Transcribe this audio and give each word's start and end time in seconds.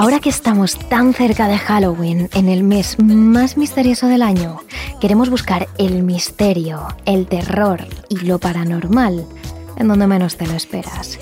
Ahora 0.00 0.18
que 0.18 0.30
estamos 0.30 0.78
tan 0.88 1.12
cerca 1.12 1.46
de 1.46 1.58
Halloween, 1.58 2.30
en 2.32 2.48
el 2.48 2.62
mes 2.62 2.98
más 2.98 3.58
misterioso 3.58 4.06
del 4.06 4.22
año, 4.22 4.62
queremos 4.98 5.28
buscar 5.28 5.68
el 5.76 6.02
misterio, 6.04 6.86
el 7.04 7.26
terror 7.26 7.86
y 8.08 8.20
lo 8.20 8.38
paranormal 8.38 9.26
en 9.76 9.88
donde 9.88 10.06
menos 10.06 10.38
te 10.38 10.46
lo 10.46 10.54
esperas. 10.54 11.18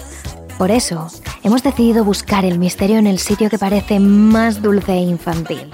Por 0.58 0.72
eso, 0.72 1.06
hemos 1.44 1.62
decidido 1.62 2.02
buscar 2.02 2.44
el 2.44 2.58
misterio 2.58 2.98
en 2.98 3.06
el 3.06 3.20
sitio 3.20 3.48
que 3.48 3.60
parece 3.60 4.00
más 4.00 4.60
dulce 4.60 4.94
e 4.94 5.02
infantil, 5.02 5.70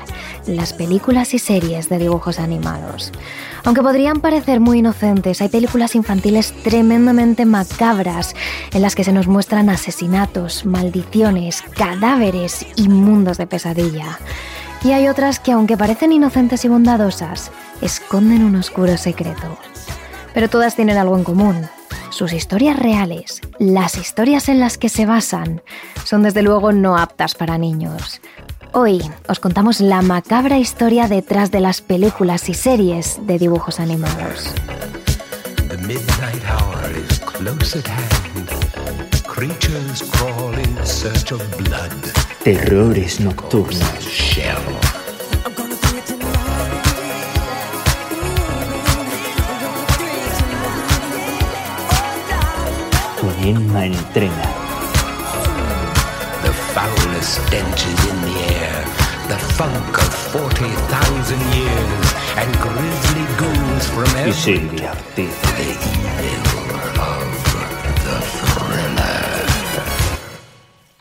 las 0.47 0.75
películas 0.75 1.33
y 1.33 1.39
series 1.39 1.89
de 1.89 1.97
dibujos 1.97 2.39
animados. 2.39 3.11
Aunque 3.65 3.81
podrían 3.81 4.21
parecer 4.21 4.61
muy 4.61 4.81
inocentes, 4.81 5.41
hay 5.41 5.49
películas 5.49 5.95
infantiles 5.95 6.53
tremendamente 6.63 7.47
macabras 7.47 8.35
en 8.75 8.83
las 8.83 8.95
que 8.95 9.05
se 9.05 9.13
nos 9.15 9.27
muestran 9.27 9.71
asesinatos, 9.71 10.67
maldiciones, 10.67 11.63
cadáveres 11.63 12.67
y 12.77 12.91
mundos 12.91 13.39
de 13.39 13.47
pesadilla. 13.47 14.19
Y 14.85 14.93
hay 14.93 15.09
otras 15.09 15.41
que, 15.41 15.53
aunque 15.53 15.79
parecen 15.79 16.13
inocentes 16.13 16.63
y 16.67 16.69
bondadosas, 16.69 17.51
esconden 17.81 18.45
un 18.45 18.57
oscuro 18.57 18.99
secreto. 18.99 19.57
Pero 20.35 20.51
todas 20.51 20.77
tienen 20.77 20.99
algo 20.99 21.17
en 21.17 21.25
común. 21.25 21.67
Sus 22.11 22.33
historias 22.33 22.79
reales, 22.79 23.41
las 23.59 23.97
historias 23.97 24.49
en 24.49 24.61
las 24.61 24.79
que 24.79 24.89
se 24.89 25.07
basan, 25.07 25.63
son 26.05 26.23
desde 26.23 26.43
luego 26.43 26.73
no 26.73 26.97
aptas 26.97 27.35
para 27.35 27.59
niños. 27.59 28.21
Hoy 28.73 29.01
os 29.29 29.39
contamos 29.39 29.81
la 29.81 30.03
macabra 30.03 30.59
historia 30.59 31.07
detrás 31.07 31.51
de 31.51 31.61
las 31.61 31.81
películas 31.81 32.49
y 32.49 32.55
series 32.55 33.19
de 33.27 33.39
dibujos 33.39 33.79
animados. 33.79 34.53
The 35.69 35.79
midnight 35.79 36.43
hour 36.49 36.91
is 36.97 37.19
close 37.21 37.79
at 37.79 37.87
hand. 37.87 38.49
Creatures 39.27 40.03
crawl 40.13 40.55
in 40.59 40.87
search 40.87 41.33
of 41.33 41.43
blood. 41.57 41.91
Terrores 42.45 43.21
nocturnos. 43.21 43.83
Shell. 44.01 44.94
Un 53.45 53.51
enma 53.51 53.85
entrena. 53.85 54.49
The 56.45 56.53
foulest 56.73 57.45
stench 57.47 57.85
is 57.85 58.01
in 58.09 58.17
the 58.23 58.37
air. 58.55 58.85
The 59.29 59.37
funk 59.37 59.99
of 59.99 60.15
40,000 60.33 61.39
years. 61.53 62.15
And 62.39 62.51
grisly 62.57 63.27
ghouls 63.37 63.87
from 63.91 64.09
Y 64.15 64.21
every 64.21 64.33
Silvia 64.33 64.93
Ortiz. 64.93 65.37
the 65.61 65.77
evil 66.33 66.69
of 67.05 67.29
the 68.07 68.19
thriller. 68.33 69.45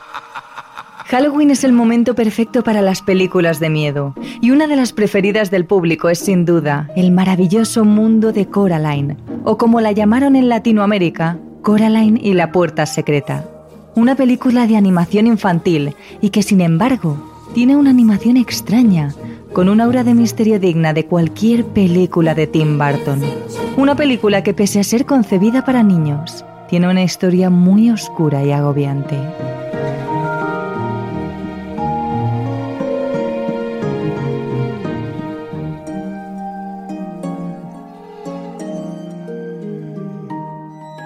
Halloween 1.18 1.50
es 1.50 1.64
el 1.64 1.74
momento 1.74 2.14
perfecto 2.14 2.64
para 2.64 2.84
las 2.84 3.02
películas 3.02 3.60
de 3.60 3.72
miedo, 3.72 4.14
y 4.40 4.52
una 4.52 4.68
de 4.68 4.76
las 4.76 4.94
preferidas 4.94 5.50
del 5.50 5.66
público 5.66 6.10
es 6.10 6.20
sin 6.20 6.46
duda 6.46 6.92
el 6.96 7.10
maravilloso 7.10 7.86
mundo 7.86 8.32
de 8.32 8.46
Coraline, 8.46 9.18
o 9.44 9.58
como 9.58 9.82
la 9.82 9.94
llamaron 9.94 10.36
en 10.36 10.48
Latinoamérica, 10.48 11.40
Coraline 11.64 12.20
y 12.22 12.36
la 12.36 12.52
Puerta 12.52 12.86
Secreta. 12.86 13.44
Una 13.96 14.14
película 14.14 14.68
de 14.68 14.78
animación 14.78 15.26
infantil 15.26 15.96
y 16.22 16.30
que 16.30 16.44
sin 16.44 16.62
embargo 16.62 17.18
tiene 17.56 17.76
una 17.76 17.90
animación 17.90 18.38
extraña, 18.38 19.16
con 19.54 19.70
un 19.70 19.82
aura 19.82 20.04
de 20.04 20.14
misterio 20.14 20.60
digna 20.60 20.94
de 20.94 21.08
cualquier 21.08 21.66
película 21.66 22.36
de 22.36 22.46
Tim 22.46 22.78
Burton. 22.78 23.22
Una 23.76 23.96
película 23.96 24.44
que 24.44 24.54
pese 24.54 24.80
a 24.80 24.84
ser 24.84 25.08
concebida 25.08 25.66
para 25.66 25.82
niños, 25.82 26.46
tiene 26.70 26.88
una 26.88 27.02
historia 27.02 27.50
muy 27.50 27.90
oscura 27.90 28.46
y 28.46 28.52
agobiante. 28.52 29.18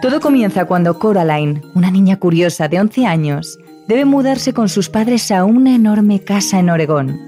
Todo 0.02 0.20
comienza 0.20 0.66
cuando 0.66 0.98
Coraline, 0.98 1.62
una 1.76 1.92
niña 1.92 2.18
curiosa 2.18 2.68
de 2.68 2.80
11 2.80 3.06
años, 3.06 3.60
debe 3.88 4.04
mudarse 4.04 4.52
con 4.52 4.68
sus 4.68 4.90
padres 4.90 5.30
a 5.30 5.46
una 5.46 5.76
enorme 5.76 6.20
casa 6.20 6.58
en 6.58 6.72
Oregón. 6.72 7.20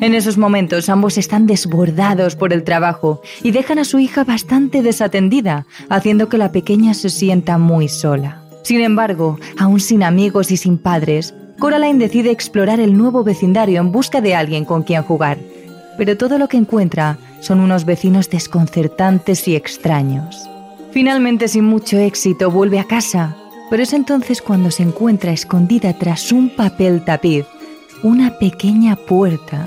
En 0.00 0.14
esos 0.14 0.38
momentos 0.38 0.88
ambos 0.88 1.18
están 1.18 1.46
desbordados 1.46 2.34
por 2.34 2.54
el 2.54 2.64
trabajo 2.64 3.20
y 3.42 3.50
dejan 3.50 3.78
a 3.78 3.84
su 3.84 3.98
hija 3.98 4.24
bastante 4.24 4.82
desatendida, 4.82 5.66
haciendo 5.90 6.30
que 6.30 6.38
la 6.38 6.50
pequeña 6.50 6.94
se 6.94 7.10
sienta 7.10 7.58
muy 7.58 7.88
sola. 7.88 8.42
Sin 8.62 8.80
embargo, 8.80 9.38
aún 9.58 9.78
sin 9.78 10.02
amigos 10.02 10.50
y 10.50 10.56
sin 10.56 10.78
padres, 10.78 11.34
Coraline 11.58 11.98
decide 11.98 12.30
explorar 12.30 12.80
el 12.80 12.96
nuevo 12.96 13.22
vecindario 13.22 13.80
en 13.80 13.92
busca 13.92 14.22
de 14.22 14.34
alguien 14.34 14.64
con 14.64 14.82
quien 14.82 15.02
jugar. 15.02 15.36
Pero 15.98 16.16
todo 16.16 16.38
lo 16.38 16.48
que 16.48 16.56
encuentra 16.56 17.18
son 17.40 17.60
unos 17.60 17.84
vecinos 17.84 18.30
desconcertantes 18.30 19.46
y 19.46 19.56
extraños. 19.56 20.48
Finalmente, 20.94 21.48
sin 21.48 21.64
mucho 21.64 21.98
éxito, 21.98 22.52
vuelve 22.52 22.78
a 22.78 22.84
casa, 22.84 23.36
pero 23.68 23.82
es 23.82 23.92
entonces 23.92 24.40
cuando 24.40 24.70
se 24.70 24.84
encuentra 24.84 25.32
escondida 25.32 25.92
tras 25.98 26.30
un 26.30 26.50
papel 26.50 27.04
tapiz, 27.04 27.46
una 28.04 28.38
pequeña 28.38 28.94
puerta. 28.94 29.66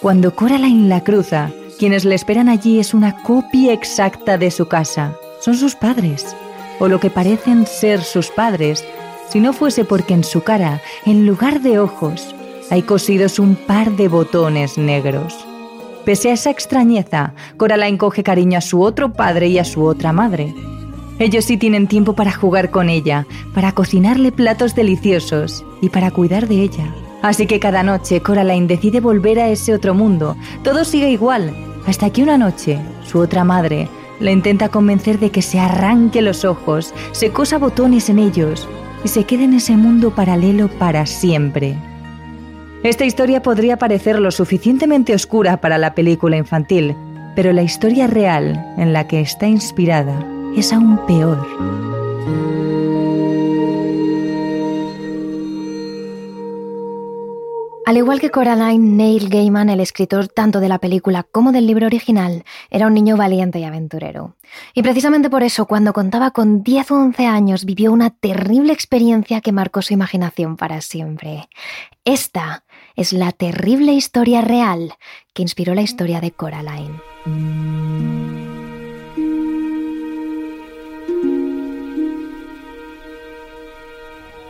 Cuando 0.00 0.34
Coraline 0.34 0.88
la 0.88 1.04
cruza, 1.04 1.50
quienes 1.78 2.06
le 2.06 2.14
esperan 2.14 2.48
allí 2.48 2.80
es 2.80 2.94
una 2.94 3.22
copia 3.22 3.74
exacta 3.74 4.38
de 4.38 4.50
su 4.50 4.66
casa. 4.66 5.14
Son 5.40 5.56
sus 5.56 5.74
padres, 5.74 6.34
o 6.80 6.88
lo 6.88 7.00
que 7.00 7.10
parecen 7.10 7.66
ser 7.66 8.02
sus 8.02 8.30
padres, 8.30 8.82
si 9.28 9.40
no 9.40 9.52
fuese 9.52 9.84
porque 9.84 10.14
en 10.14 10.24
su 10.24 10.42
cara, 10.42 10.80
en 11.04 11.26
lugar 11.26 11.60
de 11.60 11.80
ojos, 11.80 12.34
hay 12.70 12.80
cosidos 12.80 13.38
un 13.38 13.56
par 13.56 13.92
de 13.92 14.08
botones 14.08 14.78
negros. 14.78 15.36
Pese 16.04 16.30
a 16.30 16.32
esa 16.32 16.50
extrañeza, 16.50 17.34
Coraline 17.56 17.98
coge 17.98 18.22
cariño 18.24 18.58
a 18.58 18.60
su 18.60 18.82
otro 18.82 19.12
padre 19.12 19.48
y 19.48 19.58
a 19.58 19.64
su 19.64 19.84
otra 19.84 20.12
madre. 20.12 20.52
Ellos 21.18 21.44
sí 21.44 21.56
tienen 21.56 21.86
tiempo 21.86 22.14
para 22.14 22.32
jugar 22.32 22.70
con 22.70 22.88
ella, 22.88 23.26
para 23.54 23.72
cocinarle 23.72 24.32
platos 24.32 24.74
deliciosos 24.74 25.64
y 25.80 25.90
para 25.90 26.10
cuidar 26.10 26.48
de 26.48 26.62
ella. 26.62 26.92
Así 27.22 27.46
que 27.46 27.60
cada 27.60 27.84
noche 27.84 28.20
Coraline 28.20 28.66
decide 28.66 28.98
volver 28.98 29.38
a 29.38 29.48
ese 29.48 29.72
otro 29.72 29.94
mundo. 29.94 30.36
Todo 30.64 30.84
sigue 30.84 31.10
igual, 31.10 31.54
hasta 31.86 32.10
que 32.10 32.24
una 32.24 32.36
noche 32.36 32.80
su 33.04 33.20
otra 33.20 33.44
madre 33.44 33.88
la 34.18 34.32
intenta 34.32 34.68
convencer 34.68 35.20
de 35.20 35.30
que 35.30 35.42
se 35.42 35.60
arranque 35.60 36.22
los 36.22 36.44
ojos, 36.44 36.92
se 37.12 37.30
cosa 37.30 37.58
botones 37.58 38.08
en 38.08 38.18
ellos 38.18 38.68
y 39.04 39.08
se 39.08 39.24
quede 39.24 39.44
en 39.44 39.54
ese 39.54 39.76
mundo 39.76 40.14
paralelo 40.14 40.68
para 40.68 41.06
siempre. 41.06 41.76
Esta 42.82 43.04
historia 43.04 43.42
podría 43.42 43.76
parecer 43.76 44.18
lo 44.18 44.32
suficientemente 44.32 45.14
oscura 45.14 45.60
para 45.60 45.78
la 45.78 45.94
película 45.94 46.36
infantil, 46.36 46.96
pero 47.36 47.52
la 47.52 47.62
historia 47.62 48.08
real 48.08 48.74
en 48.76 48.92
la 48.92 49.06
que 49.06 49.20
está 49.20 49.46
inspirada 49.46 50.26
es 50.56 50.72
aún 50.72 50.98
peor. 51.06 51.46
Al 57.84 57.96
igual 57.96 58.20
que 58.20 58.30
Coraline, 58.30 58.96
Neil 58.96 59.28
Gaiman, 59.28 59.68
el 59.68 59.80
escritor 59.80 60.26
tanto 60.26 60.60
de 60.60 60.68
la 60.68 60.78
película 60.78 61.24
como 61.24 61.52
del 61.52 61.66
libro 61.66 61.86
original, 61.86 62.44
era 62.70 62.86
un 62.86 62.94
niño 62.94 63.16
valiente 63.16 63.58
y 63.58 63.64
aventurero. 63.64 64.34
Y 64.72 64.82
precisamente 64.82 65.28
por 65.28 65.42
eso, 65.42 65.66
cuando 65.66 65.92
contaba 65.92 66.30
con 66.30 66.62
10 66.62 66.90
o 66.92 66.94
11 66.94 67.26
años, 67.26 67.64
vivió 67.64 67.92
una 67.92 68.10
terrible 68.10 68.72
experiencia 68.72 69.40
que 69.40 69.52
marcó 69.52 69.82
su 69.82 69.94
imaginación 69.94 70.56
para 70.56 70.80
siempre. 70.80 71.48
Esta 72.04 72.64
es 72.96 73.12
la 73.12 73.32
terrible 73.32 73.92
historia 73.92 74.40
real 74.40 74.94
que 75.34 75.42
inspiró 75.42 75.74
la 75.74 75.82
historia 75.82 76.20
de 76.20 76.30
Coraline. 76.30 77.00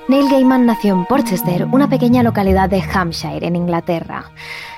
Neil 0.08 0.28
Gaiman 0.28 0.66
nació 0.66 0.94
en 0.94 1.06
Porchester, 1.06 1.64
una 1.66 1.88
pequeña 1.88 2.22
localidad 2.22 2.68
de 2.68 2.82
Hampshire, 2.82 3.46
en 3.46 3.56
Inglaterra. 3.56 4.30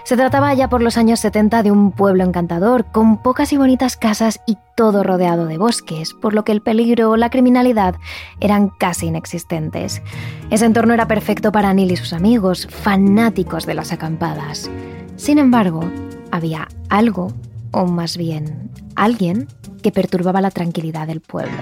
Se 0.05 0.19
trataba 0.19 0.53
ya 0.53 0.69
por 0.69 0.83
los 0.83 0.99
años 0.99 1.21
70 1.21 1.63
de 1.63 1.71
un 1.71 1.91
pueblo 1.91 2.25
encantador, 2.25 2.85
con 2.93 3.23
pocas 3.23 3.55
y 3.55 3.57
bonitas 3.57 3.97
casas 3.97 4.39
y 4.47 4.59
todo 4.77 5.03
rodeado 5.03 5.47
de 5.47 5.57
bosques, 5.57 6.13
por 6.13 6.35
lo 6.35 6.45
que 6.45 6.53
el 6.53 6.61
peligro 6.61 7.11
o 7.11 7.17
la 7.17 7.31
criminalidad 7.31 7.95
eran 8.39 8.69
casi 8.69 9.07
inexistentes. 9.07 10.03
Ese 10.51 10.67
entorno 10.67 10.93
era 10.93 11.09
perfecto 11.09 11.53
para 11.53 11.73
Neil 11.73 11.93
y 11.93 11.97
sus 11.97 12.13
amigos, 12.13 12.69
fanáticos 12.71 13.65
de 13.65 13.75
las 13.75 13.93
acampadas. 13.93 14.71
Sin 15.17 15.39
embargo, 15.39 15.91
había 16.31 16.69
algo, 16.91 17.33
o 17.71 17.87
más 17.87 18.19
bien 18.19 18.71
alguien, 18.97 19.49
que 19.83 19.91
perturbaba 19.91 20.43
la 20.43 20.51
tranquilidad 20.51 21.07
del 21.07 21.23
pueblo. 21.23 21.57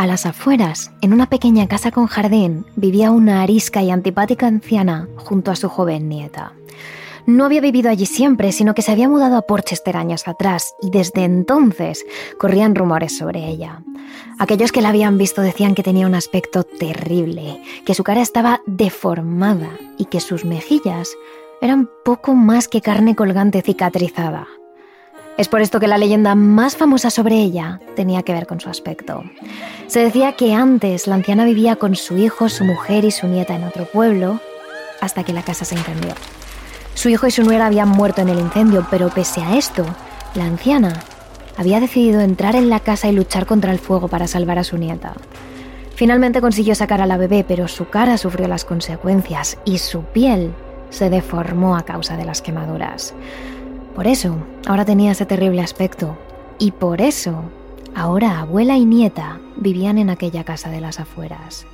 A 0.00 0.06
las 0.06 0.24
afueras, 0.24 0.92
en 1.02 1.12
una 1.12 1.28
pequeña 1.28 1.68
casa 1.68 1.90
con 1.90 2.06
jardín, 2.06 2.64
vivía 2.74 3.10
una 3.10 3.42
arisca 3.42 3.82
y 3.82 3.90
antipática 3.90 4.46
anciana 4.46 5.10
junto 5.16 5.50
a 5.50 5.56
su 5.56 5.68
joven 5.68 6.08
nieta. 6.08 6.54
no 7.26 7.44
había 7.44 7.60
vivido 7.60 7.90
allí 7.90 8.06
siempre, 8.06 8.50
sino 8.50 8.74
que 8.74 8.80
se 8.80 8.92
había 8.92 9.10
mudado 9.10 9.36
a 9.36 9.42
Porchester 9.42 9.98
años 9.98 10.26
atrás 10.26 10.74
y 10.80 10.88
desde 10.88 11.24
entonces 11.24 12.06
corrían 12.38 12.74
rumores 12.74 13.14
sobre 13.14 13.46
ella. 13.46 13.82
Aquellos 14.38 14.72
que 14.72 14.80
la 14.80 14.88
habían 14.88 15.18
visto 15.18 15.42
decían 15.42 15.74
que 15.74 15.82
tenía 15.82 16.06
un 16.06 16.14
aspecto 16.14 16.64
terrible, 16.64 17.62
que 17.84 17.94
su 17.94 18.02
cara 18.02 18.22
estaba 18.22 18.62
deformada 18.64 19.68
y 19.98 20.06
que 20.06 20.20
sus 20.20 20.46
mejillas 20.46 21.10
eran 21.60 21.90
poco 22.06 22.34
más 22.34 22.68
que 22.68 22.80
carne 22.80 23.14
colgante 23.14 23.60
cicatrizada. 23.60 24.48
Es 25.40 25.48
por 25.48 25.62
esto 25.62 25.80
que 25.80 25.88
la 25.88 25.96
leyenda 25.96 26.34
más 26.34 26.76
famosa 26.76 27.08
sobre 27.08 27.36
ella 27.36 27.80
tenía 27.96 28.22
que 28.22 28.34
ver 28.34 28.46
con 28.46 28.60
su 28.60 28.68
aspecto. 28.68 29.24
Se 29.86 30.00
decía 30.00 30.32
que 30.32 30.52
antes 30.52 31.06
la 31.06 31.14
anciana 31.14 31.46
vivía 31.46 31.76
con 31.76 31.96
su 31.96 32.18
hijo, 32.18 32.50
su 32.50 32.66
mujer 32.66 33.06
y 33.06 33.10
su 33.10 33.26
nieta 33.26 33.56
en 33.56 33.64
otro 33.64 33.86
pueblo, 33.86 34.38
hasta 35.00 35.24
que 35.24 35.32
la 35.32 35.40
casa 35.40 35.64
se 35.64 35.76
incendió. 35.76 36.12
Su 36.92 37.08
hijo 37.08 37.26
y 37.26 37.30
su 37.30 37.42
nuera 37.42 37.64
habían 37.64 37.88
muerto 37.88 38.20
en 38.20 38.28
el 38.28 38.38
incendio, 38.38 38.86
pero 38.90 39.08
pese 39.08 39.40
a 39.40 39.56
esto, 39.56 39.86
la 40.34 40.44
anciana 40.44 40.92
había 41.56 41.80
decidido 41.80 42.20
entrar 42.20 42.54
en 42.54 42.68
la 42.68 42.80
casa 42.80 43.08
y 43.08 43.12
luchar 43.12 43.46
contra 43.46 43.72
el 43.72 43.78
fuego 43.78 44.08
para 44.08 44.26
salvar 44.26 44.58
a 44.58 44.64
su 44.64 44.76
nieta. 44.76 45.14
Finalmente 45.94 46.42
consiguió 46.42 46.74
sacar 46.74 47.00
a 47.00 47.06
la 47.06 47.16
bebé, 47.16 47.46
pero 47.48 47.66
su 47.66 47.88
cara 47.88 48.18
sufrió 48.18 48.46
las 48.46 48.66
consecuencias 48.66 49.56
y 49.64 49.78
su 49.78 50.02
piel 50.02 50.52
se 50.90 51.08
deformó 51.08 51.76
a 51.76 51.86
causa 51.86 52.18
de 52.18 52.26
las 52.26 52.42
quemaduras. 52.42 53.14
Por 53.94 54.06
eso, 54.06 54.36
ahora 54.66 54.84
tenía 54.84 55.12
ese 55.12 55.26
terrible 55.26 55.60
aspecto. 55.60 56.16
Y 56.58 56.72
por 56.72 57.00
eso, 57.00 57.42
ahora 57.94 58.40
abuela 58.40 58.76
y 58.76 58.84
nieta 58.84 59.40
vivían 59.56 59.98
en 59.98 60.10
aquella 60.10 60.44
casa 60.44 60.70
de 60.70 60.80
las 60.80 61.00
afueras. 61.00 61.66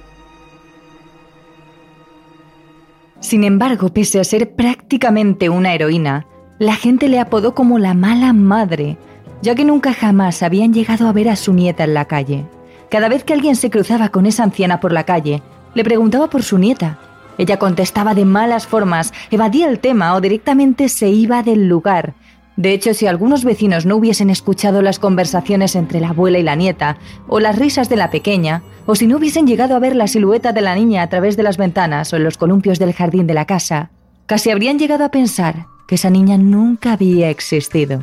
Sin 3.20 3.44
embargo, 3.44 3.88
pese 3.88 4.20
a 4.20 4.24
ser 4.24 4.54
prácticamente 4.54 5.48
una 5.48 5.74
heroína, 5.74 6.26
la 6.58 6.74
gente 6.74 7.08
le 7.08 7.18
apodó 7.18 7.54
como 7.54 7.78
la 7.78 7.94
mala 7.94 8.32
madre, 8.32 8.98
ya 9.42 9.54
que 9.54 9.64
nunca 9.64 9.92
jamás 9.92 10.42
habían 10.42 10.72
llegado 10.72 11.08
a 11.08 11.12
ver 11.12 11.28
a 11.28 11.36
su 11.36 11.52
nieta 11.52 11.84
en 11.84 11.94
la 11.94 12.06
calle. 12.06 12.46
Cada 12.90 13.08
vez 13.08 13.24
que 13.24 13.32
alguien 13.32 13.56
se 13.56 13.70
cruzaba 13.70 14.10
con 14.10 14.26
esa 14.26 14.44
anciana 14.44 14.80
por 14.80 14.92
la 14.92 15.04
calle, 15.04 15.42
le 15.74 15.84
preguntaba 15.84 16.30
por 16.30 16.42
su 16.42 16.56
nieta, 16.56 16.98
ella 17.38 17.58
contestaba 17.58 18.14
de 18.14 18.24
malas 18.24 18.66
formas, 18.66 19.12
evadía 19.30 19.68
el 19.68 19.78
tema 19.78 20.14
o 20.14 20.20
directamente 20.20 20.88
se 20.88 21.08
iba 21.08 21.42
del 21.42 21.68
lugar. 21.68 22.14
De 22.56 22.72
hecho, 22.72 22.94
si 22.94 23.06
algunos 23.06 23.44
vecinos 23.44 23.84
no 23.84 23.96
hubiesen 23.96 24.30
escuchado 24.30 24.80
las 24.80 24.98
conversaciones 24.98 25.76
entre 25.76 26.00
la 26.00 26.08
abuela 26.10 26.38
y 26.38 26.42
la 26.42 26.54
nieta, 26.54 26.96
o 27.28 27.38
las 27.38 27.58
risas 27.58 27.90
de 27.90 27.96
la 27.96 28.10
pequeña, 28.10 28.62
o 28.86 28.94
si 28.94 29.06
no 29.06 29.18
hubiesen 29.18 29.46
llegado 29.46 29.76
a 29.76 29.78
ver 29.78 29.94
la 29.94 30.06
silueta 30.06 30.52
de 30.52 30.62
la 30.62 30.74
niña 30.74 31.02
a 31.02 31.08
través 31.08 31.36
de 31.36 31.42
las 31.42 31.58
ventanas 31.58 32.12
o 32.12 32.16
en 32.16 32.24
los 32.24 32.38
columpios 32.38 32.78
del 32.78 32.94
jardín 32.94 33.26
de 33.26 33.34
la 33.34 33.44
casa, 33.44 33.90
casi 34.24 34.50
habrían 34.50 34.78
llegado 34.78 35.04
a 35.04 35.10
pensar 35.10 35.66
que 35.86 35.96
esa 35.96 36.08
niña 36.08 36.38
nunca 36.38 36.92
había 36.92 37.28
existido. 37.28 38.00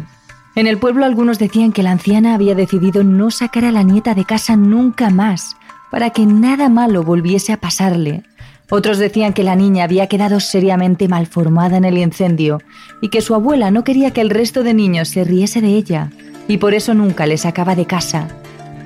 En 0.56 0.68
el 0.68 0.77
pueblo 0.77 1.03
algunos 1.03 1.39
decían 1.39 1.71
que 1.71 1.81
la 1.81 1.91
anciana 1.91 2.35
había 2.35 2.53
decidido 2.53 3.03
no 3.03 3.31
sacar 3.31 3.65
a 3.65 3.71
la 3.71 3.81
nieta 3.81 4.13
de 4.13 4.24
casa 4.24 4.56
nunca 4.56 5.09
más, 5.09 5.57
para 5.89 6.12
que 6.12 6.27
nada 6.27 6.69
malo 6.69 7.03
volviese 7.03 7.53
a 7.53 7.57
pasarle, 7.57 8.24
otros 8.69 8.98
decían 8.98 9.33
que 9.33 9.44
la 9.44 9.56
niña 9.56 9.83
había 9.83 10.07
quedado 10.07 10.39
seriamente 10.39 11.07
malformada 11.07 11.77
en 11.77 11.86
el 11.86 11.98
incendio 11.98 12.60
y 13.01 13.10
que 13.10 13.21
su 13.21 13.36
abuela 13.36 13.71
no 13.71 13.83
quería 13.83 14.12
que 14.12 14.21
el 14.21 14.30
resto 14.30 14.63
de 14.63 14.74
niños 14.74 15.10
se 15.10 15.24
riese 15.24 15.62
de 15.62 15.69
ella 15.69 16.10
y 16.48 16.57
por 16.57 16.74
eso 16.74 16.94
nunca 16.94 17.25
le 17.25 17.38
sacaba 17.38 17.75
de 17.75 17.86
casa. 17.86 18.27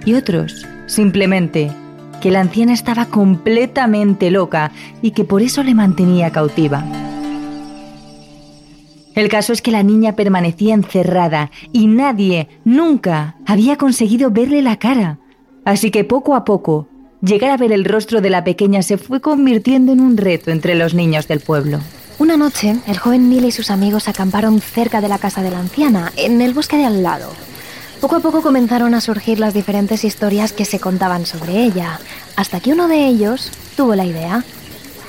Y 0.05 0.13
otros, 0.13 0.65
simplemente, 0.87 1.71
que 2.21 2.31
la 2.31 2.41
anciana 2.41 2.73
estaba 2.73 3.05
completamente 3.05 4.31
loca 4.31 4.71
y 5.01 5.11
que 5.11 5.23
por 5.23 5.41
eso 5.41 5.63
le 5.63 5.75
mantenía 5.75 6.31
cautiva. 6.31 6.83
El 9.15 9.29
caso 9.29 9.51
es 9.51 9.61
que 9.61 9.71
la 9.71 9.83
niña 9.83 10.15
permanecía 10.15 10.75
encerrada 10.75 11.49
y 11.73 11.87
nadie, 11.87 12.49
nunca, 12.65 13.35
había 13.45 13.75
conseguido 13.75 14.29
verle 14.29 14.61
la 14.61 14.77
cara. 14.77 15.17
Así 15.65 15.89
que 15.89 16.03
poco 16.03 16.35
a 16.35 16.45
poco 16.45 16.87
Llegar 17.21 17.49
a 17.49 17.57
ver 17.57 17.71
el 17.71 17.83
rostro 17.83 18.21
de 18.21 18.29
la 18.29 18.43
pequeña 18.43 18.83
se 18.83 18.99
fue 18.99 19.21
convirtiendo 19.21 19.91
en 19.91 20.01
un 20.01 20.17
reto 20.17 20.51
entre 20.51 20.75
los 20.75 20.93
niños 20.93 21.27
del 21.27 21.39
pueblo. 21.39 21.79
Una 22.19 22.37
noche, 22.37 22.75
el 22.85 22.99
joven 22.99 23.29
Neil 23.29 23.45
y 23.45 23.51
sus 23.51 23.71
amigos 23.71 24.07
acamparon 24.07 24.61
cerca 24.61 25.01
de 25.01 25.07
la 25.07 25.17
casa 25.17 25.41
de 25.41 25.49
la 25.49 25.59
anciana, 25.59 26.11
en 26.15 26.41
el 26.41 26.53
bosque 26.53 26.77
de 26.77 26.85
al 26.85 27.01
lado. 27.01 27.31
Poco 28.01 28.17
a 28.17 28.19
poco 28.19 28.43
comenzaron 28.43 28.93
a 28.93 29.01
surgir 29.01 29.39
las 29.39 29.55
diferentes 29.55 30.03
historias 30.03 30.53
que 30.53 30.65
se 30.65 30.79
contaban 30.79 31.25
sobre 31.25 31.63
ella, 31.63 31.99
hasta 32.35 32.59
que 32.59 32.71
uno 32.71 32.87
de 32.87 33.07
ellos 33.07 33.51
tuvo 33.75 33.95
la 33.95 34.05
idea. 34.05 34.43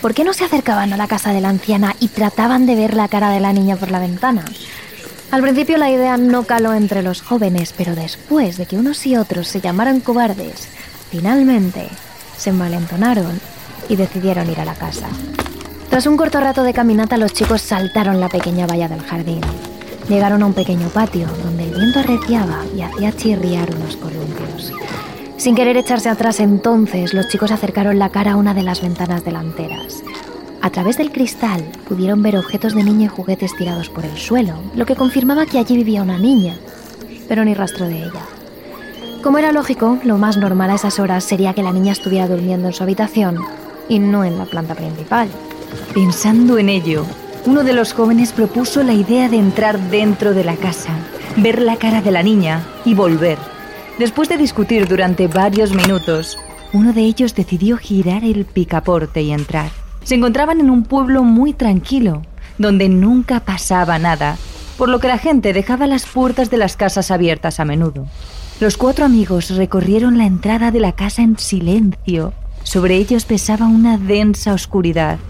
¿Por 0.01 0.15
qué 0.15 0.25
no 0.25 0.33
se 0.33 0.45
acercaban 0.45 0.95
a 0.95 0.97
la 0.97 1.09
casa 1.09 1.35
de 1.35 1.43
la 1.43 1.51
anciana 1.51 1.95
y 2.01 2.09
trataban 2.09 2.65
de 2.65 2.75
ver 2.75 2.95
la 2.95 3.09
cara 3.09 3.31
de 3.31 3.41
la 3.41 3.53
niña 3.53 3.77
por 3.77 3.91
la 3.91 3.99
ventana? 3.99 4.45
Al 5.31 5.43
principio 5.43 5.77
la 5.77 5.91
idea 5.91 6.17
no 6.17 6.45
caló 6.45 6.73
entre 6.73 7.03
los 7.03 7.21
jóvenes, 7.21 7.75
pero 7.77 7.95
después 7.95 8.57
de 8.57 8.65
que 8.65 8.79
unos 8.79 9.07
y 9.07 9.17
otros 9.17 9.49
se 9.49 9.61
llamaran 9.61 10.01
cobardes, 10.01 10.69
Finalmente, 11.11 11.89
se 12.37 12.51
envalentonaron 12.51 13.41
y 13.89 13.97
decidieron 13.97 14.51
ir 14.51 14.61
a 14.61 14.65
la 14.65 14.75
casa. 14.75 15.09
Tras 15.89 16.07
un 16.07 16.17
corto 16.17 16.39
rato 16.41 16.63
de 16.63 16.75
caminata, 16.75 17.17
los 17.17 17.33
chicos 17.33 17.63
saltaron 17.63 18.21
la 18.21 18.29
pequeña 18.29 18.67
valla 18.67 18.89
del 18.89 19.01
jardín. 19.01 19.41
Llegaron 20.09 20.43
a 20.43 20.47
un 20.47 20.55
pequeño 20.55 20.89
patio 20.89 21.27
donde 21.43 21.65
el 21.65 21.75
viento 21.75 22.01
arreciaba 22.01 22.63
y 22.77 22.83
hacía 22.83 23.13
chirriar 23.13 23.75
unos 23.75 23.97
columpios. 23.97 24.73
Sin 25.39 25.55
querer 25.55 25.77
echarse 25.77 26.09
atrás 26.09 26.41
entonces, 26.41 27.15
los 27.15 27.29
chicos 27.29 27.53
acercaron 27.53 27.99
la 27.99 28.11
cara 28.11 28.33
a 28.33 28.37
una 28.37 28.55
de 28.55 28.63
las 28.63 28.83
ventanas 28.83 29.25
delanteras. 29.25 30.03
A 30.61 30.71
través 30.71 30.99
del 30.99 31.13
cristal 31.13 31.65
pudieron 31.89 32.23
ver 32.23 32.37
objetos 32.37 32.75
de 32.75 32.85
niña 32.85 33.07
y 33.07 33.09
juguetes 33.09 33.57
tirados 33.57 33.89
por 33.89 34.05
el 34.05 34.17
suelo, 34.19 34.55
lo 34.75 34.85
que 34.85 34.97
confirmaba 34.97 35.47
que 35.47 35.59
allí 35.59 35.77
vivía 35.77 36.03
una 36.03 36.19
niña, 36.19 36.57
pero 37.29 37.45
ni 37.45 37.55
rastro 37.55 37.87
de 37.87 37.99
ella. 37.99 38.38
Como 39.23 39.39
era 39.39 39.51
lógico, 39.51 39.99
lo 40.05 40.17
más 40.17 40.37
normal 40.37 40.71
a 40.71 40.77
esas 40.77 41.01
horas 41.01 41.25
sería 41.25 41.53
que 41.53 41.63
la 41.65 41.73
niña 41.73 41.93
estuviera 41.93 42.29
durmiendo 42.29 42.69
en 42.69 42.73
su 42.73 42.85
habitación 42.85 43.37
y 43.89 43.99
no 43.99 44.25
en 44.25 44.39
la 44.39 44.47
planta 44.47 44.77
principal. 44.77 45.29
Pensando 45.93 46.57
en 46.57 46.69
ello, 46.69 47.05
uno 47.45 47.65
de 47.65 47.73
los 47.73 47.93
jóvenes 47.93 48.33
propuso 48.33 48.83
la 48.85 48.93
idea 48.93 49.29
de 49.29 49.39
entrar 49.39 49.81
dentro 49.91 50.35
de 50.35 50.45
la 50.45 50.55
casa, 50.55 50.91
ver 51.37 51.61
la 51.61 51.77
cara 51.77 52.01
de 52.01 52.13
la 52.13 52.23
niña 52.23 52.65
y 52.85 52.95
volver. 52.95 53.39
Después 53.99 54.29
de 54.29 54.37
discutir 54.37 54.87
durante 54.87 55.27
varios 55.27 55.75
minutos, 55.75 56.39
uno 56.73 56.93
de 56.93 57.01
ellos 57.01 57.35
decidió 57.35 57.77
girar 57.77 58.23
el 58.23 58.45
picaporte 58.45 59.23
y 59.23 59.33
entrar. 59.33 59.71
Se 60.05 60.15
encontraban 60.15 60.61
en 60.61 60.71
un 60.71 60.85
pueblo 60.85 61.25
muy 61.25 61.53
tranquilo, 61.55 62.23
donde 62.57 62.89
nunca 62.89 63.41
pasaba 63.41 63.99
nada, 63.99 64.37
por 64.77 64.89
lo 64.89 65.01
que 65.01 65.09
la 65.09 65.19
gente 65.19 65.53
dejaba 65.53 65.89
las 65.89 66.07
puertas 66.07 66.51
de 66.51 66.57
las 66.57 66.77
casas 66.77 67.11
abiertas 67.11 67.59
a 67.59 67.65
menudo. 67.65 68.07
Los 68.61 68.77
cuatro 68.77 69.05
amigos 69.05 69.51
recorrieron 69.51 70.19
la 70.19 70.27
entrada 70.27 70.73
de 70.73 70.81
la 70.81 70.91
casa 70.91 71.23
en 71.23 71.39
silencio. 71.39 72.33
Sobre 72.65 72.97
ellos 72.97 73.25
pesaba 73.25 73.69
una 73.69 73.99
densa 73.99 74.53
oscuridad. 74.53 75.21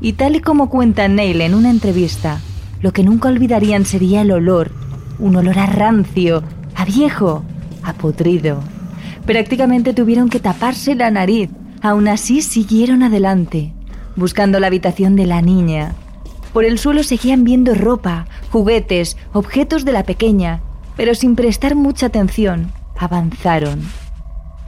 Y 0.00 0.14
tal 0.14 0.34
y 0.34 0.40
como 0.40 0.68
cuenta 0.68 1.06
Neil 1.06 1.42
en 1.42 1.54
una 1.54 1.70
entrevista, 1.70 2.40
lo 2.80 2.92
que 2.92 3.04
nunca 3.04 3.28
olvidarían 3.28 3.86
sería 3.86 4.22
el 4.22 4.32
olor, 4.32 4.72
un 5.20 5.36
olor 5.36 5.60
a 5.60 5.66
rancio, 5.66 6.42
a 6.74 6.84
viejo, 6.84 7.44
a 7.84 7.92
podrido. 7.92 8.60
Prácticamente 9.26 9.94
tuvieron 9.94 10.28
que 10.28 10.40
taparse 10.40 10.96
la 10.96 11.12
nariz. 11.12 11.50
Aún 11.82 12.08
así 12.08 12.42
siguieron 12.42 13.04
adelante, 13.04 13.72
buscando 14.16 14.58
la 14.58 14.66
habitación 14.66 15.14
de 15.14 15.26
la 15.26 15.40
niña. 15.40 15.94
Por 16.52 16.64
el 16.64 16.80
suelo 16.80 17.04
seguían 17.04 17.44
viendo 17.44 17.76
ropa, 17.76 18.26
juguetes, 18.50 19.16
objetos 19.32 19.84
de 19.84 19.92
la 19.92 20.02
pequeña, 20.02 20.62
pero 21.02 21.16
sin 21.16 21.34
prestar 21.34 21.74
mucha 21.74 22.06
atención, 22.06 22.70
avanzaron. 22.96 23.82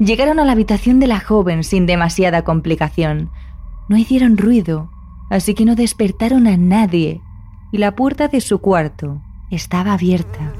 Llegaron 0.01 0.41
a 0.41 0.45
la 0.45 0.51
habitación 0.51 0.99
de 0.99 1.07
la 1.07 1.21
joven 1.21 1.63
sin 1.63 1.87
demasiada 1.87 2.43
complicación. 2.43 3.31
No 3.89 3.97
hicieron 3.97 4.37
ruido, 4.37 4.91
así 5.31 5.55
que 5.55 5.65
no 5.65 5.77
despertaron 5.77 6.49
a 6.49 6.57
nadie, 6.57 7.21
y 7.71 7.79
la 7.79 7.95
puerta 7.95 8.27
de 8.27 8.41
su 8.41 8.59
cuarto 8.59 9.23
estaba 9.53 9.93
abierta. 9.93 10.53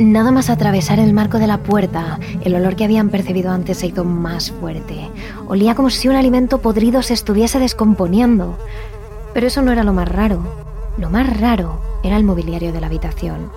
Nada 0.00 0.32
más 0.32 0.50
atravesar 0.50 0.98
el 0.98 1.12
marco 1.12 1.38
de 1.38 1.46
la 1.46 1.58
puerta, 1.58 2.18
el 2.42 2.56
olor 2.56 2.74
que 2.74 2.82
habían 2.82 3.08
percibido 3.08 3.52
antes 3.52 3.78
se 3.78 3.86
hizo 3.86 4.04
más 4.04 4.50
fuerte. 4.50 5.10
Olía 5.46 5.76
como 5.76 5.90
si 5.90 6.08
un 6.08 6.16
alimento 6.16 6.60
podrido 6.60 7.02
se 7.02 7.14
estuviese 7.14 7.60
descomponiendo. 7.60 8.58
Pero 9.32 9.46
eso 9.46 9.62
no 9.62 9.70
era 9.70 9.84
lo 9.84 9.92
más 9.92 10.08
raro. 10.08 10.42
Lo 10.98 11.08
más 11.08 11.38
raro 11.38 11.80
era 12.02 12.16
el 12.16 12.24
mobiliario 12.24 12.72
de 12.72 12.80
la 12.80 12.88
habitación. 12.88 13.52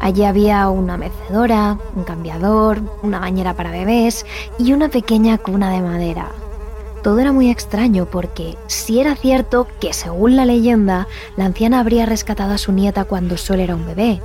Allí 0.00 0.24
había 0.24 0.68
una 0.68 0.96
mecedora, 0.96 1.78
un 1.94 2.04
cambiador, 2.04 2.80
una 3.02 3.18
bañera 3.18 3.54
para 3.54 3.70
bebés 3.70 4.24
y 4.58 4.72
una 4.72 4.88
pequeña 4.88 5.38
cuna 5.38 5.70
de 5.70 5.80
madera. 5.80 6.30
Todo 7.02 7.18
era 7.20 7.32
muy 7.32 7.50
extraño 7.50 8.06
porque 8.06 8.56
si 8.66 9.00
era 9.00 9.14
cierto 9.14 9.66
que 9.80 9.92
según 9.92 10.36
la 10.36 10.44
leyenda 10.44 11.06
la 11.36 11.46
anciana 11.46 11.80
habría 11.80 12.06
rescatado 12.06 12.52
a 12.52 12.58
su 12.58 12.72
nieta 12.72 13.04
cuando 13.04 13.36
solo 13.36 13.62
era 13.62 13.76
un 13.76 13.86
bebé, 13.86 14.20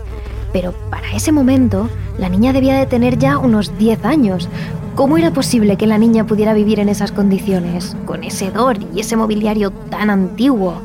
pero 0.52 0.74
para 0.90 1.12
ese 1.14 1.32
momento 1.32 1.90
la 2.18 2.30
niña 2.30 2.54
debía 2.54 2.78
de 2.78 2.86
tener 2.86 3.18
ya 3.18 3.38
unos 3.38 3.78
10 3.78 4.06
años. 4.06 4.50
¿Cómo 4.96 5.18
era 5.18 5.32
posible 5.32 5.76
que 5.76 5.88
la 5.88 5.98
niña 5.98 6.28
pudiera 6.28 6.54
vivir 6.54 6.80
en 6.80 6.88
esas 6.88 7.12
condiciones, 7.12 7.98
con 8.06 8.24
ese 8.24 8.48
hedor 8.48 8.78
y 8.94 9.00
ese 9.00 9.16
mobiliario 9.16 9.72
tan 9.72 10.12
antiguo? 10.12 10.82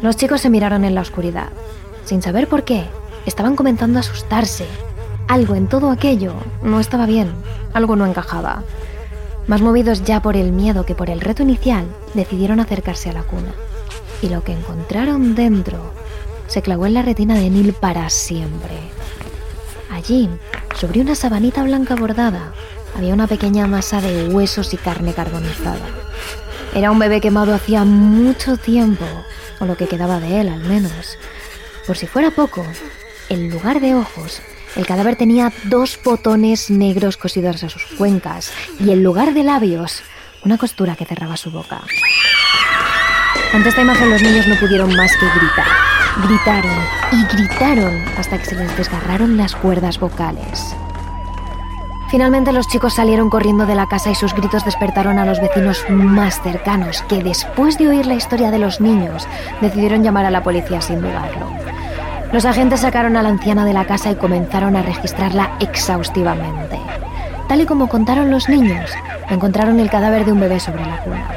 Los 0.00 0.16
chicos 0.16 0.40
se 0.40 0.48
miraron 0.48 0.84
en 0.84 0.94
la 0.94 1.02
oscuridad. 1.02 1.50
sin 2.04 2.22
saber 2.22 2.48
por 2.48 2.64
qué, 2.64 2.86
estaban 3.26 3.56
comenzando 3.56 3.98
a 3.98 4.00
asustarse. 4.00 4.66
Algo 5.28 5.54
en 5.54 5.68
todo 5.68 5.90
aquello 5.90 6.34
no 6.62 6.80
estaba 6.80 7.06
bien, 7.06 7.32
algo 7.72 7.96
no 7.96 8.06
encajaba. 8.06 8.64
Más 9.46 9.60
movidos 9.60 10.04
ya 10.04 10.22
por 10.22 10.36
el 10.36 10.52
miedo 10.52 10.84
que 10.84 10.94
por 10.94 11.10
el 11.10 11.20
reto 11.20 11.42
inicial, 11.42 11.86
decidieron 12.14 12.60
acercarse 12.60 13.10
a 13.10 13.12
la 13.14 13.22
cuna. 13.22 13.52
Y 14.22 14.28
lo 14.28 14.44
que 14.44 14.52
encontraron 14.52 15.34
dentro 15.34 15.92
se 16.46 16.62
clavó 16.62 16.86
en 16.86 16.94
la 16.94 17.02
retina 17.02 17.34
de 17.34 17.48
Neil 17.48 17.72
para 17.72 18.10
siempre. 18.10 18.76
Allí, 19.90 20.28
sobre 20.76 21.00
una 21.00 21.14
sabanita 21.14 21.62
blanca 21.62 21.94
bordada, 21.94 22.52
había 22.96 23.14
una 23.14 23.26
pequeña 23.26 23.66
masa 23.66 24.00
de 24.00 24.28
huesos 24.28 24.74
y 24.74 24.76
carne 24.76 25.14
carbonizada. 25.14 25.86
Era 26.74 26.90
un 26.90 26.98
bebé 26.98 27.20
quemado 27.20 27.54
hacía 27.54 27.84
mucho 27.84 28.56
tiempo, 28.56 29.04
o 29.58 29.64
lo 29.64 29.76
que 29.76 29.86
quedaba 29.86 30.20
de 30.20 30.40
él 30.40 30.48
al 30.48 30.60
menos. 30.60 31.18
Por 31.86 31.96
si 31.96 32.06
fuera 32.06 32.30
poco, 32.30 32.64
en 33.30 33.48
lugar 33.48 33.80
de 33.80 33.94
ojos, 33.94 34.42
el 34.76 34.86
cadáver 34.86 35.16
tenía 35.16 35.52
dos 35.64 35.98
botones 36.04 36.68
negros 36.68 37.16
cosidos 37.16 37.62
a 37.62 37.68
sus 37.68 37.84
cuencas 37.96 38.52
y 38.78 38.90
en 38.90 39.02
lugar 39.02 39.32
de 39.32 39.44
labios, 39.44 40.02
una 40.44 40.58
costura 40.58 40.96
que 40.96 41.06
cerraba 41.06 41.36
su 41.36 41.50
boca. 41.50 41.80
Ante 43.52 43.68
esta 43.68 43.82
imagen 43.82 44.10
los 44.10 44.22
niños 44.22 44.46
no 44.46 44.56
pudieron 44.56 44.94
más 44.94 45.12
que 45.16 45.26
gritar. 45.26 45.66
Gritaron 46.26 46.76
y 47.12 47.36
gritaron 47.36 48.04
hasta 48.18 48.38
que 48.38 48.44
se 48.44 48.54
les 48.56 48.76
desgarraron 48.76 49.36
las 49.36 49.54
cuerdas 49.54 49.98
vocales. 49.98 50.74
Finalmente 52.10 52.52
los 52.52 52.66
chicos 52.66 52.94
salieron 52.94 53.30
corriendo 53.30 53.66
de 53.66 53.76
la 53.76 53.86
casa 53.86 54.10
y 54.10 54.16
sus 54.16 54.34
gritos 54.34 54.64
despertaron 54.64 55.18
a 55.20 55.24
los 55.24 55.40
vecinos 55.40 55.84
más 55.88 56.42
cercanos, 56.42 57.02
que 57.02 57.22
después 57.22 57.78
de 57.78 57.88
oír 57.88 58.06
la 58.06 58.14
historia 58.14 58.50
de 58.50 58.58
los 58.58 58.80
niños, 58.80 59.28
decidieron 59.60 60.02
llamar 60.02 60.24
a 60.24 60.30
la 60.30 60.42
policía 60.42 60.80
sin 60.80 61.00
dudarlo. 61.00 61.46
Los 62.32 62.44
agentes 62.44 62.80
sacaron 62.80 63.16
a 63.16 63.22
la 63.22 63.28
anciana 63.28 63.64
de 63.64 63.72
la 63.72 63.86
casa 63.86 64.12
y 64.12 64.14
comenzaron 64.14 64.76
a 64.76 64.82
registrarla 64.82 65.56
exhaustivamente. 65.58 66.78
Tal 67.48 67.60
y 67.60 67.66
como 67.66 67.88
contaron 67.88 68.30
los 68.30 68.48
niños, 68.48 68.92
encontraron 69.28 69.80
el 69.80 69.90
cadáver 69.90 70.24
de 70.24 70.30
un 70.30 70.38
bebé 70.38 70.60
sobre 70.60 70.86
la 70.86 70.98
cuna. 70.98 71.28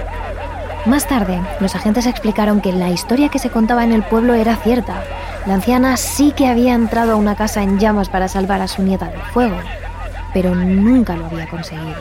Más 0.85 1.07
tarde, 1.07 1.41
los 1.59 1.73
agentes 1.75 2.05
explicaron 2.05 2.61
que 2.61 2.71
la 2.71 2.91
historia 2.91 3.29
que 3.29 3.39
se 3.39 3.49
contaba 3.49 3.83
en 3.83 3.91
el 3.91 4.03
pueblo 4.03 4.35
era 4.35 4.55
cierta. 4.55 5.01
La 5.47 5.55
anciana 5.55 5.97
sí 5.97 6.31
que 6.31 6.47
había 6.47 6.75
entrado 6.75 7.13
a 7.13 7.15
una 7.15 7.35
casa 7.35 7.63
en 7.63 7.79
llamas 7.79 8.09
para 8.09 8.27
salvar 8.27 8.61
a 8.61 8.67
su 8.67 8.83
nieta 8.83 9.07
del 9.07 9.21
fuego, 9.21 9.57
pero 10.31 10.53
nunca 10.53 11.15
lo 11.15 11.25
había 11.25 11.47
conseguido. 11.47 11.95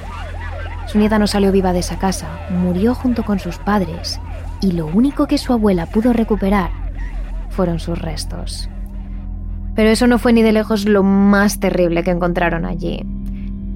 Su 0.87 0.99
nieta 0.99 1.19
no 1.19 1.27
salió 1.27 1.51
viva 1.51 1.73
de 1.73 1.79
esa 1.79 1.97
casa, 1.97 2.27
murió 2.51 2.95
junto 2.95 3.25
con 3.25 3.39
sus 3.39 3.57
padres 3.57 4.21
y 4.61 4.73
lo 4.73 4.85
único 4.87 5.27
que 5.27 5.39
su 5.39 5.55
abuela 5.55 5.87
pudo 5.87 6.13
recuperar 6.13 6.71
fueron 7.49 7.81
sus 7.81 7.99
restos. 7.99 8.69
Pero 9.75 9.89
eso 9.89 10.07
no 10.07 10.19
fue 10.19 10.33
ni 10.33 10.43
de 10.43 10.53
lejos 10.53 10.87
lo 10.87 11.03
más 11.03 11.61
terrible 11.61 12.03
que 12.03 12.11
encontraron 12.11 12.65
allí. 12.65 13.05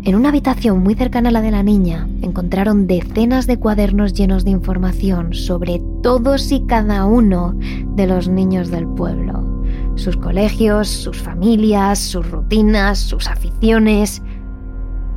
En 0.07 0.15
una 0.15 0.29
habitación 0.29 0.85
muy 0.85 0.95
cercana 0.95 1.31
a 1.31 1.33
la 1.33 1.41
de 1.41 1.51
la 1.51 1.65
niña 1.65 2.07
encontraron 2.23 2.87
decenas 2.87 3.49
de 3.49 3.59
cuadernos 3.59 4.13
llenos 4.13 4.45
de 4.45 4.51
información 4.51 5.35
sobre 5.35 5.83
todos 6.01 6.53
y 6.53 6.61
cada 6.67 7.07
uno 7.07 7.57
de 7.97 8.07
los 8.07 8.29
niños 8.29 8.71
del 8.71 8.87
pueblo. 8.87 9.65
Sus 9.97 10.17
colegios, 10.17 10.87
sus 10.87 11.21
familias, 11.21 11.99
sus 11.99 12.31
rutinas, 12.31 13.01
sus 13.01 13.27
aficiones, 13.27 14.23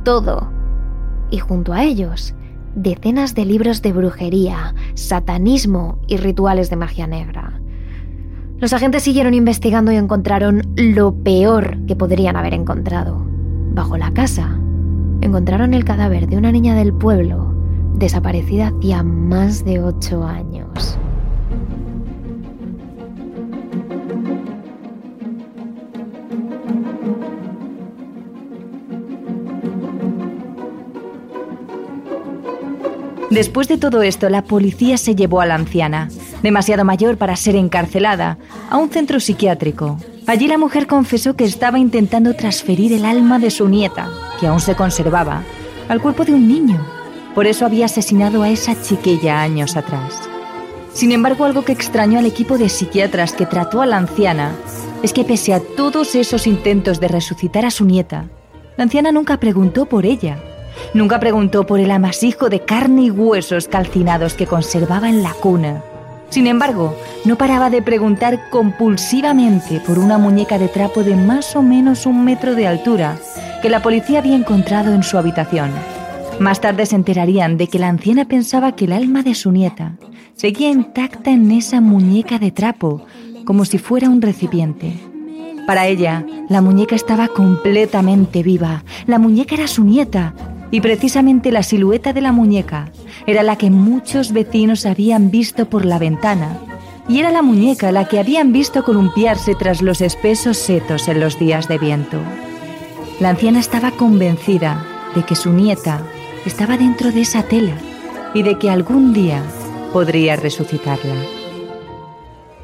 todo. 0.02 0.50
Y 1.30 1.38
junto 1.38 1.72
a 1.72 1.84
ellos, 1.84 2.34
decenas 2.74 3.36
de 3.36 3.44
libros 3.44 3.82
de 3.82 3.92
brujería, 3.92 4.74
satanismo 4.94 6.00
y 6.08 6.16
rituales 6.16 6.68
de 6.68 6.76
magia 6.76 7.06
negra. 7.06 7.59
Los 8.60 8.74
agentes 8.74 9.02
siguieron 9.04 9.32
investigando 9.32 9.90
y 9.90 9.96
encontraron 9.96 10.62
lo 10.76 11.14
peor 11.14 11.78
que 11.86 11.96
podrían 11.96 12.36
haber 12.36 12.52
encontrado. 12.52 13.24
Bajo 13.72 13.96
la 13.96 14.12
casa, 14.12 14.58
encontraron 15.22 15.72
el 15.72 15.84
cadáver 15.84 16.28
de 16.28 16.36
una 16.36 16.52
niña 16.52 16.74
del 16.74 16.92
pueblo 16.92 17.54
desaparecida 17.94 18.68
hacía 18.68 19.02
más 19.02 19.64
de 19.64 19.80
ocho 19.80 20.24
años. 20.24 20.98
Después 33.30 33.68
de 33.68 33.78
todo 33.78 34.02
esto, 34.02 34.28
la 34.28 34.42
policía 34.42 34.98
se 34.98 35.14
llevó 35.14 35.40
a 35.40 35.46
la 35.46 35.54
anciana, 35.54 36.08
demasiado 36.42 36.84
mayor 36.84 37.16
para 37.16 37.36
ser 37.36 37.56
encarcelada, 37.56 38.38
a 38.70 38.76
un 38.76 38.90
centro 38.90 39.20
psiquiátrico. 39.20 39.98
Allí 40.26 40.48
la 40.48 40.58
mujer 40.58 40.86
confesó 40.86 41.34
que 41.34 41.44
estaba 41.44 41.78
intentando 41.78 42.34
transferir 42.34 42.92
el 42.92 43.04
alma 43.04 43.38
de 43.38 43.50
su 43.50 43.68
nieta, 43.68 44.08
que 44.38 44.46
aún 44.46 44.60
se 44.60 44.74
conservaba, 44.74 45.42
al 45.88 46.00
cuerpo 46.00 46.24
de 46.24 46.34
un 46.34 46.46
niño. 46.48 46.80
Por 47.34 47.46
eso 47.46 47.66
había 47.66 47.86
asesinado 47.86 48.42
a 48.42 48.50
esa 48.50 48.80
chiquilla 48.80 49.40
años 49.40 49.76
atrás. 49.76 50.20
Sin 50.92 51.12
embargo, 51.12 51.44
algo 51.44 51.64
que 51.64 51.72
extrañó 51.72 52.18
al 52.18 52.26
equipo 52.26 52.58
de 52.58 52.68
psiquiatras 52.68 53.32
que 53.32 53.46
trató 53.46 53.82
a 53.82 53.86
la 53.86 53.96
anciana 53.96 54.52
es 55.02 55.12
que 55.12 55.24
pese 55.24 55.54
a 55.54 55.60
todos 55.60 56.14
esos 56.14 56.46
intentos 56.46 57.00
de 57.00 57.08
resucitar 57.08 57.64
a 57.64 57.70
su 57.70 57.84
nieta, 57.84 58.26
la 58.76 58.84
anciana 58.84 59.12
nunca 59.12 59.38
preguntó 59.38 59.86
por 59.86 60.04
ella 60.04 60.38
Nunca 60.94 61.20
preguntó 61.20 61.66
por 61.66 61.80
el 61.80 61.90
amasijo 61.90 62.48
de 62.48 62.60
carne 62.60 63.02
y 63.02 63.10
huesos 63.10 63.68
calcinados 63.68 64.34
que 64.34 64.46
conservaba 64.46 65.08
en 65.08 65.22
la 65.22 65.32
cuna. 65.32 65.82
Sin 66.30 66.46
embargo, 66.46 66.96
no 67.24 67.36
paraba 67.36 67.70
de 67.70 67.82
preguntar 67.82 68.48
compulsivamente 68.50 69.80
por 69.80 69.98
una 69.98 70.16
muñeca 70.16 70.58
de 70.58 70.68
trapo 70.68 71.02
de 71.02 71.16
más 71.16 71.56
o 71.56 71.62
menos 71.62 72.06
un 72.06 72.24
metro 72.24 72.54
de 72.54 72.68
altura 72.68 73.18
que 73.60 73.68
la 73.68 73.82
policía 73.82 74.20
había 74.20 74.36
encontrado 74.36 74.94
en 74.94 75.02
su 75.02 75.18
habitación. 75.18 75.70
Más 76.38 76.60
tarde 76.60 76.86
se 76.86 76.96
enterarían 76.96 77.58
de 77.58 77.66
que 77.66 77.78
la 77.78 77.88
anciana 77.88 78.24
pensaba 78.24 78.76
que 78.76 78.86
el 78.86 78.92
alma 78.92 79.22
de 79.22 79.34
su 79.34 79.50
nieta 79.50 79.96
seguía 80.34 80.70
intacta 80.70 81.30
en 81.30 81.50
esa 81.50 81.80
muñeca 81.80 82.38
de 82.38 82.52
trapo, 82.52 83.04
como 83.44 83.64
si 83.64 83.78
fuera 83.78 84.08
un 84.08 84.22
recipiente. 84.22 84.94
Para 85.66 85.86
ella, 85.88 86.24
la 86.48 86.62
muñeca 86.62 86.94
estaba 86.94 87.28
completamente 87.28 88.42
viva. 88.42 88.82
La 89.06 89.18
muñeca 89.18 89.56
era 89.56 89.68
su 89.68 89.84
nieta, 89.84 90.34
y 90.70 90.80
precisamente 90.80 91.50
la 91.50 91.62
silueta 91.62 92.12
de 92.12 92.20
la 92.20 92.32
muñeca 92.32 92.90
era 93.26 93.42
la 93.42 93.56
que 93.56 93.70
muchos 93.70 94.32
vecinos 94.32 94.86
habían 94.86 95.30
visto 95.30 95.68
por 95.68 95.84
la 95.84 95.98
ventana, 95.98 96.58
y 97.08 97.18
era 97.18 97.30
la 97.30 97.42
muñeca 97.42 97.92
la 97.92 98.06
que 98.06 98.18
habían 98.18 98.52
visto 98.52 98.84
columpiarse 98.84 99.54
tras 99.54 99.82
los 99.82 100.00
espesos 100.00 100.56
setos 100.58 101.08
en 101.08 101.20
los 101.20 101.38
días 101.38 101.68
de 101.68 101.78
viento. 101.78 102.18
La 103.18 103.30
anciana 103.30 103.60
estaba 103.60 103.90
convencida 103.90 104.84
de 105.14 105.24
que 105.24 105.34
su 105.34 105.52
nieta 105.52 106.02
estaba 106.46 106.76
dentro 106.76 107.10
de 107.10 107.22
esa 107.22 107.42
tela 107.42 107.76
y 108.32 108.42
de 108.42 108.58
que 108.58 108.70
algún 108.70 109.12
día 109.12 109.42
podría 109.92 110.36
resucitarla. 110.36 111.16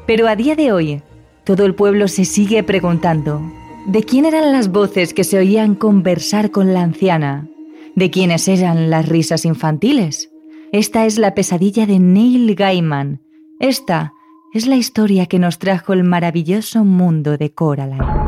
Pero 0.05 0.27
a 0.27 0.35
día 0.35 0.55
de 0.55 0.71
hoy, 0.71 1.01
todo 1.43 1.65
el 1.65 1.75
pueblo 1.75 2.07
se 2.07 2.23
sigue 2.23 2.63
preguntando, 2.63 3.41
¿de 3.85 4.03
quién 4.03 4.25
eran 4.25 4.51
las 4.53 4.71
voces 4.71 5.13
que 5.13 5.25
se 5.25 5.37
oían 5.37 5.75
conversar 5.75 6.51
con 6.51 6.73
la 6.73 6.81
anciana 6.81 7.47
¿De 7.97 8.11
quiénes 8.11 8.47
eran 8.47 8.91
las 8.91 9.09
risas 9.09 9.43
infantiles? 9.43 10.29
Esta 10.73 11.05
es 11.05 11.17
la 11.17 11.33
pesadilla 11.33 11.85
de 11.85 11.97
Neil 11.97 12.53
Gaiman. 12.53 13.21
Esta 13.59 14.13
es 14.53 14.67
la 14.67 14.75
historia 14.75 15.25
que 15.25 15.39
nos 15.39 15.59
trajo 15.59 15.93
el 15.93 16.03
maravilloso 16.03 16.83
mundo 16.83 17.37
de 17.37 17.53
Coraline. 17.53 18.26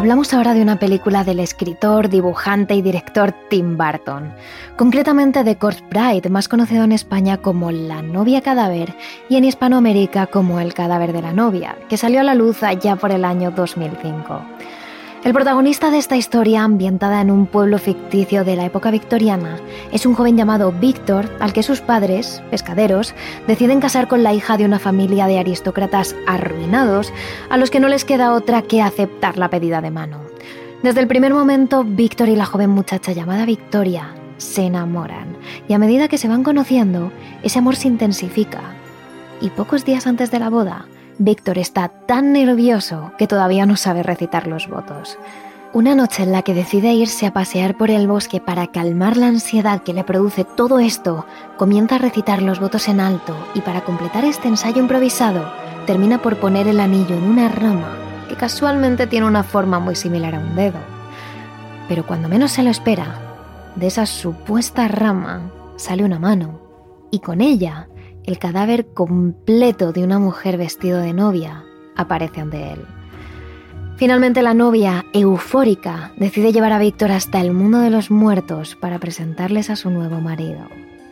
Hablamos 0.00 0.32
ahora 0.32 0.54
de 0.54 0.62
una 0.62 0.78
película 0.78 1.24
del 1.24 1.40
escritor, 1.40 2.08
dibujante 2.08 2.74
y 2.74 2.80
director 2.80 3.34
Tim 3.50 3.76
Burton, 3.76 4.32
concretamente 4.78 5.44
de 5.44 5.58
Corpse 5.58 5.84
Bride, 5.90 6.30
más 6.30 6.48
conocido 6.48 6.84
en 6.84 6.92
España 6.92 7.36
como 7.36 7.70
La 7.70 8.00
novia 8.00 8.40
cadáver 8.40 8.94
y 9.28 9.36
en 9.36 9.44
Hispanoamérica 9.44 10.26
como 10.28 10.58
El 10.58 10.72
cadáver 10.72 11.12
de 11.12 11.20
la 11.20 11.34
novia, 11.34 11.76
que 11.90 11.98
salió 11.98 12.20
a 12.20 12.22
la 12.22 12.34
luz 12.34 12.62
allá 12.62 12.96
por 12.96 13.12
el 13.12 13.26
año 13.26 13.50
2005. 13.50 14.40
El 15.22 15.34
protagonista 15.34 15.90
de 15.90 15.98
esta 15.98 16.16
historia, 16.16 16.62
ambientada 16.62 17.20
en 17.20 17.30
un 17.30 17.44
pueblo 17.44 17.76
ficticio 17.76 18.42
de 18.42 18.56
la 18.56 18.64
época 18.64 18.90
victoriana, 18.90 19.58
es 19.92 20.06
un 20.06 20.14
joven 20.14 20.34
llamado 20.34 20.72
Víctor, 20.72 21.28
al 21.40 21.52
que 21.52 21.62
sus 21.62 21.82
padres, 21.82 22.42
pescaderos, 22.50 23.14
deciden 23.46 23.80
casar 23.80 24.08
con 24.08 24.22
la 24.22 24.32
hija 24.32 24.56
de 24.56 24.64
una 24.64 24.78
familia 24.78 25.26
de 25.26 25.38
aristócratas 25.38 26.16
arruinados, 26.26 27.12
a 27.50 27.58
los 27.58 27.70
que 27.70 27.80
no 27.80 27.88
les 27.88 28.06
queda 28.06 28.32
otra 28.32 28.62
que 28.62 28.80
aceptar 28.80 29.36
la 29.36 29.50
pedida 29.50 29.82
de 29.82 29.90
mano. 29.90 30.22
Desde 30.82 31.00
el 31.00 31.06
primer 31.06 31.34
momento, 31.34 31.84
Víctor 31.84 32.30
y 32.30 32.36
la 32.36 32.46
joven 32.46 32.70
muchacha 32.70 33.12
llamada 33.12 33.44
Victoria 33.44 34.14
se 34.38 34.62
enamoran, 34.62 35.36
y 35.68 35.74
a 35.74 35.78
medida 35.78 36.08
que 36.08 36.16
se 36.16 36.28
van 36.28 36.42
conociendo, 36.42 37.12
ese 37.42 37.58
amor 37.58 37.76
se 37.76 37.88
intensifica. 37.88 38.62
Y 39.42 39.50
pocos 39.50 39.84
días 39.84 40.06
antes 40.06 40.30
de 40.30 40.38
la 40.38 40.48
boda, 40.48 40.86
Víctor 41.22 41.58
está 41.58 41.88
tan 41.88 42.32
nervioso 42.32 43.12
que 43.18 43.26
todavía 43.26 43.66
no 43.66 43.76
sabe 43.76 44.02
recitar 44.02 44.46
los 44.46 44.70
votos. 44.70 45.18
Una 45.74 45.94
noche 45.94 46.22
en 46.22 46.32
la 46.32 46.40
que 46.40 46.54
decide 46.54 46.94
irse 46.94 47.26
a 47.26 47.34
pasear 47.34 47.76
por 47.76 47.90
el 47.90 48.08
bosque 48.08 48.40
para 48.40 48.68
calmar 48.68 49.18
la 49.18 49.26
ansiedad 49.26 49.82
que 49.82 49.92
le 49.92 50.02
produce 50.02 50.46
todo 50.46 50.78
esto, 50.78 51.26
comienza 51.58 51.96
a 51.96 51.98
recitar 51.98 52.40
los 52.40 52.58
votos 52.58 52.88
en 52.88 53.00
alto 53.00 53.36
y 53.52 53.60
para 53.60 53.82
completar 53.82 54.24
este 54.24 54.48
ensayo 54.48 54.80
improvisado, 54.80 55.52
termina 55.84 56.22
por 56.22 56.38
poner 56.38 56.66
el 56.68 56.80
anillo 56.80 57.14
en 57.14 57.24
una 57.24 57.50
rama 57.50 57.98
que 58.26 58.36
casualmente 58.36 59.06
tiene 59.06 59.26
una 59.26 59.42
forma 59.42 59.78
muy 59.78 59.96
similar 59.96 60.34
a 60.34 60.38
un 60.38 60.56
dedo. 60.56 60.78
Pero 61.86 62.06
cuando 62.06 62.30
menos 62.30 62.52
se 62.52 62.62
lo 62.62 62.70
espera, 62.70 63.20
de 63.76 63.88
esa 63.88 64.06
supuesta 64.06 64.88
rama 64.88 65.50
sale 65.76 66.02
una 66.02 66.18
mano 66.18 66.60
y 67.10 67.18
con 67.18 67.42
ella 67.42 67.89
el 68.24 68.38
cadáver 68.38 68.86
completo 68.86 69.92
de 69.92 70.04
una 70.04 70.18
mujer 70.18 70.56
vestido 70.56 70.98
de 70.98 71.12
novia 71.12 71.64
aparece 71.96 72.40
ante 72.40 72.72
él. 72.72 72.84
Finalmente 73.96 74.40
la 74.40 74.54
novia, 74.54 75.04
eufórica, 75.12 76.12
decide 76.16 76.52
llevar 76.52 76.72
a 76.72 76.78
Víctor 76.78 77.12
hasta 77.12 77.40
el 77.40 77.52
mundo 77.52 77.80
de 77.80 77.90
los 77.90 78.10
muertos 78.10 78.74
para 78.74 78.98
presentarles 78.98 79.68
a 79.68 79.76
su 79.76 79.90
nuevo 79.90 80.20
marido. 80.20 80.60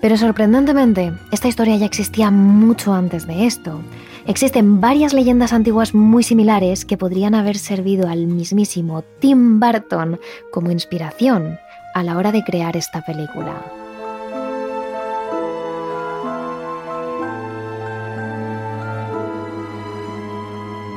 Pero 0.00 0.16
sorprendentemente, 0.16 1.12
esta 1.32 1.48
historia 1.48 1.76
ya 1.76 1.86
existía 1.86 2.30
mucho 2.30 2.94
antes 2.94 3.26
de 3.26 3.46
esto. 3.46 3.80
Existen 4.26 4.80
varias 4.80 5.12
leyendas 5.12 5.52
antiguas 5.52 5.94
muy 5.94 6.22
similares 6.22 6.84
que 6.84 6.96
podrían 6.96 7.34
haber 7.34 7.58
servido 7.58 8.08
al 8.08 8.26
mismísimo 8.26 9.02
Tim 9.18 9.58
Burton 9.58 10.18
como 10.50 10.70
inspiración 10.70 11.58
a 11.94 12.02
la 12.02 12.16
hora 12.16 12.32
de 12.32 12.44
crear 12.44 12.76
esta 12.76 13.02
película. 13.02 13.87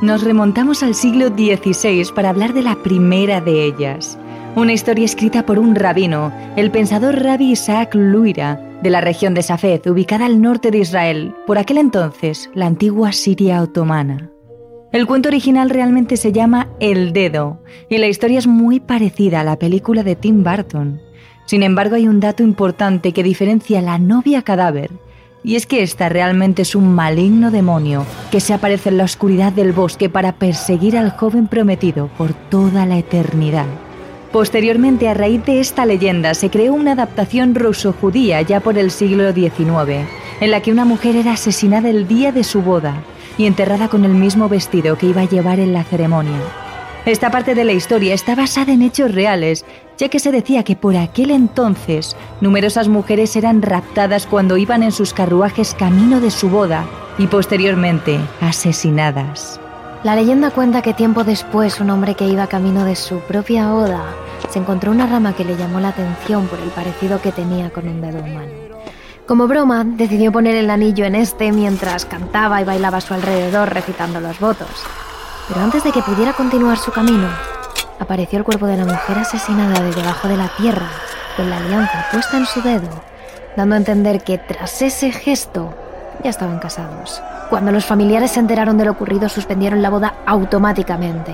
Nos 0.02 0.24
remontamos 0.24 0.82
al 0.82 0.96
siglo 0.96 1.28
XVI 1.28 2.12
para 2.16 2.30
hablar 2.30 2.54
de 2.54 2.64
la 2.64 2.76
primera 2.82 3.40
de 3.40 3.66
ellas. 3.66 4.18
Una 4.56 4.74
historia 4.74 5.06
escrita 5.06 5.46
por 5.46 5.60
un 5.60 5.76
rabino, 5.76 6.34
el 6.56 6.72
pensador 6.72 7.22
Rabbi 7.22 7.52
Isaac 7.52 7.94
Luira, 7.94 8.60
de 8.82 8.90
la 8.90 9.00
región 9.00 9.36
de 9.36 9.44
Safed, 9.44 9.86
ubicada 9.86 10.26
al 10.26 10.42
norte 10.42 10.72
de 10.72 10.80
Israel, 10.80 11.36
por 11.46 11.60
aquel 11.60 11.78
entonces 11.78 12.50
la 12.56 12.66
antigua 12.66 13.12
Siria 13.12 13.62
otomana. 13.62 14.32
El 14.92 15.06
cuento 15.06 15.30
original 15.30 15.70
realmente 15.70 16.18
se 16.18 16.32
llama 16.32 16.68
El 16.80 17.14
Dedo, 17.14 17.62
y 17.88 18.00
la 18.00 18.08
historia 18.08 18.40
es 18.40 18.48
muy 18.48 18.80
parecida 18.80 19.42
a 19.42 19.44
la 19.44 19.60
película 19.60 20.02
de 20.02 20.16
Tim 20.16 20.44
Burton. 20.44 21.00
Sin 21.46 21.62
embargo, 21.62 21.96
hay 21.96 22.08
un 22.08 22.20
dato 22.20 22.42
importante 22.42 23.12
que 23.12 23.22
diferencia 23.22 23.84
la 23.84 24.00
novia 24.00 24.42
cadáver 24.42 24.90
y 25.44 25.56
es 25.56 25.66
que 25.66 25.82
esta 25.82 26.10
realmente 26.10 26.62
es 26.62 26.76
un 26.76 26.94
maligno 26.94 27.52
demonio 27.52 28.06
que 28.32 28.40
se 28.40 28.54
aparece 28.54 28.90
en 28.90 28.98
la 28.98 29.06
oscuridad 29.06 29.52
del 29.52 29.74
bosque 29.74 30.10
para 30.10 30.34
perseguir 30.34 30.98
al 30.98 31.12
joven 31.12 31.48
prometido 31.48 32.10
por 32.18 32.34
toda 32.34 32.86
la 32.86 32.98
eternidad. 32.98 33.66
Posteriormente, 34.32 35.10
a 35.10 35.14
raíz 35.14 35.44
de 35.46 35.60
esta 35.60 35.86
leyenda, 35.86 36.34
se 36.36 36.50
creó 36.50 36.74
una 36.74 36.94
adaptación 36.94 37.54
ruso-judía 37.54 38.42
ya 38.42 38.62
por 38.62 38.78
el 38.78 38.90
siglo 38.92 39.34
XIX, 39.34 40.08
en 40.40 40.52
la 40.52 40.62
que 40.62 40.72
una 40.72 40.86
mujer 40.86 41.18
era 41.18 41.34
asesinada 41.34 41.90
el 41.90 42.08
día 42.08 42.32
de 42.32 42.44
su 42.44 42.62
boda 42.62 43.04
y 43.38 43.46
enterrada 43.46 43.90
con 43.90 44.06
el 44.06 44.14
mismo 44.14 44.48
vestido 44.48 44.98
que 44.98 45.08
iba 45.08 45.22
a 45.22 45.30
llevar 45.30 45.60
en 45.60 45.74
la 45.74 45.84
ceremonia. 45.84 46.40
Esta 47.06 47.32
parte 47.32 47.56
de 47.56 47.64
la 47.64 47.74
historia 47.74 48.14
está 48.14 48.36
basada 48.36 48.72
en 48.72 48.84
hechos 48.84 49.12
reales, 49.12 49.66
ya 49.98 50.10
que 50.10 50.20
se 50.20 50.32
decía 50.32 50.64
que 50.64 50.76
por 50.76 50.96
aquel 50.96 51.32
entonces 51.32 52.16
numerosas 52.42 52.88
mujeres 52.88 53.36
eran 53.36 53.62
raptadas 53.62 54.26
cuando 54.28 54.58
iban 54.58 54.84
en 54.84 54.92
sus 54.92 55.14
carruajes 55.14 55.74
camino 55.74 56.20
de 56.20 56.32
su 56.32 56.50
boda 56.50 56.86
y 57.18 57.28
posteriormente 57.28 58.20
asesinadas. 58.42 59.60
La 60.04 60.16
leyenda 60.16 60.50
cuenta 60.50 60.82
que 60.82 60.96
tiempo 60.96 61.24
después 61.24 61.80
un 61.80 61.92
hombre 61.92 62.16
que 62.16 62.28
iba 62.28 62.48
camino 62.48 62.86
de 62.86 62.96
su 62.96 63.20
propia 63.20 63.72
boda 63.72 64.04
se 64.50 64.60
encontró 64.60 64.92
una 64.92 65.08
rama 65.08 65.36
que 65.36 65.46
le 65.46 65.56
llamó 65.56 65.80
la 65.80 65.90
atención 65.90 66.48
por 66.48 66.60
el 66.60 66.70
parecido 66.70 67.22
que 67.22 67.32
tenía 67.32 67.70
con 67.70 67.88
un 67.88 68.02
dedo 68.02 68.20
humano. 68.20 68.52
Como 69.28 69.48
broma, 69.48 69.84
decidió 69.86 70.32
poner 70.32 70.56
el 70.56 70.70
anillo 70.70 71.06
en 71.06 71.16
este 71.16 71.52
mientras 71.52 72.06
cantaba 72.06 72.60
y 72.60 72.66
bailaba 72.66 72.98
a 72.98 73.02
su 73.02 73.14
alrededor 73.14 73.74
recitando 73.74 74.20
los 74.20 74.40
votos. 74.40 74.68
Pero 75.48 75.62
antes 75.62 75.84
de 75.84 75.92
que 75.92 76.02
pudiera 76.02 76.34
continuar 76.34 76.78
su 76.78 76.92
camino, 76.92 77.28
apareció 78.02 78.40
el 78.40 78.44
cuerpo 78.44 78.66
de 78.66 78.78
la 78.78 78.86
mujer 78.86 79.20
asesinada 79.20 79.80
de 79.80 79.94
debajo 79.94 80.28
de 80.28 80.36
la 80.36 80.50
tierra, 80.58 80.90
con 81.38 81.50
la 81.50 81.58
alianza 81.58 82.08
puesta 82.12 82.36
en 82.36 82.48
su 82.48 82.62
dedo, 82.62 82.90
dando 83.56 83.76
a 83.76 83.78
entender 83.78 84.24
que 84.24 84.40
tras 84.40 84.82
ese 84.82 85.12
gesto 85.12 85.74
ya 86.24 86.32
estaban 86.32 86.58
casados. 86.58 87.22
Cuando 87.50 87.72
los 87.72 87.86
familiares 87.86 88.32
se 88.32 88.40
enteraron 88.40 88.78
de 88.78 88.86
lo 88.86 88.92
ocurrido, 88.92 89.30
suspendieron 89.30 89.84
la 89.84 89.92
boda 89.92 90.16
automáticamente. 90.26 91.34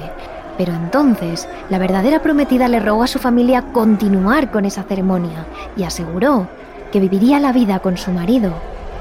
Pero 0.58 0.74
entonces, 0.74 1.48
la 1.70 1.78
verdadera 1.78 2.22
prometida 2.22 2.68
le 2.68 2.80
rogó 2.80 3.04
a 3.04 3.08
su 3.08 3.20
familia 3.20 3.62
continuar 3.72 4.52
con 4.52 4.66
esa 4.66 4.84
ceremonia 4.84 5.46
y 5.78 5.84
aseguró 5.84 6.48
que 6.92 7.00
viviría 7.00 7.40
la 7.40 7.54
vida 7.54 7.80
con 7.80 7.96
su 7.96 8.12
marido 8.12 8.52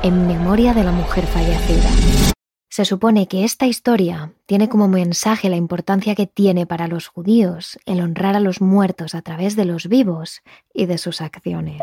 en 0.02 0.29
memoria 0.29 0.72
de 0.72 0.85
la 0.85 0.92
mujer 0.92 1.26
fallecida. 1.26 2.36
Se 2.77 2.85
supone 2.85 3.27
que 3.27 3.43
esta 3.45 3.65
historia 3.67 4.33
tiene 4.45 4.69
como 4.69 4.87
mensaje 4.87 5.49
la 5.49 5.57
importancia 5.57 6.15
que 6.15 6.27
tiene 6.27 6.67
para 6.67 6.89
los 6.89 7.07
judíos 7.07 7.79
el 7.87 8.03
honrar 8.03 8.37
a 8.37 8.41
los 8.41 8.61
muertos 8.61 9.15
a 9.15 9.23
través 9.23 9.57
de 9.57 9.65
los 9.65 9.89
vivos 9.89 10.43
y 10.75 10.85
de 10.85 10.99
sus 10.99 11.23
acciones. 11.23 11.81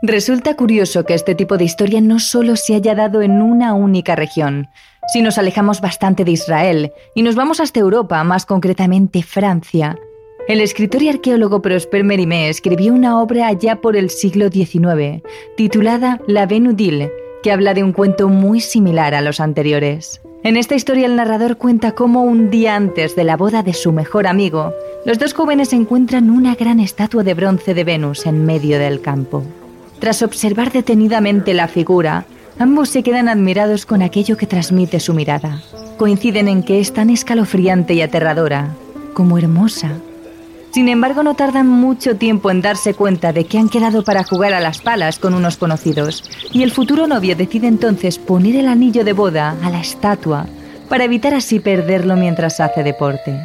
Resulta 0.00 0.54
curioso 0.54 1.04
que 1.04 1.14
este 1.14 1.34
tipo 1.34 1.56
de 1.56 1.64
historia 1.64 2.00
no 2.00 2.20
solo 2.20 2.54
se 2.54 2.76
haya 2.76 2.94
dado 2.94 3.20
en 3.20 3.42
una 3.42 3.74
única 3.74 4.14
región. 4.14 4.68
Si 5.12 5.22
nos 5.22 5.38
alejamos 5.38 5.80
bastante 5.80 6.24
de 6.24 6.30
Israel 6.30 6.92
y 7.16 7.22
nos 7.22 7.34
vamos 7.34 7.58
hasta 7.58 7.80
Europa, 7.80 8.22
más 8.22 8.46
concretamente 8.46 9.24
Francia, 9.24 9.98
el 10.48 10.62
escritor 10.62 11.02
y 11.02 11.10
arqueólogo 11.10 11.60
Prosper 11.60 12.04
Mérimée 12.04 12.48
escribió 12.48 12.94
una 12.94 13.20
obra 13.20 13.48
allá 13.48 13.82
por 13.82 13.96
el 13.96 14.08
siglo 14.08 14.48
XIX, 14.48 15.22
titulada 15.58 16.22
La 16.26 16.46
Benudille, 16.46 17.12
que 17.42 17.52
habla 17.52 17.74
de 17.74 17.84
un 17.84 17.92
cuento 17.92 18.28
muy 18.28 18.62
similar 18.62 19.14
a 19.14 19.20
los 19.20 19.40
anteriores. 19.40 20.22
En 20.42 20.56
esta 20.56 20.74
historia 20.74 21.04
el 21.04 21.16
narrador 21.16 21.58
cuenta 21.58 21.92
cómo 21.92 22.22
un 22.22 22.48
día 22.48 22.76
antes 22.76 23.14
de 23.14 23.24
la 23.24 23.36
boda 23.36 23.62
de 23.62 23.74
su 23.74 23.92
mejor 23.92 24.26
amigo, 24.26 24.72
los 25.04 25.18
dos 25.18 25.34
jóvenes 25.34 25.74
encuentran 25.74 26.30
una 26.30 26.54
gran 26.54 26.80
estatua 26.80 27.22
de 27.24 27.34
bronce 27.34 27.74
de 27.74 27.84
Venus 27.84 28.24
en 28.24 28.46
medio 28.46 28.78
del 28.78 29.02
campo. 29.02 29.44
Tras 29.98 30.22
observar 30.22 30.72
detenidamente 30.72 31.52
la 31.52 31.68
figura, 31.68 32.24
ambos 32.58 32.88
se 32.88 33.02
quedan 33.02 33.28
admirados 33.28 33.84
con 33.84 34.00
aquello 34.00 34.38
que 34.38 34.46
transmite 34.46 34.98
su 34.98 35.12
mirada. 35.12 35.60
Coinciden 35.98 36.48
en 36.48 36.62
que 36.62 36.80
es 36.80 36.94
tan 36.94 37.10
escalofriante 37.10 37.92
y 37.92 38.00
aterradora 38.00 38.74
como 39.12 39.36
hermosa 39.36 40.00
sin 40.70 40.88
embargo, 40.88 41.22
no 41.22 41.34
tardan 41.34 41.66
mucho 41.66 42.16
tiempo 42.16 42.50
en 42.50 42.60
darse 42.60 42.94
cuenta 42.94 43.32
de 43.32 43.44
que 43.44 43.58
han 43.58 43.68
quedado 43.68 44.04
para 44.04 44.24
jugar 44.24 44.52
a 44.52 44.60
las 44.60 44.80
palas 44.80 45.18
con 45.18 45.34
unos 45.34 45.56
conocidos, 45.56 46.22
y 46.52 46.62
el 46.62 46.70
futuro 46.70 47.06
novio 47.06 47.36
decide 47.36 47.66
entonces 47.66 48.18
poner 48.18 48.56
el 48.56 48.68
anillo 48.68 49.04
de 49.04 49.12
boda 49.12 49.56
a 49.62 49.70
la 49.70 49.80
estatua 49.80 50.46
para 50.88 51.04
evitar 51.04 51.34
así 51.34 51.60
perderlo 51.60 52.16
mientras 52.16 52.60
hace 52.60 52.82
deporte. 52.82 53.38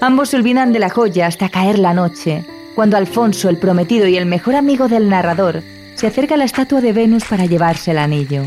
Ambos 0.00 0.30
se 0.30 0.36
olvidan 0.36 0.72
de 0.72 0.78
la 0.78 0.90
joya 0.90 1.26
hasta 1.26 1.48
caer 1.48 1.78
la 1.78 1.92
noche, 1.92 2.44
cuando 2.74 2.96
Alfonso, 2.96 3.48
el 3.48 3.58
prometido 3.58 4.06
y 4.06 4.16
el 4.16 4.26
mejor 4.26 4.54
amigo 4.54 4.88
del 4.88 5.08
narrador, 5.08 5.62
se 5.94 6.06
acerca 6.06 6.34
a 6.34 6.38
la 6.38 6.44
estatua 6.44 6.80
de 6.80 6.92
Venus 6.92 7.24
para 7.24 7.44
llevarse 7.44 7.90
el 7.90 7.98
anillo. 7.98 8.42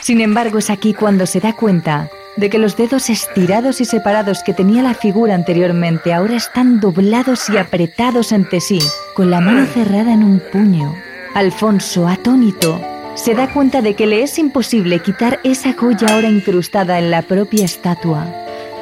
Sin 0.00 0.20
embargo, 0.20 0.58
es 0.58 0.70
aquí 0.70 0.94
cuando 0.94 1.26
se 1.26 1.40
da 1.40 1.54
cuenta 1.54 2.08
de 2.36 2.48
que 2.48 2.58
los 2.58 2.76
dedos 2.76 3.10
estirados 3.10 3.80
y 3.80 3.84
separados 3.84 4.42
que 4.42 4.54
tenía 4.54 4.82
la 4.82 4.94
figura 4.94 5.34
anteriormente 5.34 6.12
ahora 6.12 6.36
están 6.36 6.80
doblados 6.80 7.48
y 7.50 7.58
apretados 7.58 8.32
entre 8.32 8.60
sí, 8.60 8.78
con 9.14 9.30
la 9.30 9.40
mano 9.40 9.66
cerrada 9.66 10.12
en 10.12 10.24
un 10.24 10.40
puño. 10.40 10.94
Alfonso, 11.34 12.08
atónito, 12.08 12.80
se 13.14 13.34
da 13.34 13.52
cuenta 13.52 13.82
de 13.82 13.94
que 13.94 14.06
le 14.06 14.22
es 14.22 14.38
imposible 14.38 15.00
quitar 15.00 15.40
esa 15.44 15.74
joya 15.74 16.08
ahora 16.08 16.28
incrustada 16.28 16.98
en 16.98 17.10
la 17.10 17.22
propia 17.22 17.64
estatua. 17.64 18.26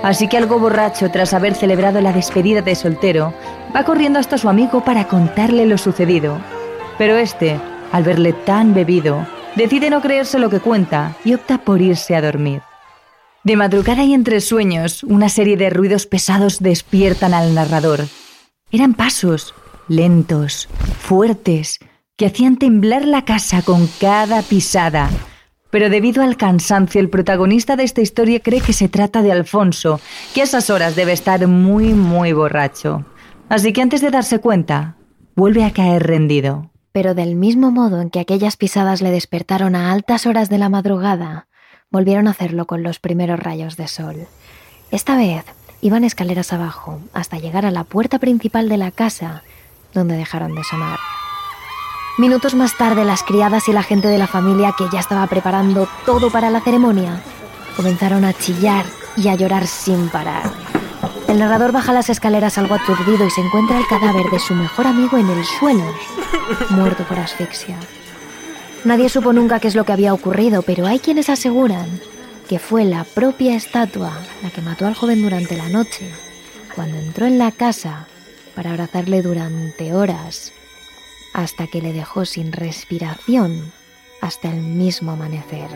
Así 0.02 0.28
que 0.28 0.38
algo 0.38 0.58
borracho, 0.58 1.10
tras 1.10 1.34
haber 1.34 1.54
celebrado 1.54 2.00
la 2.00 2.12
despedida 2.12 2.62
de 2.62 2.74
soltero, 2.74 3.34
va 3.74 3.84
corriendo 3.84 4.18
hasta 4.18 4.38
su 4.38 4.48
amigo 4.48 4.82
para 4.84 5.08
contarle 5.08 5.66
lo 5.66 5.76
sucedido. 5.76 6.38
Pero 6.96 7.16
este, 7.16 7.60
al 7.92 8.04
verle 8.04 8.32
tan 8.32 8.72
bebido, 8.72 9.26
decide 9.56 9.90
no 9.90 10.00
creerse 10.00 10.38
lo 10.38 10.48
que 10.48 10.60
cuenta 10.60 11.16
y 11.24 11.34
opta 11.34 11.58
por 11.58 11.82
irse 11.82 12.14
a 12.14 12.22
dormir. 12.22 12.62
De 13.42 13.56
madrugada 13.56 14.04
y 14.04 14.12
entre 14.12 14.42
sueños, 14.42 15.02
una 15.02 15.30
serie 15.30 15.56
de 15.56 15.70
ruidos 15.70 16.06
pesados 16.06 16.58
despiertan 16.60 17.32
al 17.32 17.54
narrador. 17.54 18.00
Eran 18.70 18.92
pasos, 18.92 19.54
lentos, 19.88 20.68
fuertes, 20.98 21.78
que 22.16 22.26
hacían 22.26 22.58
temblar 22.58 23.06
la 23.06 23.24
casa 23.24 23.62
con 23.62 23.88
cada 23.98 24.42
pisada. 24.42 25.08
Pero 25.70 25.88
debido 25.88 26.22
al 26.22 26.36
cansancio, 26.36 27.00
el 27.00 27.08
protagonista 27.08 27.76
de 27.76 27.84
esta 27.84 28.02
historia 28.02 28.40
cree 28.40 28.60
que 28.60 28.74
se 28.74 28.90
trata 28.90 29.22
de 29.22 29.32
Alfonso, 29.32 30.00
que 30.34 30.42
a 30.42 30.44
esas 30.44 30.68
horas 30.68 30.94
debe 30.94 31.12
estar 31.12 31.46
muy, 31.48 31.94
muy 31.94 32.34
borracho. 32.34 33.06
Así 33.48 33.72
que 33.72 33.80
antes 33.80 34.02
de 34.02 34.10
darse 34.10 34.40
cuenta, 34.40 34.96
vuelve 35.34 35.64
a 35.64 35.72
caer 35.72 36.06
rendido. 36.06 36.70
Pero 36.92 37.14
del 37.14 37.36
mismo 37.36 37.70
modo 37.70 38.02
en 38.02 38.10
que 38.10 38.20
aquellas 38.20 38.58
pisadas 38.58 39.00
le 39.00 39.10
despertaron 39.10 39.74
a 39.76 39.92
altas 39.92 40.26
horas 40.26 40.50
de 40.50 40.58
la 40.58 40.68
madrugada, 40.68 41.46
volvieron 41.90 42.28
a 42.28 42.30
hacerlo 42.30 42.66
con 42.66 42.82
los 42.82 42.98
primeros 42.98 43.40
rayos 43.40 43.76
de 43.76 43.88
sol. 43.88 44.28
Esta 44.90 45.16
vez 45.16 45.44
iban 45.80 46.04
escaleras 46.04 46.52
abajo 46.52 47.00
hasta 47.12 47.38
llegar 47.38 47.66
a 47.66 47.70
la 47.70 47.84
puerta 47.84 48.18
principal 48.18 48.68
de 48.68 48.76
la 48.76 48.90
casa, 48.90 49.42
donde 49.92 50.16
dejaron 50.16 50.54
de 50.54 50.62
sonar. 50.64 50.98
Minutos 52.18 52.54
más 52.54 52.76
tarde, 52.76 53.04
las 53.04 53.22
criadas 53.22 53.68
y 53.68 53.72
la 53.72 53.82
gente 53.82 54.08
de 54.08 54.18
la 54.18 54.26
familia, 54.26 54.74
que 54.76 54.88
ya 54.92 55.00
estaba 55.00 55.26
preparando 55.26 55.88
todo 56.04 56.30
para 56.30 56.50
la 56.50 56.60
ceremonia, 56.60 57.22
comenzaron 57.76 58.24
a 58.24 58.34
chillar 58.34 58.84
y 59.16 59.28
a 59.28 59.34
llorar 59.34 59.66
sin 59.66 60.08
parar. 60.10 60.50
El 61.28 61.38
narrador 61.38 61.72
baja 61.72 61.92
las 61.92 62.10
escaleras 62.10 62.58
algo 62.58 62.74
aturdido 62.74 63.26
y 63.26 63.30
se 63.30 63.40
encuentra 63.40 63.78
el 63.78 63.86
cadáver 63.86 64.26
de 64.30 64.38
su 64.38 64.54
mejor 64.54 64.86
amigo 64.86 65.16
en 65.16 65.30
el 65.30 65.44
suelo, 65.44 65.84
muerto 66.70 67.04
por 67.04 67.18
asfixia. 67.18 67.78
Nadie 68.84 69.10
supo 69.10 69.32
nunca 69.32 69.60
qué 69.60 69.68
es 69.68 69.74
lo 69.74 69.84
que 69.84 69.92
había 69.92 70.14
ocurrido, 70.14 70.62
pero 70.62 70.86
hay 70.86 70.98
quienes 70.98 71.28
aseguran 71.28 72.00
que 72.48 72.58
fue 72.58 72.84
la 72.84 73.04
propia 73.04 73.54
estatua 73.54 74.12
la 74.42 74.50
que 74.50 74.62
mató 74.62 74.86
al 74.86 74.94
joven 74.94 75.22
durante 75.22 75.56
la 75.56 75.68
noche, 75.68 76.10
cuando 76.74 76.96
entró 76.96 77.26
en 77.26 77.38
la 77.38 77.52
casa 77.52 78.06
para 78.54 78.70
abrazarle 78.70 79.22
durante 79.22 79.92
horas, 79.92 80.52
hasta 81.34 81.66
que 81.66 81.82
le 81.82 81.92
dejó 81.92 82.24
sin 82.24 82.52
respiración 82.52 83.70
hasta 84.20 84.50
el 84.50 84.62
mismo 84.62 85.12
amanecer. 85.12 85.68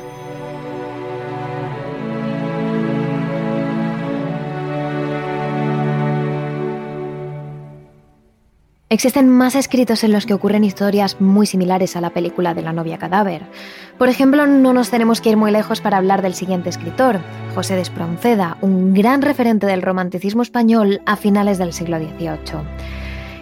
Existen 8.95 9.29
más 9.29 9.57
escritos 9.57 10.05
en 10.05 10.13
los 10.13 10.25
que 10.25 10.35
ocurren 10.35 10.63
historias 10.63 11.21
muy 11.21 11.49
similares 11.49 11.97
a 11.97 12.01
la 12.01 12.11
película 12.11 12.55
de 12.55 12.63
la 12.63 12.73
novia 12.73 12.97
cadáver. 12.97 13.43
Por 13.99 14.09
ejemplo, 14.09 14.47
no 14.47 14.73
nos 14.73 14.91
tenemos 14.91 15.21
que 15.21 15.31
ir 15.31 15.37
muy 15.37 15.51
lejos 15.51 15.81
para 15.81 15.97
hablar 15.97 16.23
del 16.23 16.35
siguiente 16.35 16.69
escritor, 16.69 17.19
José 17.57 17.75
de 17.75 17.81
Espronceda, 17.81 18.57
un 18.61 18.95
gran 18.95 19.21
referente 19.21 19.67
del 19.67 19.83
romanticismo 19.83 20.43
español 20.43 21.01
a 21.07 21.17
finales 21.17 21.59
del 21.59 21.73
siglo 21.73 21.99
XVIII. 21.99 22.63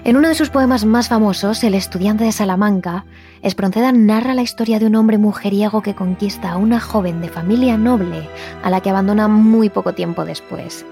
En 0.05 0.17
uno 0.17 0.29
de 0.29 0.37
sus 0.37 0.49
poemas 0.49 0.87
más 0.87 1.09
famosos, 1.09 1.63
El 1.65 1.75
estudiante 1.75 2.25
de 2.25 2.33
Salamanca, 2.33 3.05
Espronceda 3.43 3.93
narra 3.93 4.33
la 4.33 4.41
historia 4.41 4.79
de 4.79 4.87
un 4.87 4.97
hombre 4.97 5.19
mujeriego 5.19 5.83
que 5.83 5.95
conquista 5.95 6.53
a 6.53 6.57
una 6.57 6.81
joven 6.81 7.21
de 7.21 7.29
familia 7.29 7.77
noble 7.77 8.27
a 8.63 8.71
la 8.71 8.81
que 8.81 8.89
abandona 8.89 9.29
muy 9.29 9.69
poco 9.69 9.93
tiempo 9.93 10.25
después. 10.25 10.87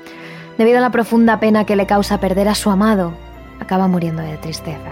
Debido 0.58 0.76
a 0.76 0.82
la 0.82 0.90
profunda 0.90 1.40
pena 1.40 1.64
que 1.64 1.76
le 1.76 1.86
causa 1.86 2.20
perder 2.20 2.46
a 2.48 2.54
su 2.54 2.68
amado, 2.68 3.14
acaba 3.60 3.86
muriendo 3.88 4.22
de 4.22 4.36
tristeza. 4.38 4.90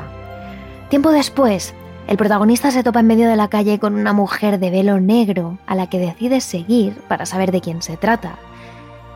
Tiempo 0.88 1.11
después, 1.11 1.74
el 2.07 2.16
protagonista 2.16 2.70
se 2.70 2.83
topa 2.83 3.00
en 3.00 3.07
medio 3.07 3.28
de 3.28 3.37
la 3.37 3.48
calle 3.48 3.78
con 3.78 3.94
una 3.94 4.12
mujer 4.12 4.59
de 4.59 4.70
velo 4.70 4.98
negro 5.00 5.59
a 5.66 5.74
la 5.74 5.88
que 5.88 5.98
decide 5.98 6.40
seguir 6.40 6.94
para 7.09 7.26
saber 7.26 7.52
de 7.52 7.61
quién 7.61 7.83
se 7.83 7.96
trata. 7.96 8.38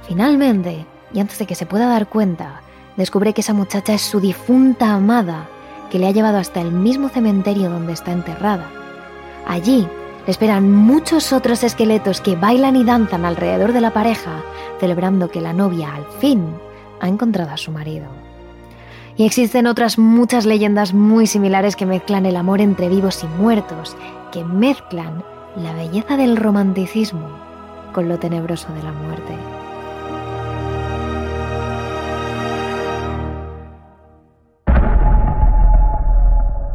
Finalmente, 0.06 0.84
y 1.14 1.20
antes 1.20 1.38
de 1.38 1.46
que 1.46 1.54
se 1.54 1.64
pueda 1.64 1.86
dar 1.86 2.08
cuenta, 2.08 2.60
descubre 2.96 3.32
que 3.32 3.40
esa 3.40 3.54
muchacha 3.54 3.94
es 3.94 4.02
su 4.02 4.20
difunta 4.20 4.92
amada, 4.92 5.48
que 5.90 5.98
le 5.98 6.06
ha 6.06 6.10
llevado 6.10 6.38
hasta 6.38 6.60
el 6.60 6.72
mismo 6.72 7.08
cementerio 7.08 7.70
donde 7.70 7.92
está 7.92 8.12
enterrada. 8.12 8.68
Allí 9.46 9.86
le 10.26 10.30
esperan 10.30 10.70
muchos 10.70 11.32
otros 11.32 11.64
esqueletos 11.64 12.20
que 12.20 12.36
bailan 12.36 12.76
y 12.76 12.84
danzan 12.84 13.24
alrededor 13.24 13.72
de 13.72 13.80
la 13.80 13.92
pareja, 13.92 14.42
celebrando 14.80 15.30
que 15.30 15.40
la 15.40 15.52
novia 15.52 15.94
al 15.94 16.04
fin 16.20 16.44
ha 17.00 17.08
encontrado 17.08 17.52
a 17.52 17.56
su 17.56 17.72
marido. 17.72 18.06
Y 19.22 19.24
existen 19.24 19.68
otras 19.68 19.98
muchas 19.98 20.46
leyendas 20.46 20.94
muy 20.94 21.28
similares 21.28 21.76
que 21.76 21.86
mezclan 21.86 22.26
el 22.26 22.34
amor 22.34 22.60
entre 22.60 22.88
vivos 22.88 23.22
y 23.22 23.28
muertos, 23.40 23.96
que 24.32 24.42
mezclan 24.42 25.22
la 25.54 25.72
belleza 25.74 26.16
del 26.16 26.36
romanticismo 26.36 27.28
con 27.92 28.08
lo 28.08 28.18
tenebroso 28.18 28.72
de 28.72 28.82
la 28.82 28.90
muerte. 28.90 29.32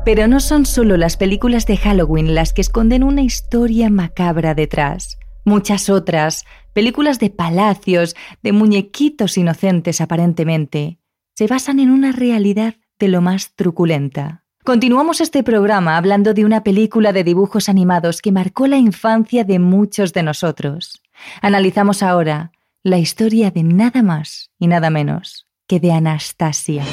Pero 0.05 0.29
no 0.29 0.39
son 0.39 0.65
solo 0.65 0.95
las 0.95 1.17
películas 1.17 1.65
de 1.65 1.75
Halloween 1.75 2.33
las 2.33 2.53
que 2.53 2.61
esconden 2.61 3.03
una 3.03 3.23
historia 3.23 3.89
macabra 3.89 4.55
detrás. 4.55 5.19
Muchas 5.43 5.89
otras, 5.89 6.45
películas 6.71 7.19
de 7.19 7.29
palacios, 7.29 8.15
de 8.41 8.53
muñequitos 8.53 9.37
inocentes 9.37 9.99
aparentemente, 9.99 10.99
se 11.37 11.45
basan 11.45 11.79
en 11.79 11.91
una 11.91 12.11
realidad 12.13 12.73
de 12.97 13.09
lo 13.09 13.21
más 13.21 13.53
truculenta. 13.53 14.43
Continuamos 14.63 15.21
este 15.21 15.43
programa 15.43 15.95
hablando 15.95 16.33
de 16.33 16.43
una 16.43 16.63
película 16.63 17.13
de 17.13 17.23
dibujos 17.23 17.69
animados 17.69 18.23
que 18.23 18.31
marcó 18.31 18.65
la 18.65 18.77
infancia 18.77 19.43
de 19.43 19.59
muchos 19.59 20.13
de 20.13 20.23
nosotros. 20.23 20.99
Analizamos 21.43 22.01
ahora 22.01 22.53
la 22.81 22.97
historia 22.97 23.51
de 23.51 23.61
nada 23.61 24.01
más 24.01 24.49
y 24.57 24.65
nada 24.65 24.89
menos 24.89 25.45
que 25.67 25.79
de 25.79 25.91
Anastasia. 25.91 26.83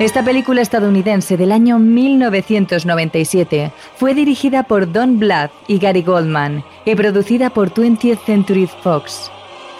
Esta 0.00 0.24
película 0.24 0.62
estadounidense 0.62 1.36
del 1.36 1.52
año 1.52 1.78
1997 1.78 3.70
fue 3.96 4.14
dirigida 4.14 4.62
por 4.62 4.90
Don 4.90 5.18
Bluth 5.18 5.50
y 5.68 5.78
Gary 5.78 6.00
Goldman 6.00 6.64
y 6.86 6.94
producida 6.94 7.50
por 7.50 7.74
20th 7.74 8.24
Century 8.24 8.66
Fox. 8.66 9.30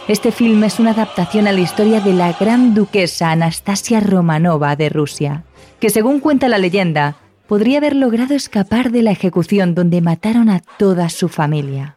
Este 0.09 0.31
film 0.31 0.63
es 0.65 0.79
una 0.79 0.91
adaptación 0.91 1.47
a 1.47 1.53
la 1.53 1.61
historia 1.61 2.03
de 2.03 2.13
la 2.13 2.35
gran 2.35 2.75
duquesa 2.75 3.31
Anastasia 3.31 4.01
Romanova 4.01 4.77
de 4.77 4.91
Rusia, 4.91 5.45
que 5.81 5.89
según 5.89 6.21
cuenta 6.21 6.49
la 6.49 6.59
leyenda, 6.59 7.17
podría 7.47 7.79
haber 7.79 7.97
logrado 7.97 8.35
escapar 8.35 8.91
de 8.91 9.03
la 9.03 9.13
ejecución 9.13 9.75
donde 9.75 10.03
mataron 10.03 10.51
a 10.51 10.61
toda 10.61 11.09
su 11.09 11.31
familia. 11.31 11.97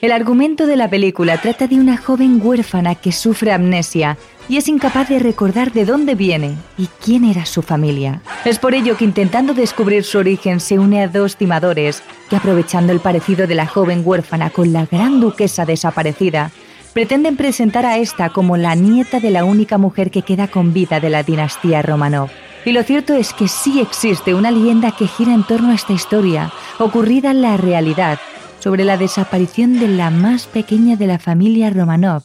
El 0.00 0.12
argumento 0.12 0.66
de 0.66 0.76
la 0.76 0.88
película 0.88 1.36
trata 1.36 1.66
de 1.66 1.74
una 1.74 1.98
joven 1.98 2.40
huérfana 2.42 2.94
que 2.94 3.12
sufre 3.12 3.52
amnesia 3.52 4.16
y 4.48 4.56
es 4.56 4.66
incapaz 4.66 5.10
de 5.10 5.18
recordar 5.18 5.72
de 5.72 5.84
dónde 5.84 6.14
viene 6.14 6.56
y 6.78 6.88
quién 7.04 7.22
era 7.22 7.44
su 7.44 7.60
familia. 7.60 8.22
Es 8.46 8.58
por 8.58 8.74
ello 8.74 8.96
que 8.96 9.04
intentando 9.04 9.52
descubrir 9.52 10.04
su 10.04 10.16
origen 10.16 10.60
se 10.60 10.78
une 10.78 11.02
a 11.02 11.08
dos 11.08 11.36
timadores 11.36 12.02
que 12.30 12.36
aprovechando 12.36 12.94
el 12.94 13.00
parecido 13.00 13.46
de 13.46 13.54
la 13.54 13.66
joven 13.66 14.00
huérfana 14.02 14.48
con 14.48 14.72
la 14.72 14.86
gran 14.86 15.20
duquesa 15.20 15.66
desaparecida, 15.66 16.50
pretenden 16.94 17.36
presentar 17.36 17.84
a 17.84 17.98
esta 17.98 18.30
como 18.30 18.56
la 18.56 18.74
nieta 18.74 19.20
de 19.20 19.30
la 19.30 19.44
única 19.44 19.76
mujer 19.76 20.10
que 20.10 20.22
queda 20.22 20.48
con 20.48 20.72
vida 20.72 20.98
de 20.98 21.10
la 21.10 21.24
dinastía 21.24 21.82
Romanov. 21.82 22.30
Y 22.64 22.72
lo 22.72 22.82
cierto 22.84 23.12
es 23.12 23.34
que 23.34 23.48
sí 23.48 23.80
existe 23.80 24.32
una 24.32 24.50
leyenda 24.50 24.92
que 24.92 25.06
gira 25.06 25.34
en 25.34 25.44
torno 25.44 25.72
a 25.72 25.74
esta 25.74 25.92
historia, 25.92 26.50
ocurrida 26.78 27.32
en 27.32 27.42
la 27.42 27.58
realidad, 27.58 28.18
sobre 28.60 28.84
la 28.84 28.96
desaparición 28.96 29.80
de 29.80 29.88
la 29.88 30.10
más 30.10 30.46
pequeña 30.46 30.96
de 30.96 31.06
la 31.06 31.18
familia 31.18 31.70
Romanov, 31.70 32.22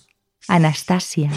Anastasia. 0.47 1.31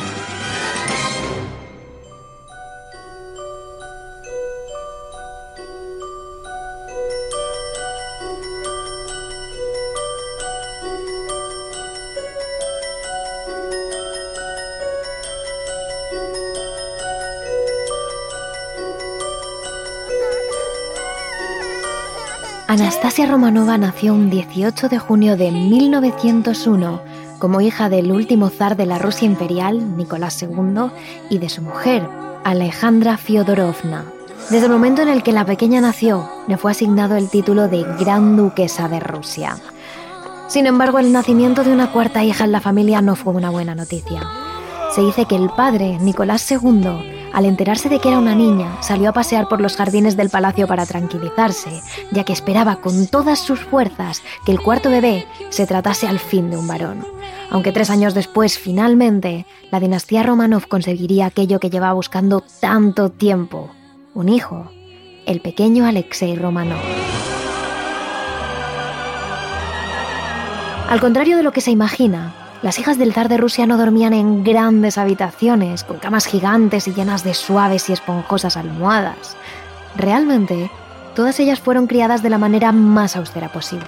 Anastasia 22.68 23.24
Romanova 23.24 23.78
nació 23.78 24.12
un 24.12 24.28
18 24.28 24.90
de 24.90 24.98
junio 24.98 25.38
de 25.38 25.50
1901 25.50 27.00
como 27.38 27.62
hija 27.62 27.88
del 27.88 28.12
último 28.12 28.50
zar 28.50 28.76
de 28.76 28.85
la 28.85 28.98
Rusia 28.98 29.24
imperial, 29.24 29.96
Nicolás 29.96 30.42
II, 30.42 30.90
y 31.31 31.38
de 31.38 31.48
su 31.48 31.62
mujer, 31.62 32.07
Alejandra 32.44 33.16
Fyodorovna. 33.16 34.04
Desde 34.50 34.66
el 34.66 34.72
momento 34.72 35.00
en 35.00 35.09
el 35.09 35.22
que 35.22 35.33
la 35.33 35.46
pequeña 35.46 35.81
nació, 35.81 36.28
le 36.46 36.59
fue 36.59 36.72
asignado 36.72 37.16
el 37.16 37.31
título 37.31 37.68
de 37.68 37.87
Gran 37.98 38.37
Duquesa 38.37 38.87
de 38.90 39.00
Rusia. 39.00 39.57
Sin 40.48 40.66
embargo, 40.66 40.98
el 40.98 41.11
nacimiento 41.11 41.64
de 41.64 41.72
una 41.72 41.90
cuarta 41.90 42.22
hija 42.22 42.44
en 42.44 42.52
la 42.52 42.61
familia 42.61 43.00
no 43.00 43.16
fue 43.16 43.33
una 43.33 43.48
buena 43.48 43.74
noticia. 43.74 44.20
Se 44.94 45.00
dice 45.00 45.24
que 45.24 45.37
el 45.37 45.48
padre, 45.48 45.98
Nicolás 46.00 46.46
II, 46.50 47.17
al 47.33 47.45
enterarse 47.45 47.88
de 47.88 47.99
que 47.99 48.09
era 48.09 48.19
una 48.19 48.35
niña, 48.35 48.83
salió 48.83 49.11
a 49.11 49.12
pasear 49.12 49.49
por 49.49 49.61
los 49.61 49.77
jardines 49.77 50.17
del 50.17 50.31
palacio 50.31 50.67
para 50.67 50.87
tranquilizarse, 50.87 51.83
ya 52.11 52.25
que 52.25 52.33
esperaba 52.33 52.77
con 52.77 53.07
todas 53.07 53.38
sus 53.38 53.61
fuerzas 53.61 54.23
que 54.45 54.53
el 54.53 54.61
cuarto 54.61 54.91
bebé 54.91 55.27
se 55.51 55.67
tratase 55.67 56.07
al 56.07 56.19
fin 56.19 56.51
de 56.51 56.57
un 56.57 56.67
varón. 56.67 57.07
Aunque 57.51 57.73
tres 57.73 57.91
años 57.91 58.14
después, 58.14 58.59
finalmente, 58.59 59.47
la 59.71 59.81
dinastía 59.81 60.23
Romanov 60.23 60.69
conseguiría 60.69 61.27
aquello 61.27 61.61
que 61.61 61.71
llevaba 61.71 61.95
buscando 61.95 62.43
tanto 62.61 63.11
tiempo, 63.11 63.71
un 64.14 64.29
hijo, 64.29 64.71
el 65.27 65.41
pequeño 65.41 65.87
Alexei 65.87 66.37
Romanov. 66.37 66.81
Al 70.88 71.01
contrario 71.01 71.37
de 71.37 71.43
lo 71.43 71.53
que 71.53 71.61
se 71.61 71.71
imagina, 71.71 72.35
las 72.61 72.79
hijas 72.81 72.99
del 72.99 73.12
zar 73.12 73.29
de 73.29 73.37
Rusia 73.37 73.66
no 73.66 73.79
dormían 73.79 74.12
en 74.12 74.42
grandes 74.42 74.99
habitaciones, 74.99 75.85
con 75.85 75.99
camas 75.99 76.27
gigantes 76.27 76.88
y 76.88 76.92
llenas 76.92 77.23
de 77.23 77.35
suaves 77.35 77.88
y 77.88 77.92
esponjosas 77.92 78.57
almohadas. 78.57 79.37
Realmente, 79.94 80.68
todas 81.14 81.38
ellas 81.38 81.61
fueron 81.61 81.87
criadas 81.87 82.23
de 82.23 82.31
la 82.31 82.38
manera 82.38 82.73
más 82.73 83.14
austera 83.14 83.49
posible. 83.53 83.87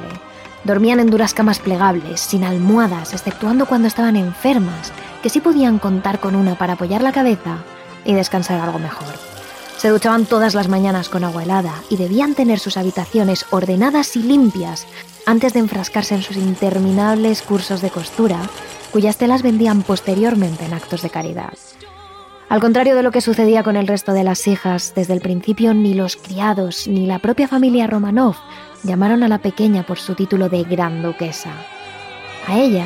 Dormían 0.63 1.01
en 1.01 1.11
duras 1.11 1.35
camas 1.35 1.59
plegables, 1.59 2.21
sin 2.21 2.45
almohadas, 2.45 3.13
exceptuando 3.13 3.67
cuando 3.67 3.89
estaban 3.89 4.15
enfermas, 4.15 4.93
que 5.21 5.31
sí 5.31 5.41
podían 5.41 5.79
contar 5.79 6.21
con 6.21 6.37
una 6.37 6.55
para 6.55 6.75
apoyar 6.75 7.03
la 7.03 7.13
cabeza 7.13 7.57
y 8.05 8.13
descansar 8.13 8.61
algo 8.61 8.79
mejor. 8.79 9.40
Se 9.81 9.89
duchaban 9.89 10.27
todas 10.27 10.55
las 10.55 10.69
mañanas 10.69 11.09
con 11.09 11.25
agua 11.25 11.43
helada 11.43 11.73
y 11.89 11.97
debían 11.97 12.35
tener 12.35 12.59
sus 12.59 12.77
habitaciones 12.77 13.47
ordenadas 13.49 14.15
y 14.15 14.23
limpias 14.23 14.87
antes 15.25 15.55
de 15.55 15.61
enfrascarse 15.61 16.15
en 16.15 16.21
sus 16.21 16.37
interminables 16.37 17.41
cursos 17.41 17.81
de 17.81 17.89
costura, 17.89 18.43
cuyas 18.93 19.17
telas 19.17 19.43
vendían 19.43 19.83
posteriormente 19.83 20.67
en 20.67 20.75
actos 20.75 21.01
de 21.01 21.09
caridad. 21.09 21.55
Al 22.51 22.61
contrario 22.61 22.95
de 22.95 23.03
lo 23.03 23.11
que 23.11 23.23
sucedía 23.23 23.63
con 23.63 23.75
el 23.75 23.87
resto 23.87 24.13
de 24.13 24.23
las 24.23 24.47
hijas, 24.49 24.93
desde 24.95 25.15
el 25.15 25.23
principio 25.23 25.73
ni 25.73 25.95
los 25.95 26.17
criados 26.17 26.87
ni 26.87 27.07
la 27.07 27.19
propia 27.19 27.49
familia 27.49 27.87
Romanov 27.87 28.37
llamaron 28.83 29.23
a 29.23 29.29
la 29.29 29.39
pequeña 29.39 29.87
por 29.87 29.99
su 29.99 30.15
título 30.15 30.51
de 30.51 30.63
Gran 30.63 31.03
Duquesa. 31.03 31.55
A 32.47 32.59
ella 32.59 32.85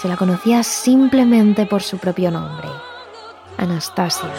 se 0.00 0.08
la 0.08 0.16
conocía 0.16 0.62
simplemente 0.62 1.66
por 1.66 1.82
su 1.82 1.98
propio 1.98 2.30
nombre, 2.30 2.68
Anastasia. 3.58 4.30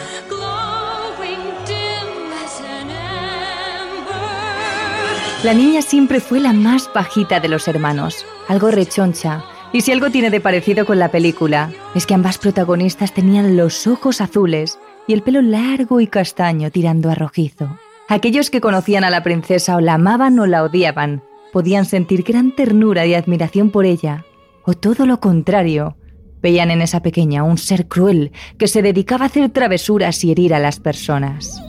La 5.44 5.52
niña 5.52 5.82
siempre 5.82 6.20
fue 6.20 6.40
la 6.40 6.54
más 6.54 6.90
bajita 6.94 7.38
de 7.38 7.48
los 7.48 7.68
hermanos, 7.68 8.24
algo 8.48 8.70
rechoncha. 8.70 9.44
Y 9.74 9.82
si 9.82 9.92
algo 9.92 10.08
tiene 10.08 10.30
de 10.30 10.40
parecido 10.40 10.86
con 10.86 10.98
la 10.98 11.10
película, 11.10 11.70
es 11.94 12.06
que 12.06 12.14
ambas 12.14 12.38
protagonistas 12.38 13.12
tenían 13.12 13.54
los 13.54 13.86
ojos 13.86 14.22
azules 14.22 14.78
y 15.06 15.12
el 15.12 15.20
pelo 15.20 15.42
largo 15.42 16.00
y 16.00 16.06
castaño 16.06 16.70
tirando 16.70 17.10
a 17.10 17.14
rojizo. 17.14 17.78
Aquellos 18.08 18.48
que 18.48 18.62
conocían 18.62 19.04
a 19.04 19.10
la 19.10 19.22
princesa 19.22 19.76
o 19.76 19.82
la 19.82 19.94
amaban 19.94 20.38
o 20.38 20.46
la 20.46 20.62
odiaban, 20.62 21.22
podían 21.52 21.84
sentir 21.84 22.22
gran 22.22 22.56
ternura 22.56 23.04
y 23.04 23.12
admiración 23.12 23.68
por 23.68 23.84
ella, 23.84 24.24
o 24.64 24.72
todo 24.72 25.04
lo 25.04 25.20
contrario, 25.20 25.98
veían 26.40 26.70
en 26.70 26.80
esa 26.80 27.00
pequeña 27.00 27.42
un 27.42 27.58
ser 27.58 27.86
cruel 27.86 28.32
que 28.56 28.66
se 28.66 28.80
dedicaba 28.80 29.24
a 29.24 29.28
hacer 29.28 29.50
travesuras 29.50 30.24
y 30.24 30.32
herir 30.32 30.54
a 30.54 30.58
las 30.58 30.80
personas. 30.80 31.62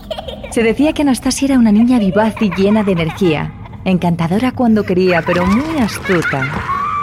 Se 0.51 0.63
decía 0.63 0.93
que 0.93 1.01
Anastasia 1.01 1.47
era 1.47 1.59
una 1.59 1.73
niña 1.73 1.99
vivaz 1.99 2.35
y 2.39 2.49
llena 2.55 2.81
de 2.83 2.93
energía, 2.93 3.53
encantadora 3.91 4.52
cuando 4.52 4.84
quería, 4.84 5.21
pero 5.26 5.45
muy 5.45 5.80
astuta. 5.80 6.52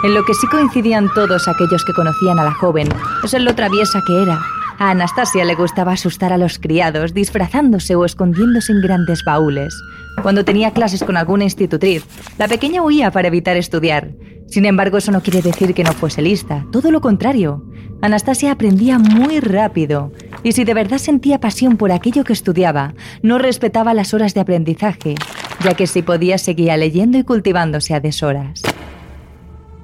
En 0.03 0.13
lo 0.13 0.23
que 0.25 0.33
sí 0.33 0.45
coincidían 0.47 1.07
todos 1.15 1.47
aquellos 1.47 1.83
que 1.85 1.93
conocían 1.93 2.37
a 2.37 2.43
la 2.43 2.53
joven 2.53 2.89
es 3.23 3.33
en 3.33 3.45
lo 3.45 3.55
traviesa 3.55 4.01
que 4.05 4.21
era. 4.21 4.39
A 4.79 4.89
Anastasia 4.89 5.45
le 5.45 5.55
gustaba 5.55 5.93
asustar 5.93 6.33
a 6.33 6.37
los 6.37 6.59
criados, 6.59 7.13
disfrazándose 7.13 7.95
o 7.95 8.05
escondiéndose 8.05 8.73
en 8.73 8.81
grandes 8.81 9.23
baúles. 9.23 9.73
Cuando 10.21 10.43
tenía 10.43 10.71
clases 10.71 11.03
con 11.03 11.15
alguna 11.15 11.45
institutriz, 11.45 12.05
la 12.37 12.47
pequeña 12.47 12.83
huía 12.83 13.11
para 13.11 13.29
evitar 13.29 13.55
estudiar. 13.55 14.11
Sin 14.47 14.65
embargo, 14.65 14.97
eso 14.97 15.11
no 15.11 15.21
quiere 15.21 15.41
decir 15.41 15.73
que 15.73 15.83
no 15.83 15.93
fuese 15.93 16.21
lista, 16.21 16.65
todo 16.71 16.91
lo 16.91 17.01
contrario. 17.01 17.63
Anastasia 18.01 18.51
aprendía 18.51 18.99
muy 18.99 19.39
rápido 19.39 20.11
y 20.43 20.51
si 20.51 20.65
de 20.65 20.73
verdad 20.73 20.97
sentía 20.97 21.39
pasión 21.39 21.77
por 21.77 21.93
aquello 21.93 22.25
que 22.25 22.33
estudiaba, 22.33 22.93
no 23.21 23.37
respetaba 23.37 23.93
las 23.93 24.13
horas 24.13 24.33
de 24.33 24.41
aprendizaje, 24.41 25.15
ya 25.61 25.73
que 25.73 25.87
si 25.87 26.01
podía 26.01 26.37
seguía 26.37 26.77
leyendo 26.77 27.17
y 27.17 27.23
cultivándose 27.23 27.93
a 27.93 27.99
deshoras. 27.99 28.61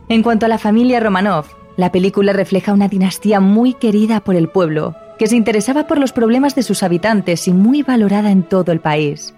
En 0.08 0.24
cuanto 0.24 0.46
a 0.46 0.50
la 0.50 0.58
familia 0.58 1.00
Romanov, 1.00 1.46
la 1.78 1.92
película 1.92 2.34
refleja 2.34 2.74
una 2.74 2.88
dinastía 2.88 3.40
muy 3.40 3.74
querida 3.74 4.20
por 4.20 4.36
el 4.36 4.50
pueblo, 4.50 4.96
que 5.18 5.28
se 5.28 5.36
interesaba 5.36 5.86
por 5.86 5.98
los 5.98 6.12
problemas 6.12 6.56
de 6.56 6.64
sus 6.64 6.82
habitantes 6.82 7.48
y 7.48 7.54
muy 7.54 7.84
valorada 7.84 8.32
en 8.32 8.44
todo 8.44 8.72
el 8.72 8.80
país. 8.80 9.34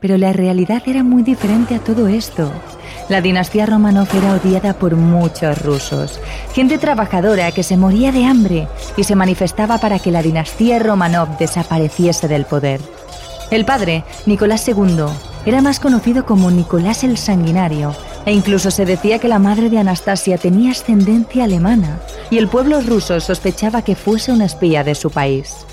Pero 0.00 0.16
la 0.18 0.32
realidad 0.32 0.82
era 0.86 1.02
muy 1.02 1.22
diferente 1.22 1.74
a 1.74 1.78
todo 1.80 2.08
esto. 2.08 2.50
La 3.08 3.20
dinastía 3.20 3.66
Romanov 3.66 4.08
era 4.14 4.34
odiada 4.34 4.74
por 4.74 4.96
muchos 4.96 5.62
rusos, 5.62 6.20
gente 6.52 6.78
trabajadora 6.78 7.52
que 7.52 7.62
se 7.62 7.76
moría 7.76 8.12
de 8.12 8.24
hambre 8.24 8.68
y 8.96 9.04
se 9.04 9.14
manifestaba 9.14 9.78
para 9.78 9.98
que 9.98 10.10
la 10.10 10.22
dinastía 10.22 10.78
Romanov 10.78 11.38
desapareciese 11.38 12.28
del 12.28 12.44
poder. 12.44 12.80
El 13.50 13.64
padre, 13.64 14.04
Nicolás 14.26 14.68
II, 14.68 15.04
era 15.46 15.62
más 15.62 15.80
conocido 15.80 16.26
como 16.26 16.50
Nicolás 16.50 17.02
el 17.02 17.16
Sanguinario, 17.16 17.94
e 18.26 18.32
incluso 18.32 18.70
se 18.70 18.84
decía 18.84 19.18
que 19.18 19.28
la 19.28 19.38
madre 19.38 19.70
de 19.70 19.78
Anastasia 19.78 20.36
tenía 20.36 20.72
ascendencia 20.72 21.44
alemana, 21.44 21.98
y 22.30 22.36
el 22.36 22.48
pueblo 22.48 22.80
ruso 22.82 23.20
sospechaba 23.20 23.80
que 23.80 23.94
fuese 23.94 24.32
una 24.32 24.44
espía 24.44 24.84
de 24.84 24.94
su 24.94 25.10
país. 25.10 25.64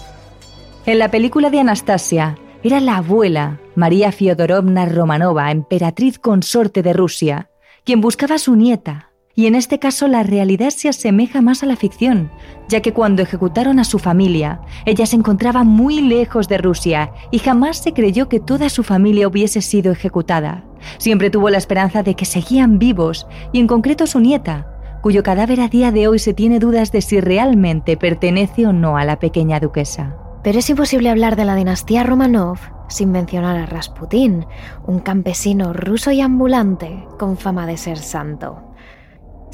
En 0.86 1.00
la 1.00 1.12
película 1.12 1.50
de 1.50 1.60
Anastasia, 1.60 2.38
era 2.64 2.80
la 2.80 2.98
abuela, 2.98 3.60
María 3.76 4.14
Fiodorovna 4.14 4.86
Romanova, 4.86 5.52
emperatriz 5.52 6.18
consorte 6.18 6.82
de 6.82 6.94
Rusia, 6.94 7.50
quien 7.84 8.00
buscaba 8.00 8.36
a 8.36 8.40
su 8.40 8.56
nieta, 8.56 9.12
y 9.36 9.48
en 9.48 9.56
este 9.56 9.80
caso 9.80 10.08
la 10.08 10.24
realidad 10.24 10.70
se 10.70 10.88
asemeja 10.88 11.42
más 11.42 11.62
a 11.62 11.66
la 11.66 11.76
ficción, 11.76 12.32
ya 12.70 12.82
que 12.82 12.94
cuando 12.94 13.22
ejecutaron 13.22 13.80
a 13.80 13.84
su 13.84 14.00
familia, 14.00 14.62
ella 14.86 15.06
se 15.06 15.18
encontraba 15.18 15.64
muy 15.64 16.02
lejos 16.02 16.48
de 16.48 16.58
Rusia 16.58 17.12
y 17.32 17.40
jamás 17.40 17.78
se 17.78 17.94
creyó 17.94 18.30
que 18.30 18.40
toda 18.40 18.70
su 18.70 18.84
familia 18.84 19.28
hubiese 19.28 19.62
sido 19.62 19.92
ejecutada. 19.92 20.64
Siempre 20.98 21.30
tuvo 21.30 21.50
la 21.50 21.58
esperanza 21.58 22.02
de 22.02 22.16
que 22.16 22.26
seguían 22.26 22.80
vivos, 22.80 23.28
y 23.52 23.60
en 23.60 23.68
concreto 23.68 24.08
su 24.08 24.20
nieta, 24.20 24.68
cuyo 25.02 25.22
cadáver 25.22 25.60
a 25.60 25.68
día 25.68 25.92
de 25.92 26.08
hoy 26.08 26.20
se 26.20 26.34
tiene 26.34 26.60
dudas 26.60 26.92
de 26.92 27.02
si 27.02 27.20
realmente 27.20 27.98
pertenece 27.98 28.66
o 28.66 28.74
no 28.74 28.98
a 28.98 29.06
la 29.06 29.20
pequeña 29.20 29.60
duquesa. 29.60 30.16
Pero 30.44 30.60
es 30.60 30.70
imposible 30.70 31.10
hablar 31.10 31.36
de 31.36 31.46
la 31.46 31.56
dinastía 31.56 32.04
Romanov 32.04 32.60
sin 32.88 33.12
mencionar 33.12 33.58
a 33.58 33.66
Rasputín, 33.66 34.46
un 34.86 35.00
campesino 35.00 35.74
ruso 35.74 36.12
y 36.12 36.22
ambulante 36.22 37.04
con 37.18 37.38
fama 37.38 37.66
de 37.66 37.78
ser 37.78 37.98
santo. 37.98 38.62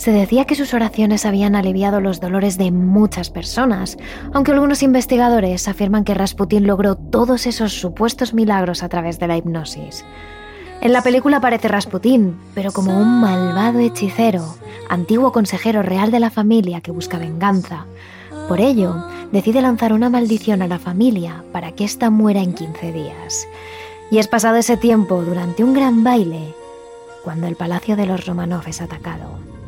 Se 0.02 0.12
decía 0.12 0.46
que 0.46 0.56
sus 0.56 0.74
oraciones 0.74 1.28
habían 1.28 1.56
aliviado 1.56 2.02
los 2.02 2.20
dolores 2.20 2.58
de 2.58 2.72
muchas 2.72 3.30
personas, 3.30 4.00
aunque 4.34 4.52
algunos 4.52 4.82
investigadores 4.82 5.68
afirman 5.68 6.06
que 6.06 6.16
Rasputín 6.16 6.66
logró 6.66 6.96
todos 6.96 7.46
esos 7.46 7.74
supuestos 7.74 8.34
milagros 8.34 8.82
a 8.82 8.90
través 8.90 9.20
de 9.20 9.28
la 9.28 9.38
hipnosis. 9.38 10.04
En 10.82 10.92
la 10.92 11.04
película 11.04 11.38
aparece 11.38 11.68
Rasputín, 11.68 12.36
pero 12.56 12.72
como 12.72 12.98
un 12.98 13.22
malvado 13.22 13.78
hechicero, 13.78 14.56
antiguo 14.90 15.32
consejero 15.32 15.84
real 15.84 16.10
de 16.10 16.20
la 16.20 16.32
familia 16.32 16.82
que 16.82 16.90
busca 16.90 17.20
venganza, 17.20 17.86
por 18.48 18.60
ello, 18.60 19.06
decide 19.32 19.62
lanzar 19.62 19.94
una 19.94 20.10
maldición 20.10 20.64
a 20.64 20.68
la 20.68 20.80
familia 20.80 21.44
para 21.52 21.74
que 21.74 21.84
ésta 21.84 22.10
muera 22.10 22.42
en 22.42 22.56
15 22.56 22.92
días. 22.92 23.48
Y 24.10 24.18
es 24.18 24.28
pasado 24.28 24.56
ese 24.56 24.78
tiempo, 24.78 25.22
durante 25.22 25.64
un 25.64 25.76
gran 25.76 26.04
baile, 26.04 26.56
cuando 27.24 27.46
el 27.46 27.56
palacio 27.56 27.96
de 27.96 28.08
los 28.08 28.26
Romanov 28.26 28.68
es 28.68 28.82
atacado. 28.82 29.61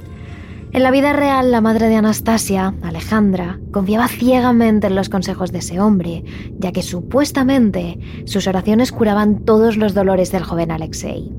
En 0.73 0.81
la 0.81 0.89
vida 0.89 1.13
real, 1.13 1.51
la 1.51 1.62
madre 1.62 1.88
de 1.88 1.97
Anastasia, 1.97 2.73
Alejandra, 2.81 3.59
confiaba 3.71 4.07
ciegamente 4.07 4.88
en 4.88 4.95
los 4.95 5.07
consejos 5.07 5.51
de 5.51 5.59
ese 5.59 5.79
hombre, 5.79 6.23
ya 6.57 6.71
que 6.71 6.81
supuestamente 6.81 7.99
sus 8.25 8.47
oraciones 8.47 8.91
curaban 8.91 9.45
todos 9.45 9.77
los 9.77 9.93
dolores 9.93 10.31
del 10.31 10.41
joven 10.41 10.71
Alexei. 10.71 11.31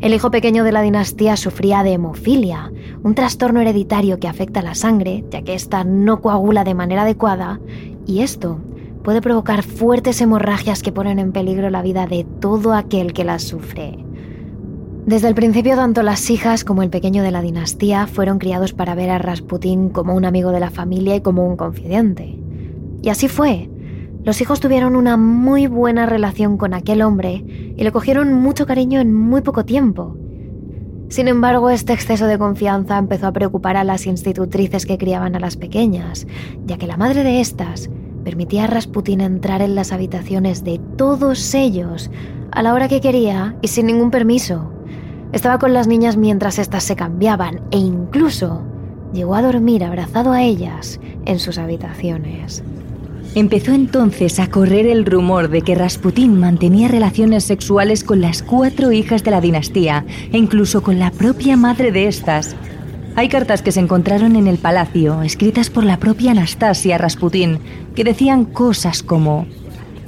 El 0.00 0.14
hijo 0.14 0.30
pequeño 0.30 0.62
de 0.62 0.70
la 0.70 0.82
dinastía 0.82 1.36
sufría 1.36 1.82
de 1.82 1.94
hemofilia, 1.94 2.70
un 3.02 3.16
trastorno 3.16 3.60
hereditario 3.60 4.20
que 4.20 4.28
afecta 4.28 4.62
la 4.62 4.76
sangre, 4.76 5.24
ya 5.32 5.42
que 5.42 5.54
ésta 5.54 5.82
no 5.82 6.20
coagula 6.20 6.62
de 6.62 6.74
manera 6.74 7.02
adecuada, 7.02 7.58
y 8.06 8.20
esto 8.20 8.60
puede 9.02 9.20
provocar 9.20 9.64
fuertes 9.64 10.20
hemorragias 10.20 10.84
que 10.84 10.92
ponen 10.92 11.18
en 11.18 11.32
peligro 11.32 11.70
la 11.70 11.82
vida 11.82 12.06
de 12.06 12.24
todo 12.40 12.72
aquel 12.72 13.14
que 13.14 13.24
las 13.24 13.42
sufre. 13.42 14.06
Desde 15.06 15.28
el 15.28 15.36
principio, 15.36 15.76
tanto 15.76 16.02
las 16.02 16.28
hijas 16.30 16.64
como 16.64 16.82
el 16.82 16.90
pequeño 16.90 17.22
de 17.22 17.30
la 17.30 17.40
dinastía 17.40 18.08
fueron 18.08 18.40
criados 18.40 18.72
para 18.72 18.96
ver 18.96 19.10
a 19.10 19.18
Rasputín 19.18 19.88
como 19.90 20.16
un 20.16 20.24
amigo 20.24 20.50
de 20.50 20.58
la 20.58 20.70
familia 20.70 21.14
y 21.14 21.20
como 21.20 21.46
un 21.46 21.56
confidente. 21.56 22.36
Y 23.02 23.08
así 23.08 23.28
fue. 23.28 23.70
Los 24.24 24.40
hijos 24.40 24.58
tuvieron 24.58 24.96
una 24.96 25.16
muy 25.16 25.68
buena 25.68 26.06
relación 26.06 26.56
con 26.56 26.74
aquel 26.74 27.02
hombre 27.02 27.44
y 27.76 27.84
le 27.84 27.92
cogieron 27.92 28.32
mucho 28.32 28.66
cariño 28.66 28.98
en 28.98 29.14
muy 29.14 29.42
poco 29.42 29.64
tiempo. 29.64 30.16
Sin 31.08 31.28
embargo, 31.28 31.70
este 31.70 31.92
exceso 31.92 32.26
de 32.26 32.36
confianza 32.36 32.98
empezó 32.98 33.28
a 33.28 33.32
preocupar 33.32 33.76
a 33.76 33.84
las 33.84 34.06
institutrices 34.06 34.86
que 34.86 34.98
criaban 34.98 35.36
a 35.36 35.40
las 35.40 35.56
pequeñas, 35.56 36.26
ya 36.64 36.78
que 36.78 36.88
la 36.88 36.96
madre 36.96 37.22
de 37.22 37.40
estas 37.40 37.90
permitía 38.24 38.64
a 38.64 38.66
Rasputín 38.66 39.20
entrar 39.20 39.62
en 39.62 39.76
las 39.76 39.92
habitaciones 39.92 40.64
de 40.64 40.80
todos 40.96 41.54
ellos 41.54 42.10
a 42.50 42.60
la 42.64 42.74
hora 42.74 42.88
que 42.88 43.00
quería 43.00 43.56
y 43.62 43.68
sin 43.68 43.86
ningún 43.86 44.10
permiso. 44.10 44.72
Estaba 45.32 45.58
con 45.58 45.72
las 45.72 45.86
niñas 45.86 46.16
mientras 46.16 46.58
éstas 46.58 46.84
se 46.84 46.96
cambiaban 46.96 47.60
e 47.70 47.78
incluso 47.78 48.62
llegó 49.12 49.34
a 49.34 49.42
dormir 49.42 49.84
abrazado 49.84 50.32
a 50.32 50.42
ellas 50.42 51.00
en 51.24 51.38
sus 51.38 51.58
habitaciones. 51.58 52.62
Empezó 53.34 53.72
entonces 53.72 54.38
a 54.40 54.48
correr 54.48 54.86
el 54.86 55.04
rumor 55.04 55.50
de 55.50 55.60
que 55.60 55.74
Rasputín 55.74 56.40
mantenía 56.40 56.88
relaciones 56.88 57.44
sexuales 57.44 58.02
con 58.02 58.22
las 58.22 58.42
cuatro 58.42 58.92
hijas 58.92 59.24
de 59.24 59.30
la 59.30 59.42
dinastía 59.42 60.06
e 60.32 60.38
incluso 60.38 60.82
con 60.82 60.98
la 60.98 61.10
propia 61.10 61.56
madre 61.56 61.92
de 61.92 62.06
estas. 62.06 62.56
Hay 63.14 63.28
cartas 63.28 63.60
que 63.60 63.72
se 63.72 63.80
encontraron 63.80 64.36
en 64.36 64.46
el 64.46 64.58
palacio, 64.58 65.22
escritas 65.22 65.68
por 65.68 65.84
la 65.84 65.98
propia 65.98 66.30
Anastasia 66.30 66.96
Rasputín, 66.96 67.58
que 67.94 68.04
decían 68.04 68.44
cosas 68.46 69.02
como, 69.02 69.46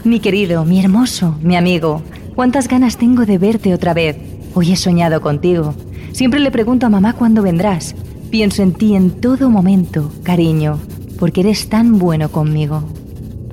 Mi 0.05 0.21
querido, 0.21 0.65
mi 0.65 0.81
hermoso, 0.81 1.37
mi 1.43 1.57
amigo, 1.57 2.03
cuántas 2.35 2.69
ganas 2.69 2.97
tengo 2.97 3.27
de 3.27 3.37
verte 3.37 3.75
otra 3.75 3.93
vez. 3.93 4.38
Hoy 4.55 4.73
he 4.73 4.77
soñado 4.77 5.21
contigo. 5.21 5.75
Siempre 6.13 6.41
le 6.41 6.51
pregunto 6.51 6.87
a 6.87 6.91
mamá 6.91 7.13
cuándo 7.13 7.43
vendrás. 7.43 7.95
Pienso 8.31 8.63
en 8.63 8.73
ti 8.73 8.95
en 8.95 9.11
todo 9.11 9.51
momento, 9.51 10.11
cariño, 10.23 10.79
porque 11.19 11.41
eres 11.41 11.69
tan 11.69 11.99
bueno 11.99 12.31
conmigo. 12.31 12.83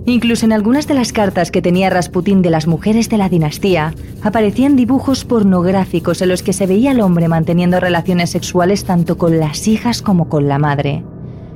Incluso 0.08 0.46
en 0.46 0.54
algunas 0.54 0.88
de 0.88 0.94
las 0.94 1.12
cartas 1.12 1.50
que 1.50 1.62
tenía 1.62 1.90
Rasputín 1.90 2.42
de 2.42 2.52
las 2.52 2.68
mujeres 2.68 3.10
de 3.10 3.18
la 3.18 3.28
dinastía, 3.28 3.94
aparecían 4.22 4.76
dibujos 4.76 5.26
pornográficos 5.26 6.22
en 6.22 6.30
los 6.30 6.44
que 6.44 6.54
se 6.54 6.68
veía 6.68 6.92
al 6.92 7.02
hombre 7.02 7.28
manteniendo 7.28 7.80
relaciones 7.80 8.30
sexuales 8.30 8.86
tanto 8.86 9.18
con 9.18 9.40
las 9.40 9.68
hijas 9.68 10.02
como 10.02 10.30
con 10.30 10.48
la 10.48 10.60
madre. 10.60 11.04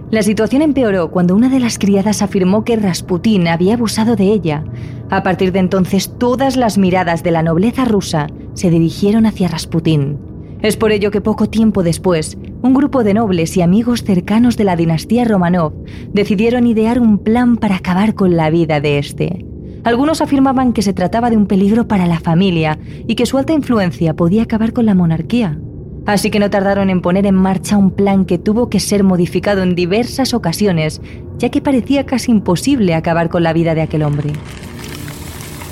La 0.10 0.24
situación 0.24 0.64
empeoró 0.64 1.12
cuando 1.12 1.36
una 1.36 1.50
de 1.50 1.60
las 1.60 1.78
criadas 1.78 2.24
afirmó 2.24 2.64
que 2.64 2.76
Rasputín 2.76 3.48
había 3.48 3.76
abusado 3.76 4.16
de 4.16 4.26
ella. 4.26 4.64
A 5.12 5.22
partir 5.22 5.52
de 5.52 5.60
entonces, 5.60 6.18
todas 6.18 6.56
las 6.56 6.80
miradas 6.80 7.22
de 7.22 7.30
la 7.30 7.44
nobleza 7.44 7.86
rusa 7.86 8.28
se 8.60 8.70
dirigieron 8.70 9.26
hacia 9.26 9.48
Rasputín. 9.48 10.18
Es 10.62 10.76
por 10.76 10.92
ello 10.92 11.12
que 11.12 11.22
poco 11.22 11.48
tiempo 11.48 11.82
después, 11.82 12.38
un 12.62 12.74
grupo 12.74 13.06
de 13.06 13.14
nobles 13.14 13.56
y 13.56 13.62
amigos 13.62 14.04
cercanos 14.04 14.58
de 14.58 14.66
la 14.66 14.76
dinastía 14.76 15.24
Romanov 15.24 15.72
decidieron 16.12 16.68
idear 16.68 17.00
un 17.00 17.20
plan 17.20 17.56
para 17.56 17.78
acabar 17.78 18.16
con 18.16 18.36
la 18.36 18.50
vida 18.50 18.82
de 18.82 19.00
este. 19.00 19.46
Algunos 19.86 20.20
afirmaban 20.20 20.74
que 20.74 20.82
se 20.82 20.92
trataba 20.92 21.30
de 21.30 21.38
un 21.38 21.46
peligro 21.46 21.88
para 21.88 22.06
la 22.06 22.20
familia 22.20 22.78
y 23.08 23.16
que 23.16 23.26
su 23.26 23.38
alta 23.38 23.54
influencia 23.54 24.14
podía 24.14 24.44
acabar 24.44 24.74
con 24.74 24.86
la 24.86 24.94
monarquía. 24.94 25.58
Así 26.06 26.30
que 26.30 26.40
no 26.40 26.50
tardaron 26.50 26.90
en 26.90 27.02
poner 27.02 27.26
en 27.28 27.36
marcha 27.36 27.78
un 27.78 27.92
plan 27.92 28.26
que 28.26 28.38
tuvo 28.38 28.70
que 28.70 28.82
ser 28.82 29.06
modificado 29.06 29.64
en 29.64 29.74
diversas 29.74 30.34
ocasiones, 30.34 31.02
ya 31.38 31.48
que 31.48 31.62
parecía 31.62 32.06
casi 32.06 32.32
imposible 32.32 32.94
acabar 32.94 33.30
con 33.30 33.44
la 33.44 33.54
vida 33.54 33.74
de 33.74 33.84
aquel 33.84 34.04
hombre. 34.04 34.34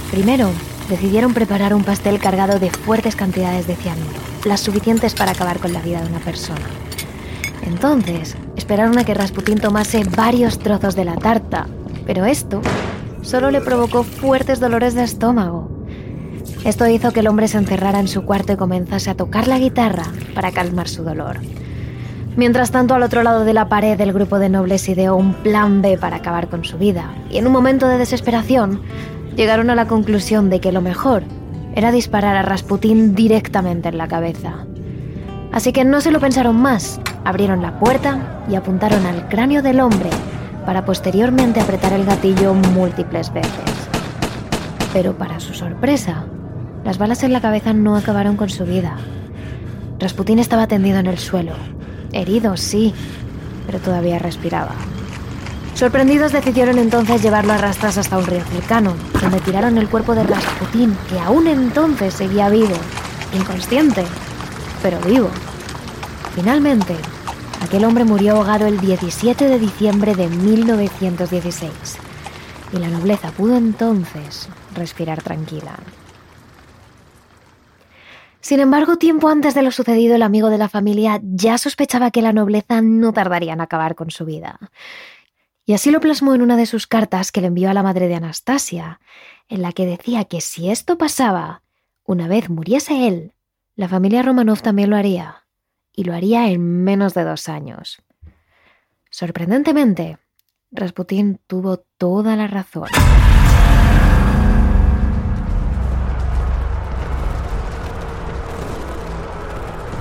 Primero, 0.09 0.51
decidieron 0.89 1.33
preparar 1.33 1.73
un 1.73 1.83
pastel 1.83 2.19
cargado 2.19 2.59
de 2.59 2.69
fuertes 2.69 3.15
cantidades 3.15 3.67
de 3.67 3.75
cianuro, 3.75 4.19
las 4.45 4.61
suficientes 4.61 5.13
para 5.13 5.31
acabar 5.31 5.59
con 5.59 5.73
la 5.73 5.81
vida 5.81 6.01
de 6.01 6.09
una 6.09 6.19
persona. 6.19 6.65
Entonces, 7.63 8.37
esperaron 8.55 8.97
a 8.97 9.03
que 9.03 9.13
Rasputín 9.13 9.59
tomase 9.59 10.03
varios 10.03 10.59
trozos 10.59 10.95
de 10.95 11.05
la 11.05 11.15
tarta, 11.15 11.67
pero 12.05 12.25
esto 12.25 12.61
solo 13.21 13.51
le 13.51 13.61
provocó 13.61 14.03
fuertes 14.03 14.59
dolores 14.59 14.93
de 14.95 15.03
estómago. 15.03 15.69
Esto 16.63 16.87
hizo 16.87 17.11
que 17.11 17.19
el 17.19 17.27
hombre 17.27 17.47
se 17.47 17.57
encerrara 17.57 17.99
en 17.99 18.07
su 18.07 18.23
cuarto 18.23 18.53
y 18.53 18.57
comenzase 18.57 19.09
a 19.09 19.15
tocar 19.15 19.47
la 19.47 19.59
guitarra 19.59 20.05
para 20.33 20.51
calmar 20.51 20.87
su 20.87 21.03
dolor. 21.03 21.39
Mientras 22.37 22.71
tanto, 22.71 22.93
al 22.93 23.03
otro 23.03 23.23
lado 23.23 23.45
de 23.45 23.53
la 23.53 23.67
pared, 23.67 23.99
el 23.99 24.13
grupo 24.13 24.37
de 24.37 24.49
nobles 24.49 24.87
ideó 24.87 25.15
un 25.15 25.33
plan 25.33 25.81
B 25.81 25.97
para 25.97 26.17
acabar 26.17 26.49
con 26.49 26.63
su 26.63 26.77
vida, 26.77 27.11
y 27.31 27.39
en 27.39 27.47
un 27.47 27.53
momento 27.53 27.87
de 27.87 27.97
desesperación, 27.97 28.81
llegaron 29.37 29.69
a 29.69 29.75
la 29.75 29.87
conclusión 29.87 30.49
de 30.49 30.59
que 30.59 30.73
lo 30.73 30.81
mejor 30.81 31.23
era 31.75 31.91
disparar 31.91 32.35
a 32.35 32.41
Rasputín 32.41 33.13
directamente 33.15 33.87
en 33.87 33.99
la 33.99 34.07
cabeza. 34.07 34.65
Así 35.53 35.71
que 35.71 35.85
no 35.85 36.01
se 36.01 36.11
lo 36.11 36.19
pensaron 36.19 36.57
más, 36.57 36.99
abrieron 37.23 37.61
la 37.61 37.79
puerta 37.79 38.43
y 38.49 38.55
apuntaron 38.55 39.05
al 39.05 39.29
cráneo 39.29 39.61
del 39.61 39.79
hombre 39.79 40.09
para 40.65 40.83
posteriormente 40.83 41.61
apretar 41.61 41.93
el 41.93 42.03
gatillo 42.03 42.53
múltiples 42.53 43.31
veces. 43.31 43.51
Pero 44.91 45.17
para 45.17 45.39
su 45.39 45.53
sorpresa, 45.53 46.25
las 46.83 46.97
balas 46.97 47.23
en 47.23 47.31
la 47.31 47.39
cabeza 47.41 47.73
no 47.73 47.95
acabaron 47.95 48.37
con 48.37 48.49
su 48.49 48.65
vida. 48.65 48.97
Rasputín 49.99 50.39
estaba 50.39 50.67
tendido 50.67 50.97
en 50.97 51.07
el 51.07 51.19
suelo, 51.19 51.53
herido, 52.11 52.57
sí, 52.57 52.93
pero 53.67 53.79
todavía 53.79 54.17
respiraba. 54.17 54.73
Sorprendidos 55.77 56.31
decidieron 56.31 56.79
entonces 56.79 57.21
llevarlo 57.21 57.53
a 57.53 57.57
rastras 57.59 57.99
hasta 57.99 58.17
un 58.17 58.25
río 58.25 58.43
cercano, 58.45 58.95
donde 59.21 59.39
tiraron 59.41 59.77
el 59.77 59.87
cuerpo 59.87 60.15
de 60.15 60.23
Rasputín, 60.23 60.97
que 61.07 61.19
aún 61.19 61.45
entonces 61.45 62.15
seguía 62.15 62.49
vivo, 62.49 62.73
inconsciente, 63.31 64.03
pero 64.81 64.99
vivo. 65.01 65.29
Finalmente, 66.33 66.95
aquel 67.61 67.85
hombre 67.85 68.05
murió 68.05 68.37
ahogado 68.37 68.65
el 68.65 68.79
17 68.79 69.47
de 69.47 69.59
diciembre 69.59 70.15
de 70.15 70.29
1916, 70.29 71.71
y 72.73 72.77
la 72.77 72.87
nobleza 72.87 73.29
pudo 73.29 73.55
entonces 73.55 74.49
respirar 74.73 75.21
tranquila. 75.21 75.77
Sin 78.41 78.61
embargo, 78.61 78.95
tiempo 78.95 79.29
antes 79.29 79.53
de 79.53 79.61
lo 79.61 79.69
sucedido, 79.69 80.15
el 80.15 80.23
amigo 80.23 80.49
de 80.49 80.57
la 80.57 80.69
familia 80.69 81.19
ya 81.21 81.59
sospechaba 81.59 82.09
que 82.09 82.23
la 82.23 82.33
nobleza 82.33 82.81
no 82.81 83.13
tardaría 83.13 83.53
en 83.53 83.61
acabar 83.61 83.93
con 83.93 84.09
su 84.09 84.25
vida. 84.25 84.57
Y 85.67 85.73
así 85.73 85.91
lo 85.91 85.99
plasmó 85.99 86.33
en 86.33 86.41
una 86.41 86.55
de 86.55 86.65
sus 86.65 86.87
cartas 86.87 87.33
que 87.33 87.41
le 87.41 87.47
envió 87.47 87.69
a 87.69 87.73
la 87.73 87.83
madre 87.83 88.07
de 88.07 88.15
Anastasia, 88.15 89.01
en 89.49 89.61
la 89.61 89.73
que 89.73 89.85
decía 89.85 90.23
que 90.23 90.39
si 90.39 90.69
esto 90.69 90.97
pasaba, 90.97 91.61
una 92.05 92.29
vez 92.29 92.49
muriese 92.49 93.05
él, 93.05 93.33
la 93.75 93.89
familia 93.89 94.23
Romanov 94.23 94.61
también 94.61 94.89
lo 94.89 94.95
haría, 94.95 95.43
y 95.91 96.05
lo 96.05 96.13
haría 96.13 96.49
en 96.49 96.85
menos 96.85 97.13
de 97.15 97.25
dos 97.25 97.49
años. 97.49 98.01
Sorprendentemente, 99.09 100.19
Rasputín 100.71 101.41
tuvo 101.47 101.83
toda 101.97 102.37
la 102.37 102.47
razón. 102.47 102.87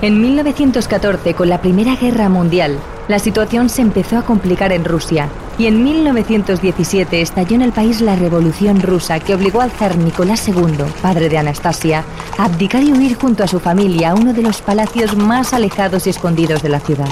En 0.01 0.21
1914, 0.21 1.33
con 1.33 1.49
la 1.49 1.59
Primera 1.59 1.97
Guerra 1.97 2.29
Mundial, 2.29 2.79
la 3.07 3.19
situación 3.19 3.69
se 3.69 3.81
empezó 3.81 4.17
a 4.17 4.25
complicar 4.25 4.71
en 4.71 4.83
Rusia 4.83 5.29
y 5.57 5.65
en 5.65 5.83
1917 5.83 7.21
estalló 7.21 7.55
en 7.55 7.61
el 7.61 7.71
país 7.71 8.01
la 8.01 8.15
Revolución 8.15 8.81
Rusa 8.81 9.19
que 9.19 9.33
obligó 9.33 9.61
al 9.61 9.71
zar 9.71 9.97
Nicolás 9.97 10.47
II, 10.47 10.83
padre 11.01 11.29
de 11.29 11.37
Anastasia, 11.37 12.03
a 12.37 12.45
abdicar 12.45 12.83
y 12.83 12.91
huir 12.91 13.15
junto 13.15 13.43
a 13.43 13.47
su 13.47 13.59
familia 13.59 14.11
a 14.11 14.15
uno 14.15 14.33
de 14.33 14.41
los 14.41 14.61
palacios 14.61 15.15
más 15.15 15.53
alejados 15.53 16.05
y 16.05 16.09
escondidos 16.09 16.61
de 16.61 16.69
la 16.69 16.79
ciudad. 16.79 17.09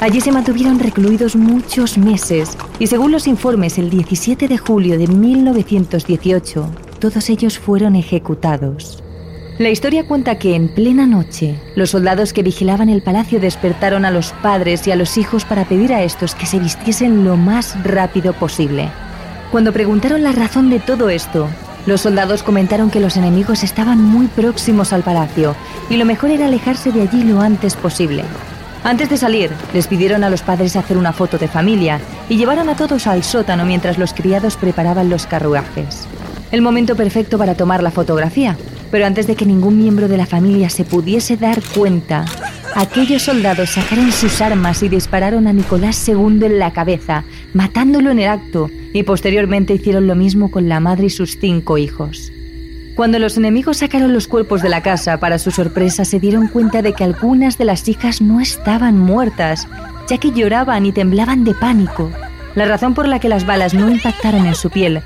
Allí 0.00 0.20
se 0.20 0.32
mantuvieron 0.32 0.78
recluidos 0.78 1.36
muchos 1.36 1.96
meses 1.96 2.56
y 2.78 2.86
según 2.86 3.12
los 3.12 3.26
informes 3.26 3.78
el 3.78 3.90
17 3.90 4.48
de 4.48 4.58
julio 4.58 4.98
de 4.98 5.06
1918 5.06 6.68
todos 6.98 7.30
ellos 7.30 7.58
fueron 7.58 7.94
ejecutados. 7.94 9.02
La 9.58 9.70
historia 9.70 10.04
cuenta 10.04 10.34
que 10.34 10.54
en 10.54 10.68
plena 10.68 11.06
noche, 11.06 11.54
los 11.76 11.88
soldados 11.88 12.34
que 12.34 12.42
vigilaban 12.42 12.90
el 12.90 13.00
palacio 13.00 13.40
despertaron 13.40 14.04
a 14.04 14.10
los 14.10 14.32
padres 14.42 14.86
y 14.86 14.90
a 14.90 14.96
los 14.96 15.16
hijos 15.16 15.46
para 15.46 15.64
pedir 15.64 15.94
a 15.94 16.02
estos 16.02 16.34
que 16.34 16.44
se 16.44 16.58
vistiesen 16.58 17.24
lo 17.24 17.38
más 17.38 17.82
rápido 17.82 18.34
posible. 18.34 18.90
Cuando 19.50 19.72
preguntaron 19.72 20.22
la 20.22 20.32
razón 20.32 20.68
de 20.68 20.78
todo 20.78 21.08
esto, 21.08 21.48
los 21.86 22.02
soldados 22.02 22.42
comentaron 22.42 22.90
que 22.90 23.00
los 23.00 23.16
enemigos 23.16 23.62
estaban 23.62 24.02
muy 24.02 24.26
próximos 24.26 24.92
al 24.92 25.02
palacio 25.02 25.56
y 25.88 25.96
lo 25.96 26.04
mejor 26.04 26.32
era 26.32 26.48
alejarse 26.48 26.92
de 26.92 27.00
allí 27.00 27.24
lo 27.24 27.40
antes 27.40 27.76
posible. 27.76 28.24
Antes 28.84 29.08
de 29.08 29.16
salir, 29.16 29.50
les 29.72 29.86
pidieron 29.86 30.22
a 30.22 30.28
los 30.28 30.42
padres 30.42 30.76
hacer 30.76 30.98
una 30.98 31.14
foto 31.14 31.38
de 31.38 31.48
familia 31.48 31.98
y 32.28 32.36
llevaron 32.36 32.68
a 32.68 32.76
todos 32.76 33.06
al 33.06 33.24
sótano 33.24 33.64
mientras 33.64 33.96
los 33.96 34.12
criados 34.12 34.58
preparaban 34.58 35.08
los 35.08 35.26
carruajes. 35.26 36.06
El 36.52 36.60
momento 36.60 36.94
perfecto 36.94 37.38
para 37.38 37.54
tomar 37.54 37.82
la 37.82 37.90
fotografía, 37.90 38.56
pero 38.90 39.06
antes 39.06 39.26
de 39.26 39.34
que 39.34 39.46
ningún 39.46 39.78
miembro 39.78 40.08
de 40.08 40.16
la 40.16 40.26
familia 40.26 40.70
se 40.70 40.84
pudiese 40.84 41.36
dar 41.36 41.60
cuenta, 41.74 42.24
aquellos 42.74 43.22
soldados 43.22 43.70
sacaron 43.70 44.12
sus 44.12 44.40
armas 44.40 44.82
y 44.82 44.88
dispararon 44.88 45.46
a 45.46 45.52
Nicolás 45.52 46.08
II 46.08 46.44
en 46.44 46.58
la 46.58 46.72
cabeza, 46.72 47.24
matándolo 47.52 48.10
en 48.10 48.20
el 48.20 48.28
acto, 48.28 48.70
y 48.92 49.02
posteriormente 49.02 49.74
hicieron 49.74 50.06
lo 50.06 50.14
mismo 50.14 50.50
con 50.50 50.68
la 50.68 50.80
madre 50.80 51.06
y 51.06 51.10
sus 51.10 51.38
cinco 51.38 51.78
hijos. 51.78 52.32
Cuando 52.94 53.18
los 53.18 53.36
enemigos 53.36 53.78
sacaron 53.78 54.14
los 54.14 54.26
cuerpos 54.26 54.62
de 54.62 54.70
la 54.70 54.82
casa, 54.82 55.18
para 55.18 55.38
su 55.38 55.50
sorpresa 55.50 56.06
se 56.06 56.18
dieron 56.18 56.48
cuenta 56.48 56.80
de 56.80 56.94
que 56.94 57.04
algunas 57.04 57.58
de 57.58 57.66
las 57.66 57.86
hijas 57.88 58.22
no 58.22 58.40
estaban 58.40 58.98
muertas, 58.98 59.68
ya 60.08 60.16
que 60.16 60.30
lloraban 60.30 60.86
y 60.86 60.92
temblaban 60.92 61.44
de 61.44 61.52
pánico. 61.52 62.10
La 62.54 62.64
razón 62.64 62.94
por 62.94 63.06
la 63.06 63.18
que 63.18 63.28
las 63.28 63.44
balas 63.44 63.74
no 63.74 63.90
impactaron 63.90 64.46
en 64.46 64.54
su 64.54 64.70
piel 64.70 65.02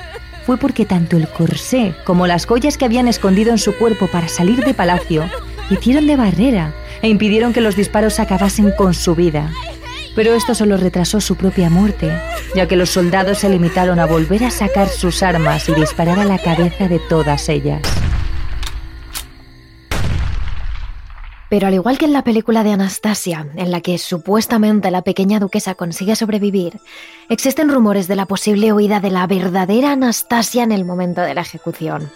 fue 0.51 0.57
porque 0.57 0.85
tanto 0.85 1.17
el 1.17 1.29
corsé 1.29 1.95
como 2.03 2.27
las 2.27 2.45
joyas 2.45 2.77
que 2.77 2.85
habían 2.85 3.07
escondido 3.07 3.53
en 3.53 3.59
su 3.59 3.73
cuerpo 3.73 4.09
para 4.09 4.27
salir 4.27 4.65
de 4.65 4.75
palacio 4.75 5.31
hicieron 5.71 6.09
de 6.09 6.17
barrera 6.17 6.75
e 7.03 7.09
impidieron 7.09 7.53
que 7.53 7.61
los 7.61 7.77
disparos 7.77 8.19
acabasen 8.19 8.73
con 8.73 8.93
su 8.93 9.15
vida. 9.15 9.53
Pero 10.17 10.35
esto 10.35 10.57
solo 10.57 10.77
retrasó 10.77 11.21
su 11.21 11.37
propia 11.37 11.71
muerte, 11.71 12.11
ya 12.57 12.67
que 12.67 12.75
los 12.75 12.91
soldados 12.91 13.39
se 13.39 13.49
limitaron 13.49 14.01
a 14.01 14.07
volver 14.07 14.43
a 14.43 14.51
sacar 14.51 14.89
sus 14.89 15.23
armas 15.23 15.69
y 15.69 15.75
disparar 15.75 16.19
a 16.19 16.25
la 16.25 16.39
cabeza 16.39 16.89
de 16.89 16.99
todas 16.99 17.49
ellas. 17.49 17.83
Pero 21.51 21.67
al 21.67 21.75
igual 21.75 21.99
que 21.99 22.05
en 22.05 22.13
la 22.13 22.23
película 22.23 22.63
de 22.63 22.71
Anastasia, 22.71 23.49
en 23.57 23.73
la 23.73 23.81
que 23.81 23.99
supuestamente 23.99 24.93
la 24.93 25.03
pequeña 25.03 25.41
duquesa 25.41 25.75
consigue 25.75 26.15
sobrevivir, 26.15 26.79
existen 27.29 27.69
rumores 27.69 28.07
de 28.07 28.15
la 28.15 28.27
posible 28.27 28.73
huida 28.73 29.01
de 29.01 29.11
la 29.11 29.27
verdadera 29.27 29.91
Anastasia 29.91 30.63
en 30.63 30.71
el 30.71 30.85
momento 30.85 31.23
de 31.23 31.35
la 31.35 31.41
ejecución. 31.41 32.09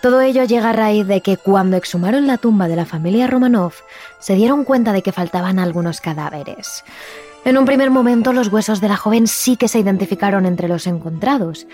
Todo 0.00 0.20
ello 0.20 0.44
llega 0.44 0.70
a 0.70 0.72
raíz 0.72 1.04
de 1.06 1.20
que 1.20 1.36
cuando 1.36 1.76
exhumaron 1.76 2.28
la 2.28 2.38
tumba 2.38 2.68
de 2.68 2.76
la 2.76 2.86
familia 2.86 3.26
Romanov, 3.26 3.74
se 4.20 4.34
dieron 4.36 4.64
cuenta 4.64 4.92
de 4.92 5.02
que 5.02 5.12
faltaban 5.12 5.58
algunos 5.58 6.00
cadáveres. 6.00 6.84
En 7.44 7.58
un 7.58 7.64
primer 7.64 7.90
momento 7.90 8.32
los 8.32 8.48
huesos 8.48 8.80
de 8.80 8.88
la 8.88 8.96
joven 8.96 9.26
sí 9.26 9.56
que 9.56 9.66
se 9.66 9.80
identificaron 9.80 10.46
entre 10.46 10.68
los 10.68 10.86
encontrados, 10.86 11.66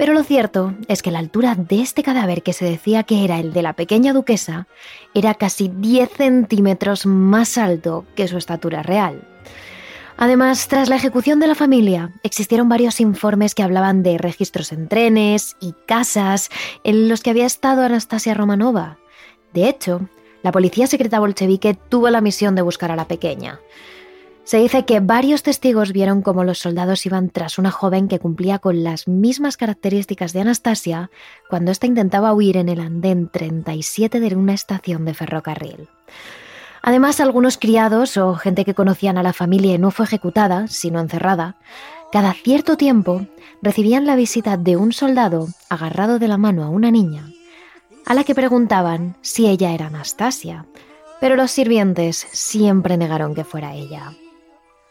pero 0.00 0.14
lo 0.14 0.24
cierto 0.24 0.72
es 0.88 1.02
que 1.02 1.10
la 1.10 1.18
altura 1.18 1.54
de 1.54 1.82
este 1.82 2.02
cadáver 2.02 2.42
que 2.42 2.54
se 2.54 2.64
decía 2.64 3.02
que 3.02 3.22
era 3.22 3.38
el 3.38 3.52
de 3.52 3.60
la 3.60 3.74
pequeña 3.74 4.14
duquesa 4.14 4.66
era 5.12 5.34
casi 5.34 5.68
10 5.68 6.10
centímetros 6.10 7.04
más 7.04 7.58
alto 7.58 8.06
que 8.14 8.26
su 8.26 8.38
estatura 8.38 8.82
real. 8.82 9.28
Además, 10.16 10.68
tras 10.68 10.88
la 10.88 10.96
ejecución 10.96 11.38
de 11.38 11.48
la 11.48 11.54
familia, 11.54 12.14
existieron 12.22 12.66
varios 12.66 12.98
informes 12.98 13.54
que 13.54 13.62
hablaban 13.62 14.02
de 14.02 14.16
registros 14.16 14.72
en 14.72 14.88
trenes 14.88 15.58
y 15.60 15.74
casas 15.84 16.48
en 16.82 17.10
los 17.10 17.20
que 17.20 17.28
había 17.28 17.44
estado 17.44 17.82
Anastasia 17.82 18.32
Romanova. 18.32 18.96
De 19.52 19.68
hecho, 19.68 20.08
la 20.42 20.50
policía 20.50 20.86
secreta 20.86 21.20
bolchevique 21.20 21.74
tuvo 21.74 22.08
la 22.08 22.22
misión 22.22 22.54
de 22.54 22.62
buscar 22.62 22.90
a 22.90 22.96
la 22.96 23.06
pequeña. 23.06 23.60
Se 24.44 24.58
dice 24.58 24.84
que 24.84 25.00
varios 25.00 25.42
testigos 25.42 25.92
vieron 25.92 26.22
cómo 26.22 26.42
los 26.42 26.58
soldados 26.58 27.06
iban 27.06 27.30
tras 27.30 27.58
una 27.58 27.70
joven 27.70 28.08
que 28.08 28.18
cumplía 28.18 28.58
con 28.58 28.82
las 28.82 29.06
mismas 29.06 29.56
características 29.56 30.32
de 30.32 30.40
Anastasia 30.40 31.10
cuando 31.48 31.70
ésta 31.70 31.86
intentaba 31.86 32.32
huir 32.32 32.56
en 32.56 32.68
el 32.68 32.80
andén 32.80 33.28
37 33.28 34.18
de 34.18 34.34
una 34.34 34.54
estación 34.54 35.04
de 35.04 35.14
ferrocarril. 35.14 35.88
Además, 36.82 37.20
algunos 37.20 37.58
criados 37.58 38.16
o 38.16 38.34
gente 38.34 38.64
que 38.64 38.74
conocían 38.74 39.18
a 39.18 39.22
la 39.22 39.34
familia 39.34 39.76
no 39.78 39.90
fue 39.90 40.06
ejecutada, 40.06 40.66
sino 40.66 40.98
encerrada, 40.98 41.56
cada 42.10 42.32
cierto 42.32 42.76
tiempo 42.76 43.26
recibían 43.62 44.06
la 44.06 44.16
visita 44.16 44.56
de 44.56 44.76
un 44.76 44.92
soldado 44.92 45.48
agarrado 45.68 46.18
de 46.18 46.26
la 46.26 46.38
mano 46.38 46.64
a 46.64 46.70
una 46.70 46.90
niña, 46.90 47.28
a 48.06 48.14
la 48.14 48.24
que 48.24 48.34
preguntaban 48.34 49.16
si 49.20 49.46
ella 49.46 49.72
era 49.72 49.86
Anastasia, 49.86 50.66
pero 51.20 51.36
los 51.36 51.50
sirvientes 51.50 52.26
siempre 52.32 52.96
negaron 52.96 53.34
que 53.34 53.44
fuera 53.44 53.74
ella. 53.74 54.12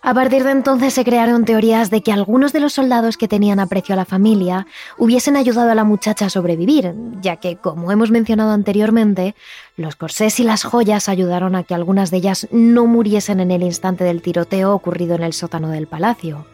A 0.01 0.13
partir 0.13 0.45
de 0.45 0.51
entonces 0.51 0.93
se 0.93 1.03
crearon 1.03 1.43
teorías 1.43 1.89
de 1.89 2.01
que 2.01 2.13
algunos 2.13 2.53
de 2.53 2.61
los 2.61 2.73
soldados 2.73 3.17
que 3.17 3.27
tenían 3.27 3.59
aprecio 3.59 3.93
a 3.93 3.97
la 3.97 4.05
familia 4.05 4.65
hubiesen 4.97 5.35
ayudado 5.35 5.71
a 5.71 5.75
la 5.75 5.83
muchacha 5.83 6.25
a 6.25 6.29
sobrevivir, 6.29 6.93
ya 7.21 7.35
que, 7.35 7.57
como 7.57 7.91
hemos 7.91 8.09
mencionado 8.09 8.51
anteriormente, 8.51 9.35
los 9.75 9.97
corsés 9.97 10.39
y 10.39 10.43
las 10.43 10.63
joyas 10.63 11.09
ayudaron 11.09 11.53
a 11.55 11.63
que 11.63 11.73
algunas 11.73 12.11
de 12.11 12.17
ellas 12.17 12.47
no 12.49 12.85
muriesen 12.85 13.41
en 13.41 13.51
el 13.51 13.61
instante 13.61 14.05
del 14.05 14.21
tiroteo 14.21 14.73
ocurrido 14.73 15.15
en 15.15 15.23
el 15.23 15.33
sótano 15.33 15.69
del 15.69 15.87
palacio. 15.87 16.45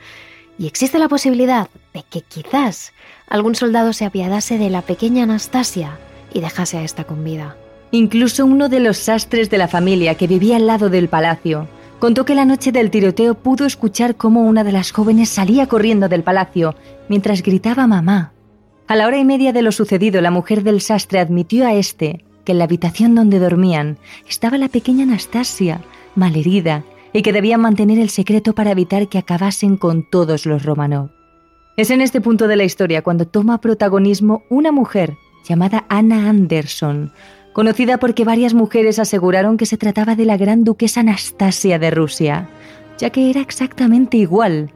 Y 0.58 0.66
existe 0.66 0.98
la 0.98 1.08
posibilidad 1.08 1.70
de 1.94 2.02
que 2.02 2.22
quizás 2.22 2.94
algún 3.28 3.54
soldado 3.54 3.94
se 3.94 4.06
apiadase 4.06 4.58
de 4.58 4.72
la 4.72 4.82
pequeña 4.82 5.24
Anastasia 5.24 6.00
y 6.34 6.42
dejase 6.42 6.80
a 6.80 6.84
esta 6.84 7.04
con 7.04 7.24
vida. 7.24 7.56
Incluso 7.92 8.44
uno 8.44 8.70
de 8.70 8.80
los 8.80 8.98
sastres 8.98 9.52
de 9.52 9.60
la 9.60 9.68
familia 9.68 10.16
que 10.16 10.28
vivía 10.28 10.56
al 10.56 10.66
lado 10.66 10.90
del 10.90 11.10
palacio 11.10 11.68
Contó 12.06 12.24
que 12.24 12.36
la 12.36 12.46
noche 12.46 12.72
del 12.72 12.92
tiroteo 12.92 13.34
pudo 13.34 13.66
escuchar 13.66 14.16
cómo 14.16 14.44
una 14.44 14.64
de 14.64 14.72
las 14.72 14.92
jóvenes 14.92 15.28
salía 15.28 15.66
corriendo 15.66 16.08
del 16.08 16.22
palacio 16.22 16.76
mientras 17.10 17.42
gritaba 17.42 17.88
mamá. 17.88 18.32
A 18.86 18.96
la 18.96 19.08
hora 19.08 19.18
y 19.18 19.26
media 19.26 19.54
de 19.54 19.64
lo 19.64 19.72
sucedido, 19.72 20.22
la 20.22 20.30
mujer 20.30 20.62
del 20.62 20.82
sastre 20.82 21.18
admitió 21.18 21.66
a 21.66 21.74
este 21.74 22.24
que 22.44 22.52
en 22.52 22.60
la 22.60 22.66
habitación 22.66 23.16
donde 23.16 23.40
dormían 23.40 23.98
estaba 24.30 24.60
la 24.60 24.70
pequeña 24.70 25.06
Anastasia, 25.06 25.82
malherida, 26.14 26.84
y 27.12 27.24
que 27.24 27.34
debían 27.34 27.62
mantener 27.62 27.98
el 27.98 28.12
secreto 28.12 28.54
para 28.54 28.70
evitar 28.70 29.08
que 29.08 29.18
acabasen 29.18 29.76
con 29.76 30.08
todos 30.08 30.46
los 30.46 30.62
Romanov. 30.62 31.10
Es 31.76 31.90
en 31.90 32.02
este 32.02 32.22
punto 32.22 32.48
de 32.48 32.56
la 32.56 32.66
historia 32.66 33.02
cuando 33.02 33.26
toma 33.26 33.62
protagonismo 33.62 34.44
una 34.52 34.72
mujer 34.72 35.18
llamada 35.44 35.86
Anna 35.90 36.30
Anderson, 36.30 37.12
conocida 37.56 38.00
porque 38.00 38.26
varias 38.26 38.54
mujeres 38.54 39.00
aseguraron 39.00 39.56
que 39.56 39.66
se 39.66 39.78
trataba 39.78 40.16
de 40.16 40.26
la 40.26 40.36
gran 40.36 40.66
duquesa 40.66 41.00
Anastasia 41.00 41.80
de 41.80 41.90
Rusia, 41.90 42.50
ya 42.98 43.12
que 43.12 43.30
era 43.30 43.40
exactamente 43.40 44.18
igual. 44.18 44.72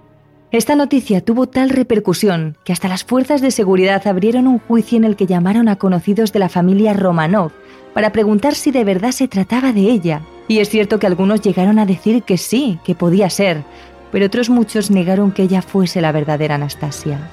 Esta 0.52 0.78
noticia 0.78 1.20
tuvo 1.20 1.46
tal 1.46 1.72
repercusión 1.72 2.56
que 2.64 2.72
hasta 2.72 2.88
las 2.88 3.04
fuerzas 3.04 3.42
de 3.42 3.52
seguridad 3.52 4.08
abrieron 4.08 4.48
un 4.48 4.60
juicio 4.60 4.98
en 4.98 5.04
el 5.04 5.18
que 5.18 5.26
llamaron 5.26 5.68
a 5.68 5.76
conocidos 5.76 6.32
de 6.32 6.40
la 6.40 6.48
familia 6.48 6.94
Romanov 6.94 7.52
para 7.94 8.14
preguntar 8.14 8.56
si 8.56 8.72
de 8.72 8.86
verdad 8.86 9.12
se 9.12 9.28
trataba 9.28 9.74
de 9.74 9.82
ella. 9.82 10.22
Y 10.48 10.60
es 10.60 10.70
cierto 10.70 11.00
que 11.00 11.08
algunos 11.08 11.42
llegaron 11.42 11.80
a 11.80 11.86
decir 11.86 12.24
que 12.24 12.38
sí, 12.38 12.80
que 12.86 12.96
podía 12.96 13.30
ser, 13.30 13.66
pero 14.10 14.28
otros 14.28 14.50
muchos 14.50 14.90
negaron 14.90 15.34
que 15.34 15.44
ella 15.44 15.62
fuese 15.62 16.00
la 16.00 16.14
verdadera 16.14 16.56
Anastasia. 16.56 17.30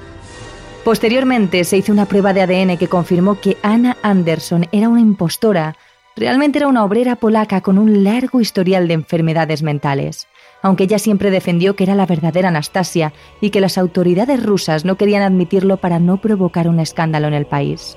Posteriormente 0.87 1.65
se 1.65 1.79
hizo 1.79 1.91
una 1.91 2.07
prueba 2.07 2.33
de 2.33 2.43
ADN 2.43 2.77
que 2.77 2.87
confirmó 2.87 3.41
que 3.41 3.57
Anna 3.61 3.97
Anderson 4.05 4.69
era 4.71 4.89
una 4.89 5.01
impostora. 5.01 5.75
Realmente 6.15 6.61
era 6.61 6.69
una 6.69 6.85
obrera 6.85 7.17
polaca 7.17 7.61
con 7.61 7.77
un 7.77 8.05
largo 8.05 8.41
historial 8.41 8.87
de 8.87 8.95
enfermedades 8.95 9.65
mentales, 9.65 10.29
aunque 10.63 10.85
ella 10.85 11.01
siempre 11.01 11.33
defendió 11.33 11.75
que 11.75 11.83
era 11.83 11.97
la 11.97 12.07
verdadera 12.07 12.51
Anastasia 12.51 13.13
y 13.41 13.51
que 13.51 13.61
las 13.61 13.79
autoridades 13.79 14.41
rusas 14.41 14.85
no 14.85 14.95
querían 14.95 15.25
admitirlo 15.25 15.79
para 15.79 15.99
no 15.99 16.19
provocar 16.19 16.69
un 16.69 16.79
escándalo 16.79 17.27
en 17.27 17.35
el 17.35 17.47
país. 17.47 17.97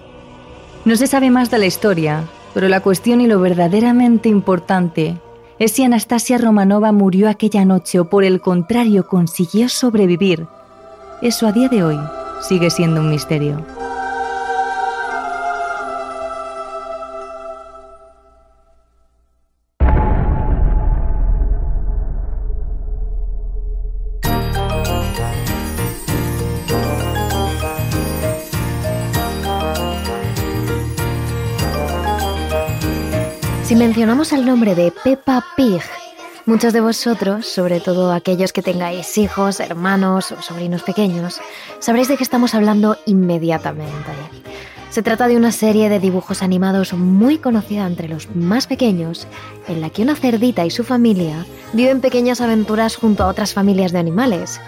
No 0.83 0.95
se 0.95 1.05
sabe 1.05 1.29
más 1.29 1.51
de 1.51 1.59
la 1.59 1.67
historia, 1.67 2.23
pero 2.55 2.69
la 2.69 2.79
cuestión 2.79 3.21
y 3.21 3.27
lo 3.27 3.39
verdaderamente 3.39 4.29
importante 4.29 5.15
es 5.59 5.73
si 5.73 5.83
Anastasia 5.83 6.39
Romanova 6.39 6.91
murió 6.91 7.29
aquella 7.29 7.65
noche 7.65 7.99
o 7.99 8.09
por 8.09 8.23
el 8.23 8.41
contrario 8.41 9.05
consiguió 9.05 9.69
sobrevivir. 9.69 10.47
Eso 11.21 11.45
a 11.45 11.51
día 11.51 11.69
de 11.69 11.83
hoy 11.83 11.99
sigue 12.41 12.69
siendo 12.69 13.01
un 13.01 13.09
misterio. 13.09 13.65
Si 33.69 33.75
mencionamos 33.75 34.33
el 34.33 34.47
nombre 34.47 34.73
de 34.73 34.91
Peppa 35.03 35.45
Pig, 35.55 35.83
Muchos 36.49 36.73
de 36.73 36.81
vosotros, 36.81 37.45
sobre 37.45 37.79
todo 37.79 38.11
aquellos 38.11 38.53
que 38.53 38.63
tengáis 38.63 39.19
hijos, 39.19 39.59
hermanos 39.59 40.31
o 40.31 40.41
sobrinos 40.41 40.81
pequeños, 40.81 41.39
sabréis 41.77 42.07
de 42.07 42.17
qué 42.17 42.23
estamos 42.23 42.55
hablando 42.55 42.97
inmediatamente. 43.05 44.09
Se 44.89 45.03
trata 45.03 45.27
de 45.27 45.37
una 45.37 45.51
serie 45.51 45.89
de 45.89 45.99
dibujos 45.99 46.41
animados 46.41 46.93
muy 46.93 47.37
conocida 47.37 47.85
entre 47.85 48.07
los 48.07 48.35
más 48.35 48.65
pequeños, 48.65 49.27
en 49.67 49.79
la 49.79 49.91
que 49.91 50.01
una 50.01 50.15
cerdita 50.15 50.65
y 50.65 50.71
su 50.71 50.83
familia 50.83 51.45
viven 51.73 52.01
pequeñas 52.01 52.41
aventuras 52.41 52.95
junto 52.95 53.23
a 53.23 53.27
otras 53.27 53.53
familias 53.53 53.91
de 53.91 53.99
animales. 53.99 54.59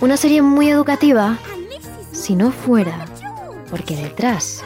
Una 0.00 0.16
serie 0.16 0.40
muy 0.40 0.68
educativa, 0.68 1.36
si 2.12 2.36
no 2.36 2.52
fuera 2.52 3.06
porque 3.70 3.96
detrás 3.96 4.62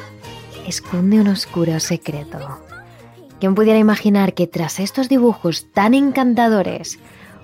esconde 0.66 1.18
un 1.18 1.28
oscuro 1.28 1.80
secreto. 1.80 2.65
¿Quién 3.38 3.54
pudiera 3.54 3.78
imaginar 3.78 4.32
que 4.32 4.46
tras 4.46 4.80
estos 4.80 5.10
dibujos 5.10 5.70
tan 5.72 5.92
encantadores 5.92 6.98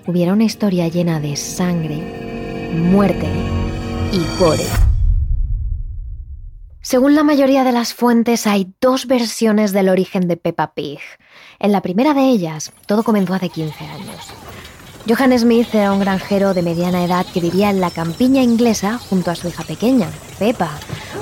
hubiera 0.07 0.33
una 0.33 0.43
historia 0.43 0.87
llena 0.87 1.19
de 1.19 1.35
sangre, 1.35 2.71
muerte 2.73 3.27
y 4.11 4.39
gore? 4.39 4.65
Según 6.81 7.13
la 7.13 7.23
mayoría 7.23 7.63
de 7.63 7.71
las 7.71 7.93
fuentes, 7.93 8.47
hay 8.47 8.73
dos 8.81 9.05
versiones 9.05 9.71
del 9.71 9.87
origen 9.87 10.27
de 10.27 10.35
Peppa 10.35 10.73
Pig. 10.73 10.99
En 11.59 11.71
la 11.71 11.81
primera 11.81 12.15
de 12.15 12.23
ellas, 12.23 12.73
todo 12.87 13.03
comenzó 13.03 13.35
hace 13.35 13.49
15 13.49 13.85
años. 13.85 14.33
Johann 15.05 15.37
Smith 15.37 15.67
era 15.75 15.91
un 15.91 15.99
granjero 15.99 16.53
de 16.53 16.61
mediana 16.61 17.03
edad 17.03 17.25
que 17.25 17.41
vivía 17.41 17.69
en 17.69 17.81
la 17.81 17.91
campiña 17.91 18.41
inglesa 18.41 18.97
junto 18.97 19.31
a 19.31 19.35
su 19.35 19.49
hija 19.49 19.65
pequeña, 19.65 20.07
Peppa, 20.39 20.71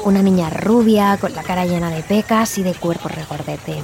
una 0.05 0.21
niña 0.21 0.51
rubia 0.51 1.17
con 1.19 1.33
la 1.33 1.41
cara 1.41 1.65
llena 1.65 1.89
de 1.89 2.03
pecas 2.03 2.59
y 2.59 2.63
de 2.63 2.75
cuerpo 2.75 3.09
regordete. 3.09 3.81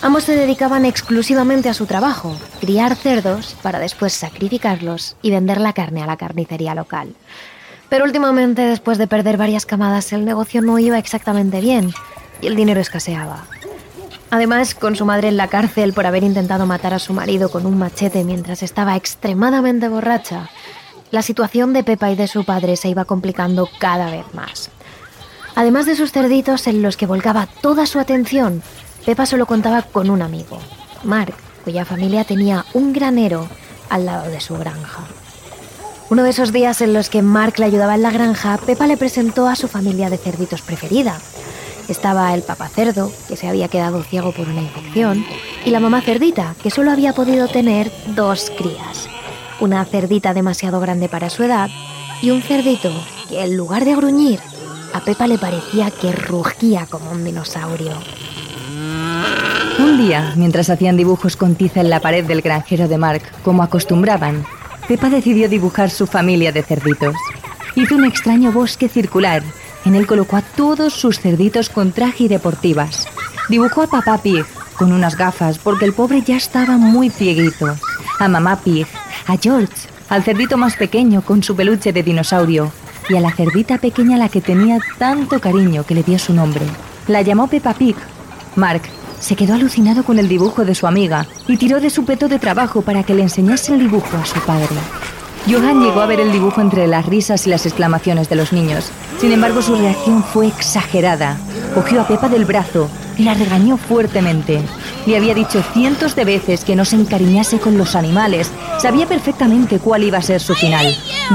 Ambos 0.00 0.24
se 0.24 0.34
dedicaban 0.34 0.86
exclusivamente 0.86 1.68
a 1.68 1.74
su 1.74 1.84
trabajo, 1.84 2.34
criar 2.58 2.96
cerdos 2.96 3.54
para 3.60 3.80
después 3.80 4.14
sacrificarlos 4.14 5.16
y 5.20 5.30
vender 5.30 5.60
la 5.60 5.74
carne 5.74 6.02
a 6.02 6.06
la 6.06 6.16
carnicería 6.16 6.74
local. 6.74 7.14
Pero 7.90 8.06
últimamente, 8.06 8.62
después 8.62 8.96
de 8.96 9.08
perder 9.08 9.36
varias 9.36 9.66
camadas, 9.66 10.14
el 10.14 10.24
negocio 10.24 10.62
no 10.62 10.78
iba 10.78 10.98
exactamente 10.98 11.60
bien 11.60 11.92
y 12.40 12.46
el 12.46 12.56
dinero 12.56 12.80
escaseaba. 12.80 13.44
Además, 14.34 14.74
con 14.74 14.96
su 14.96 15.04
madre 15.04 15.28
en 15.28 15.36
la 15.36 15.46
cárcel 15.46 15.92
por 15.92 16.06
haber 16.06 16.24
intentado 16.24 16.66
matar 16.66 16.92
a 16.92 16.98
su 16.98 17.12
marido 17.12 17.52
con 17.52 17.66
un 17.66 17.78
machete 17.78 18.24
mientras 18.24 18.64
estaba 18.64 18.96
extremadamente 18.96 19.88
borracha, 19.88 20.50
la 21.12 21.22
situación 21.22 21.72
de 21.72 21.84
Pepa 21.84 22.10
y 22.10 22.16
de 22.16 22.26
su 22.26 22.44
padre 22.44 22.74
se 22.74 22.88
iba 22.88 23.04
complicando 23.04 23.68
cada 23.78 24.10
vez 24.10 24.24
más. 24.34 24.70
Además 25.54 25.86
de 25.86 25.94
sus 25.94 26.10
cerditos 26.10 26.66
en 26.66 26.82
los 26.82 26.96
que 26.96 27.06
volcaba 27.06 27.46
toda 27.46 27.86
su 27.86 28.00
atención, 28.00 28.60
Pepa 29.06 29.24
solo 29.24 29.46
contaba 29.46 29.82
con 29.82 30.10
un 30.10 30.20
amigo, 30.20 30.58
Mark, 31.04 31.36
cuya 31.62 31.84
familia 31.84 32.24
tenía 32.24 32.64
un 32.72 32.92
granero 32.92 33.46
al 33.88 34.04
lado 34.04 34.28
de 34.28 34.40
su 34.40 34.58
granja. 34.58 35.04
Uno 36.10 36.24
de 36.24 36.30
esos 36.30 36.52
días 36.52 36.80
en 36.80 36.92
los 36.92 37.08
que 37.08 37.22
Mark 37.22 37.54
le 37.58 37.66
ayudaba 37.66 37.94
en 37.94 38.02
la 38.02 38.10
granja, 38.10 38.58
Pepa 38.66 38.88
le 38.88 38.96
presentó 38.96 39.46
a 39.46 39.54
su 39.54 39.68
familia 39.68 40.10
de 40.10 40.18
cerditos 40.18 40.60
preferida, 40.60 41.20
Estaba 41.88 42.34
el 42.34 42.42
papá 42.42 42.68
cerdo, 42.68 43.12
que 43.28 43.36
se 43.36 43.48
había 43.48 43.68
quedado 43.68 44.02
ciego 44.02 44.32
por 44.32 44.48
una 44.48 44.62
infección, 44.62 45.24
y 45.64 45.70
la 45.70 45.80
mamá 45.80 46.00
cerdita, 46.00 46.54
que 46.62 46.70
solo 46.70 46.90
había 46.90 47.12
podido 47.12 47.48
tener 47.48 47.92
dos 48.14 48.50
crías. 48.56 49.08
Una 49.60 49.84
cerdita 49.84 50.34
demasiado 50.34 50.80
grande 50.80 51.08
para 51.08 51.30
su 51.30 51.42
edad 51.42 51.70
y 52.22 52.30
un 52.30 52.42
cerdito 52.42 52.90
que 53.28 53.42
en 53.42 53.56
lugar 53.56 53.84
de 53.84 53.94
gruñir, 53.94 54.40
a 54.92 55.00
Pepa 55.00 55.26
le 55.26 55.38
parecía 55.38 55.90
que 55.90 56.12
rugía 56.12 56.86
como 56.86 57.10
un 57.10 57.24
dinosaurio. 57.24 57.92
Un 59.78 59.98
día, 59.98 60.32
mientras 60.36 60.70
hacían 60.70 60.96
dibujos 60.96 61.36
con 61.36 61.56
tiza 61.56 61.80
en 61.80 61.90
la 61.90 62.00
pared 62.00 62.24
del 62.24 62.42
granjero 62.42 62.86
de 62.86 62.96
Mark, 62.96 63.22
como 63.42 63.62
acostumbraban, 63.62 64.44
Pepa 64.86 65.10
decidió 65.10 65.48
dibujar 65.48 65.90
su 65.90 66.06
familia 66.06 66.52
de 66.52 66.62
cerditos. 66.62 67.16
Hizo 67.74 67.96
un 67.96 68.04
extraño 68.04 68.52
bosque 68.52 68.88
circular. 68.88 69.42
En 69.84 69.94
él 69.94 70.06
colocó 70.06 70.36
a 70.36 70.42
todos 70.42 70.94
sus 70.94 71.20
cerditos 71.20 71.68
con 71.68 71.92
traje 71.92 72.24
y 72.24 72.28
deportivas. 72.28 73.06
Dibujó 73.48 73.82
a 73.82 73.86
Papá 73.86 74.18
Pig 74.18 74.44
con 74.76 74.92
unas 74.92 75.16
gafas 75.16 75.58
porque 75.58 75.84
el 75.84 75.92
pobre 75.92 76.22
ya 76.22 76.36
estaba 76.36 76.76
muy 76.76 77.10
cieguito. 77.10 77.76
A 78.18 78.28
Mamá 78.28 78.60
Pig, 78.60 78.86
a 79.26 79.36
George, 79.36 79.74
al 80.08 80.22
cerdito 80.22 80.56
más 80.56 80.76
pequeño 80.76 81.22
con 81.22 81.42
su 81.42 81.54
peluche 81.54 81.92
de 81.92 82.02
dinosaurio 82.02 82.72
y 83.08 83.16
a 83.16 83.20
la 83.20 83.32
cerdita 83.32 83.78
pequeña 83.78 84.16
a 84.16 84.18
la 84.18 84.28
que 84.28 84.40
tenía 84.40 84.78
tanto 84.98 85.40
cariño 85.40 85.84
que 85.84 85.94
le 85.94 86.02
dio 86.02 86.18
su 86.18 86.32
nombre. 86.32 86.64
La 87.06 87.22
llamó 87.22 87.48
Peppa 87.48 87.74
Pig. 87.74 87.96
Mark 88.56 88.82
se 89.20 89.36
quedó 89.36 89.54
alucinado 89.54 90.04
con 90.04 90.18
el 90.18 90.28
dibujo 90.28 90.64
de 90.64 90.74
su 90.74 90.86
amiga 90.86 91.26
y 91.48 91.56
tiró 91.56 91.80
de 91.80 91.90
su 91.90 92.04
peto 92.04 92.28
de 92.28 92.38
trabajo 92.38 92.82
para 92.82 93.02
que 93.02 93.14
le 93.14 93.22
enseñase 93.22 93.74
el 93.74 93.80
dibujo 93.80 94.16
a 94.16 94.26
su 94.26 94.38
padre. 94.40 94.76
Johan 95.46 95.82
llegó 95.82 96.00
a 96.00 96.06
ver 96.06 96.20
el 96.20 96.32
dibujo 96.32 96.62
entre 96.62 96.86
las 96.86 97.04
risas 97.04 97.46
y 97.46 97.50
las 97.50 97.66
exclamaciones 97.66 98.30
de 98.30 98.36
los 98.36 98.52
niños. 98.52 98.90
Sin 99.18 99.30
embargo, 99.30 99.60
su 99.60 99.74
reacción 99.74 100.22
fue 100.24 100.46
exagerada. 100.46 101.36
Cogió 101.74 102.00
a 102.00 102.06
Pepa 102.08 102.30
del 102.30 102.46
brazo 102.46 102.88
y 103.18 103.24
la 103.24 103.34
regañó 103.34 103.76
fuertemente. 103.76 104.62
Le 105.06 105.18
había 105.18 105.34
dicho 105.34 105.62
cientos 105.74 106.16
de 106.16 106.24
veces 106.24 106.64
que 106.64 106.74
no 106.74 106.86
se 106.86 106.96
encariñase 106.96 107.58
con 107.58 107.76
los 107.76 107.94
animales. 107.94 108.50
Sabía 108.78 109.06
perfectamente 109.06 109.78
cuál 109.80 110.04
iba 110.04 110.16
a 110.16 110.22
ser 110.22 110.40
su 110.40 110.54
final. 110.54 110.86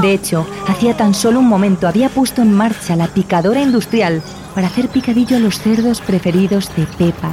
De 0.02 0.12
hecho, 0.12 0.44
hacía 0.66 0.96
tan 0.96 1.14
solo 1.14 1.38
un 1.38 1.48
momento 1.48 1.86
había 1.86 2.08
puesto 2.08 2.42
en 2.42 2.52
marcha 2.52 2.96
la 2.96 3.06
picadora 3.06 3.62
industrial 3.62 4.22
para 4.56 4.66
hacer 4.66 4.88
picadillo 4.88 5.36
a 5.36 5.40
los 5.40 5.60
cerdos 5.60 6.00
preferidos 6.00 6.74
de 6.74 6.84
Pepa. 6.98 7.30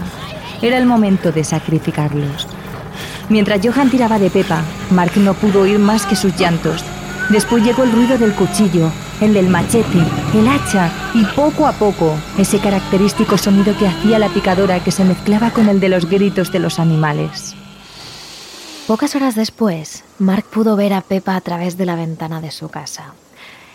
Era 0.62 0.78
el 0.78 0.86
momento 0.86 1.32
de 1.32 1.44
sacrificarlos. 1.44 2.48
Mientras 3.30 3.60
Johan 3.62 3.90
tiraba 3.90 4.20
de 4.20 4.30
Pepa, 4.30 4.64
Mark 4.90 5.12
no 5.18 5.34
pudo 5.34 5.62
oír 5.62 5.80
más 5.80 6.06
que 6.06 6.16
sus 6.16 6.36
llantos. 6.38 6.84
Después 7.30 7.62
llegó 7.62 7.84
el 7.84 7.92
ruido 7.92 8.18
del 8.18 8.34
cuchillo, 8.34 8.90
el 9.20 9.34
del 9.34 9.50
machete, 9.50 10.00
el 10.34 10.48
hacha 10.48 10.90
y 11.14 11.26
poco 11.36 11.68
a 11.68 11.74
poco 11.74 12.16
ese 12.38 12.60
característico 12.60 13.38
sonido 13.38 13.78
que 13.78 13.88
hacía 13.88 14.18
la 14.18 14.30
picadora 14.30 14.82
que 14.82 14.92
se 14.92 15.04
mezclaba 15.04 15.52
con 15.52 15.68
el 15.68 15.82
de 15.82 15.90
los 15.90 16.10
gritos 16.10 16.54
de 16.54 16.60
los 16.60 16.80
animales. 16.80 17.54
Pocas 18.88 19.14
horas 19.16 19.36
después, 19.36 20.06
Mark 20.20 20.46
pudo 20.46 20.78
ver 20.78 20.94
a 20.94 21.02
Pepa 21.02 21.36
a 21.36 21.42
través 21.42 21.78
de 21.78 21.86
la 21.86 21.96
ventana 21.96 22.40
de 22.40 22.52
su 22.52 22.70
casa. 22.70 23.14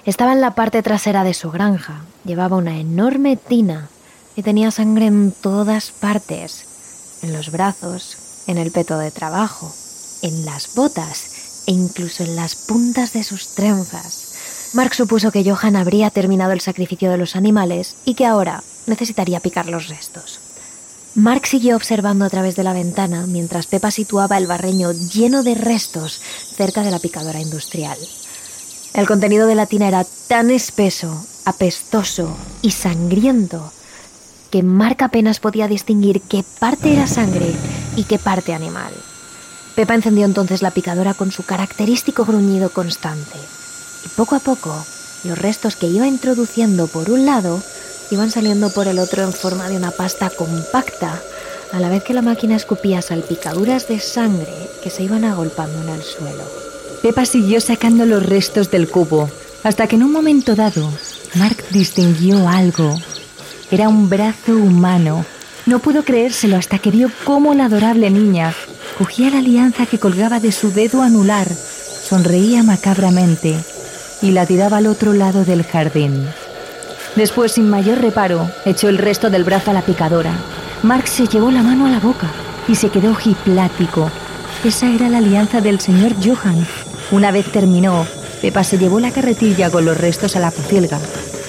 Estaba 0.07 0.33
en 0.33 0.41
la 0.41 0.55
parte 0.55 0.83
trasera 0.83 1.25
de 1.25 1.35
su 1.35 1.51
granja, 1.51 2.01
llevaba 2.25 2.57
una 2.57 2.79
enorme 2.79 3.37
tina 3.37 3.91
y 4.35 4.43
tenía 4.43 4.71
sangre 4.71 5.07
en 5.07 5.31
todas 5.31 5.91
partes, 5.91 7.21
en 7.23 7.35
los 7.35 7.53
brazos, 7.53 8.32
en 8.47 8.59
el 8.59 8.71
peto 8.71 8.99
de 8.99 9.11
trabajo, 9.11 9.75
en 10.23 10.45
las 10.45 10.75
botas 10.75 11.27
e 11.67 11.73
incluso 11.73 12.25
en 12.25 12.37
las 12.37 12.55
puntas 12.55 13.13
de 13.13 13.23
sus 13.23 13.55
trenzas. 13.55 14.71
Mark 14.75 14.95
supuso 14.95 15.31
que 15.31 15.49
Johan 15.49 15.77
habría 15.77 16.11
terminado 16.11 16.53
el 16.53 16.61
sacrificio 16.61 17.11
de 17.11 17.19
los 17.19 17.37
animales 17.37 17.97
y 18.05 18.15
que 18.15 18.27
ahora 18.27 18.63
necesitaría 18.87 19.41
picar 19.41 19.67
los 19.67 19.89
restos. 19.89 20.41
Mark 21.15 21.47
siguió 21.47 21.77
observando 21.77 22.25
a 22.25 22.31
través 22.31 22.57
de 22.57 22.65
la 22.65 22.73
ventana 22.73 23.27
mientras 23.27 23.67
Pepa 23.67 23.91
situaba 23.91 24.39
el 24.39 24.47
barreño 24.47 24.93
lleno 24.93 25.43
de 25.43 25.55
restos 25.55 26.23
cerca 26.57 26.83
de 26.83 26.91
la 26.91 27.01
picadora 27.01 27.41
industrial. 27.41 27.99
El 28.95 29.07
contenido 29.07 29.47
de 29.47 29.55
la 29.55 29.67
tina 29.67 29.89
era 29.89 30.07
tan 30.27 30.51
espeso, 30.51 31.27
apestoso 31.45 32.35
y 32.63 32.71
sangriento 32.71 33.73
que 34.53 34.63
Mark 34.63 34.99
apenas 35.01 35.41
podía 35.41 35.67
distinguir 35.67 36.21
qué 36.21 36.45
parte 36.59 36.93
era 36.93 37.07
sangre 37.07 37.55
y 37.97 38.05
qué 38.05 38.19
parte 38.19 38.53
animal. 38.53 38.93
Pepa 39.75 39.95
encendió 39.95 40.27
entonces 40.27 40.61
la 40.61 40.71
picadora 40.71 41.15
con 41.15 41.33
su 41.33 41.43
característico 41.43 42.27
gruñido 42.27 42.69
constante. 42.69 43.39
Y 44.05 44.09
poco 44.11 44.35
a 44.35 44.41
poco, 44.41 44.85
los 45.25 45.39
restos 45.39 45.75
que 45.75 45.87
iba 45.87 46.07
introduciendo 46.07 46.87
por 46.87 47.11
un 47.11 47.25
lado 47.25 47.63
iban 48.11 48.31
saliendo 48.31 48.69
por 48.69 48.89
el 48.89 48.99
otro 48.99 49.23
en 49.23 49.33
forma 49.33 49.71
de 49.71 49.79
una 49.79 49.91
pasta 49.91 50.29
compacta, 50.29 51.19
a 51.73 51.81
la 51.81 51.89
vez 51.89 52.05
que 52.05 52.13
la 52.13 52.21
máquina 52.21 52.55
escupía 52.55 53.01
salpicaduras 53.01 53.89
de 53.89 54.01
sangre 54.01 54.53
que 54.83 54.91
se 54.91 55.03
iban 55.03 55.25
agolpando 55.25 55.81
en 55.81 55.89
el 55.89 56.03
suelo. 56.03 56.45
Pepa 57.01 57.25
siguió 57.25 57.63
sacando 57.63 58.05
los 58.05 58.23
restos 58.23 58.71
del 58.71 58.91
cubo, 58.91 59.31
hasta 59.65 59.87
que 59.87 59.97
en 59.97 60.03
un 60.03 60.13
momento 60.13 60.55
dado, 60.55 60.93
Mark 61.37 61.65
distinguió 61.71 62.47
algo 62.47 62.99
era 63.73 63.89
un 63.89 64.11
brazo 64.11 64.53
humano. 64.53 65.25
No 65.65 65.79
pudo 65.79 66.05
creérselo 66.05 66.59
hasta 66.59 66.79
que 66.79 66.91
vio 66.91 67.11
cómo 67.25 67.55
la 67.55 67.65
adorable 67.65 68.11
niña 68.11 68.53
cogía 68.99 69.31
la 69.31 69.39
alianza 69.39 69.87
que 69.87 69.99
colgaba 69.99 70.41
de 70.41 70.53
su 70.53 70.73
dedo 70.73 71.01
anular, 71.01 71.49
sonreía 71.49 72.63
macabramente 72.63 73.57
y 74.21 74.33
la 74.33 74.45
tiraba 74.45 74.77
al 74.77 74.87
otro 74.87 75.15
lado 75.15 75.47
del 75.47 75.65
jardín. 75.65 76.27
Después, 77.17 77.53
sin 77.53 77.71
mayor 77.71 78.03
reparo, 78.03 78.51
echó 78.67 78.91
el 78.91 78.99
resto 78.99 79.31
del 79.31 79.45
brazo 79.45 79.71
a 79.71 79.75
la 79.75 79.83
picadora. 79.83 80.33
Mark 80.83 81.09
se 81.09 81.27
llevó 81.27 81.51
la 81.51 81.63
mano 81.63 81.87
a 81.87 81.91
la 81.91 82.01
boca 82.01 82.31
y 82.69 82.75
se 82.75 82.91
quedó 82.91 83.13
ojiplático. 83.13 84.11
Esa 84.65 84.91
era 84.91 85.09
la 85.09 85.19
alianza 85.19 85.63
del 85.63 85.81
señor 85.81 86.13
Johan. 86.23 86.67
Una 87.11 87.31
vez 87.31 87.51
terminó, 87.51 88.07
Pepa 88.43 88.65
se 88.65 88.77
llevó 88.77 89.01
la 89.01 89.13
carretilla 89.13 89.71
con 89.71 89.87
los 89.87 89.97
restos 89.97 90.37
a 90.37 90.41
la 90.41 90.51
pocielga 90.51 90.99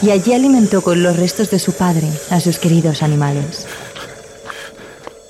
y 0.03 0.11
allí 0.11 0.33
alimentó 0.33 0.81
con 0.81 1.01
los 1.01 1.15
restos 1.15 1.49
de 1.49 1.59
su 1.59 1.73
padre 1.73 2.09
a 2.29 2.41
sus 2.41 2.59
queridos 2.59 3.01
animales. 3.03 3.65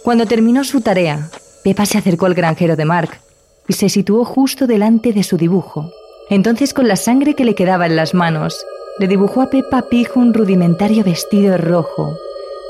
Cuando 0.04 0.26
terminó 0.26 0.64
su 0.64 0.82
tarea, 0.82 1.30
Pepa 1.64 1.86
se 1.86 2.00
acercó 2.00 2.26
al 2.26 2.34
granjero 2.34 2.76
de 2.76 2.84
Mark 2.84 3.22
y 3.68 3.74
se 3.74 3.88
situó 3.88 4.26
justo 4.26 4.66
delante 4.66 5.14
de 5.14 5.24
su 5.24 5.38
dibujo. 5.38 5.92
Entonces, 6.30 6.74
con 6.74 6.88
la 6.88 6.96
sangre 6.96 7.36
que 7.36 7.46
le 7.46 7.54
quedaba 7.54 7.86
en 7.86 7.96
las 7.96 8.16
manos, 8.16 8.66
le 8.98 9.08
dibujó 9.08 9.42
a 9.42 9.50
Peppa 9.50 9.84
Pig 9.90 10.10
un 10.16 10.34
rudimentario 10.34 11.04
vestido 11.04 11.58
rojo 11.58 12.18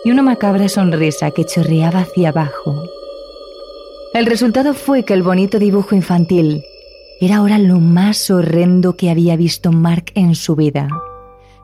y 0.04 0.12
una 0.12 0.24
macabra 0.24 0.68
sonrisa 0.68 1.32
que 1.32 1.46
chorreaba 1.46 2.02
hacia 2.02 2.30
abajo. 2.30 2.84
El 4.14 4.26
resultado 4.26 4.74
fue 4.74 5.04
que 5.04 5.14
el 5.14 5.24
bonito 5.24 5.58
dibujo 5.58 5.96
infantil 5.96 6.66
era 7.22 7.38
ahora 7.38 7.58
lo 7.58 7.80
más 7.80 8.30
horrendo 8.30 8.98
que 8.98 9.10
había 9.10 9.38
visto 9.38 9.72
Mark 9.72 10.12
en 10.16 10.36
su 10.36 10.56
vida. 10.56 10.90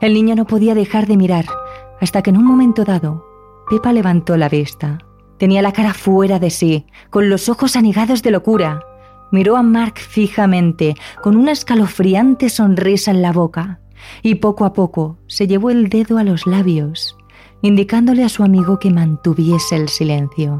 El 0.00 0.14
niño 0.14 0.34
no 0.34 0.46
podía 0.46 0.74
dejar 0.74 1.06
de 1.06 1.18
mirar, 1.18 1.44
hasta 2.00 2.22
que 2.22 2.30
en 2.30 2.38
un 2.38 2.44
momento 2.44 2.84
dado, 2.84 3.26
Pepa 3.68 3.92
levantó 3.92 4.36
la 4.38 4.48
vista. 4.48 4.98
Tenía 5.38 5.60
la 5.60 5.72
cara 5.72 5.92
fuera 5.92 6.38
de 6.38 6.50
sí, 6.50 6.86
con 7.10 7.28
los 7.28 7.48
ojos 7.48 7.76
anegados 7.76 8.22
de 8.22 8.30
locura. 8.30 8.82
Miró 9.30 9.56
a 9.56 9.62
Mark 9.62 9.98
fijamente, 9.98 10.96
con 11.22 11.36
una 11.36 11.52
escalofriante 11.52 12.48
sonrisa 12.48 13.10
en 13.10 13.20
la 13.20 13.32
boca, 13.32 13.80
y 14.22 14.36
poco 14.36 14.64
a 14.64 14.72
poco 14.72 15.18
se 15.26 15.46
llevó 15.46 15.70
el 15.70 15.90
dedo 15.90 16.16
a 16.16 16.24
los 16.24 16.46
labios, 16.46 17.16
indicándole 17.60 18.24
a 18.24 18.30
su 18.30 18.42
amigo 18.42 18.78
que 18.78 18.90
mantuviese 18.90 19.76
el 19.76 19.88
silencio. 19.88 20.58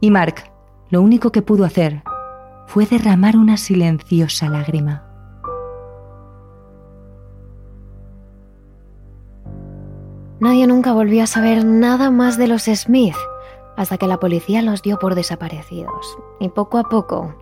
Y 0.00 0.10
Mark, 0.10 0.52
lo 0.90 1.00
único 1.00 1.32
que 1.32 1.40
pudo 1.40 1.64
hacer 1.64 2.02
fue 2.66 2.84
derramar 2.84 3.36
una 3.38 3.56
silenciosa 3.56 4.50
lágrima. 4.50 5.13
Nadie 10.44 10.66
nunca 10.66 10.92
volvió 10.92 11.22
a 11.22 11.26
saber 11.26 11.64
nada 11.64 12.10
más 12.10 12.36
de 12.36 12.48
los 12.48 12.64
Smith 12.64 13.16
hasta 13.78 13.96
que 13.96 14.06
la 14.06 14.20
policía 14.20 14.60
los 14.60 14.82
dio 14.82 14.98
por 14.98 15.14
desaparecidos. 15.14 16.18
Y 16.38 16.50
poco 16.50 16.76
a 16.76 16.82
poco 16.82 17.34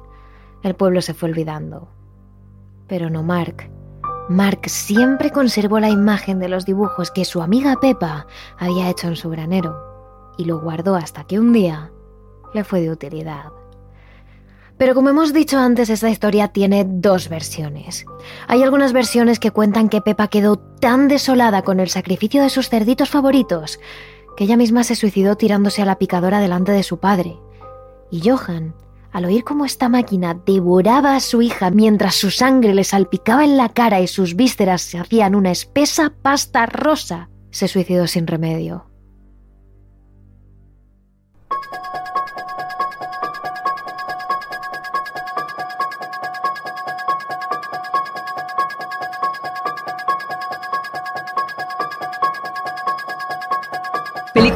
el 0.62 0.76
pueblo 0.76 1.02
se 1.02 1.12
fue 1.12 1.30
olvidando. 1.30 1.88
Pero 2.86 3.10
no 3.10 3.24
Mark. 3.24 3.68
Mark 4.28 4.60
siempre 4.66 5.32
conservó 5.32 5.80
la 5.80 5.90
imagen 5.90 6.38
de 6.38 6.48
los 6.48 6.64
dibujos 6.64 7.10
que 7.10 7.24
su 7.24 7.42
amiga 7.42 7.74
Pepa 7.80 8.28
había 8.56 8.88
hecho 8.88 9.08
en 9.08 9.16
su 9.16 9.30
granero 9.30 10.34
y 10.38 10.44
lo 10.44 10.60
guardó 10.60 10.94
hasta 10.94 11.24
que 11.24 11.40
un 11.40 11.52
día 11.52 11.90
le 12.54 12.62
fue 12.62 12.82
de 12.82 12.92
utilidad. 12.92 13.50
Pero 14.78 14.94
como 14.94 15.10
hemos 15.10 15.32
dicho 15.32 15.58
antes, 15.58 15.90
esta 15.90 16.10
historia 16.10 16.48
tiene 16.48 16.84
dos 16.86 17.28
versiones. 17.28 18.04
Hay 18.48 18.62
algunas 18.62 18.92
versiones 18.92 19.38
que 19.38 19.50
cuentan 19.50 19.88
que 19.88 20.00
Pepa 20.00 20.28
quedó 20.28 20.56
tan 20.56 21.08
desolada 21.08 21.62
con 21.62 21.78
el 21.78 21.88
sacrificio 21.88 22.42
de 22.42 22.50
sus 22.50 22.68
cerditos 22.68 23.10
favoritos 23.10 23.78
que 24.36 24.44
ella 24.44 24.56
misma 24.56 24.84
se 24.84 24.96
suicidó 24.96 25.36
tirándose 25.36 25.82
a 25.82 25.84
la 25.84 25.98
picadora 25.98 26.40
delante 26.40 26.72
de 26.72 26.82
su 26.82 26.98
padre. 26.98 27.36
Y 28.10 28.28
Johan, 28.28 28.74
al 29.10 29.26
oír 29.26 29.44
cómo 29.44 29.64
esta 29.64 29.88
máquina 29.88 30.40
devoraba 30.46 31.16
a 31.16 31.20
su 31.20 31.42
hija 31.42 31.70
mientras 31.70 32.14
su 32.14 32.30
sangre 32.30 32.74
le 32.74 32.84
salpicaba 32.84 33.44
en 33.44 33.56
la 33.56 33.68
cara 33.68 34.00
y 34.00 34.06
sus 34.06 34.34
vísceras 34.36 34.82
se 34.82 34.98
hacían 34.98 35.34
una 35.34 35.50
espesa 35.50 36.12
pasta 36.22 36.66
rosa, 36.66 37.28
se 37.50 37.68
suicidó 37.68 38.06
sin 38.06 38.26
remedio. 38.26 38.86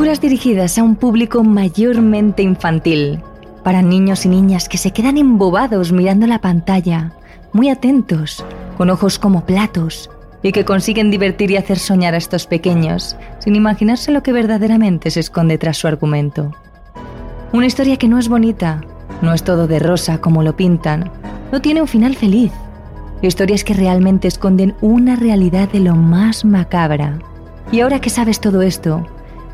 Dirigidas 0.07 0.79
a 0.79 0.85
un 0.85 0.95
público 0.95 1.43
mayormente 1.43 2.41
infantil, 2.41 3.21
para 3.65 3.83
niños 3.83 4.25
y 4.25 4.29
niñas 4.29 4.69
que 4.69 4.79
se 4.79 4.93
quedan 4.93 5.19
embobados 5.19 5.91
mirando 5.91 6.29
la 6.29 6.41
pantalla, 6.41 7.13
muy 7.53 7.71
atentos, 7.71 8.45
con 8.79 8.89
ojos 8.89 9.19
como 9.19 9.45
platos, 9.45 10.09
y 10.45 10.53
que 10.53 10.65
consiguen 10.65 11.11
divertir 11.11 11.51
y 11.51 11.57
hacer 11.57 11.81
soñar 11.81 12.15
a 12.15 12.19
estos 12.19 12.47
pequeños, 12.47 13.17
sin 13.41 13.57
imaginarse 13.57 14.13
lo 14.13 14.23
que 14.23 14.33
verdaderamente 14.33 15.11
se 15.11 15.21
esconde 15.21 15.59
tras 15.59 15.77
su 15.77 15.89
argumento. 15.89 16.53
Una 17.53 17.67
historia 17.67 17.97
que 17.97 18.09
no 18.09 18.19
es 18.19 18.29
bonita, 18.29 18.83
no 19.23 19.35
es 19.35 19.43
todo 19.43 19.67
de 19.67 19.81
rosa 19.81 20.21
como 20.21 20.45
lo 20.45 20.57
pintan, 20.57 21.11
no 21.51 21.61
tiene 21.61 21.83
un 21.83 21.89
final 21.89 22.15
feliz. 22.15 22.53
Historias 23.23 23.65
que 23.65 23.75
realmente 23.75 24.29
esconden 24.29 24.77
una 24.81 25.17
realidad 25.17 25.69
de 25.69 25.81
lo 25.81 25.97
más 25.97 26.45
macabra. 26.45 27.19
Y 27.73 27.81
ahora 27.81 28.01
que 28.01 28.09
sabes 28.09 28.41
todo 28.41 28.63
esto, 28.63 29.05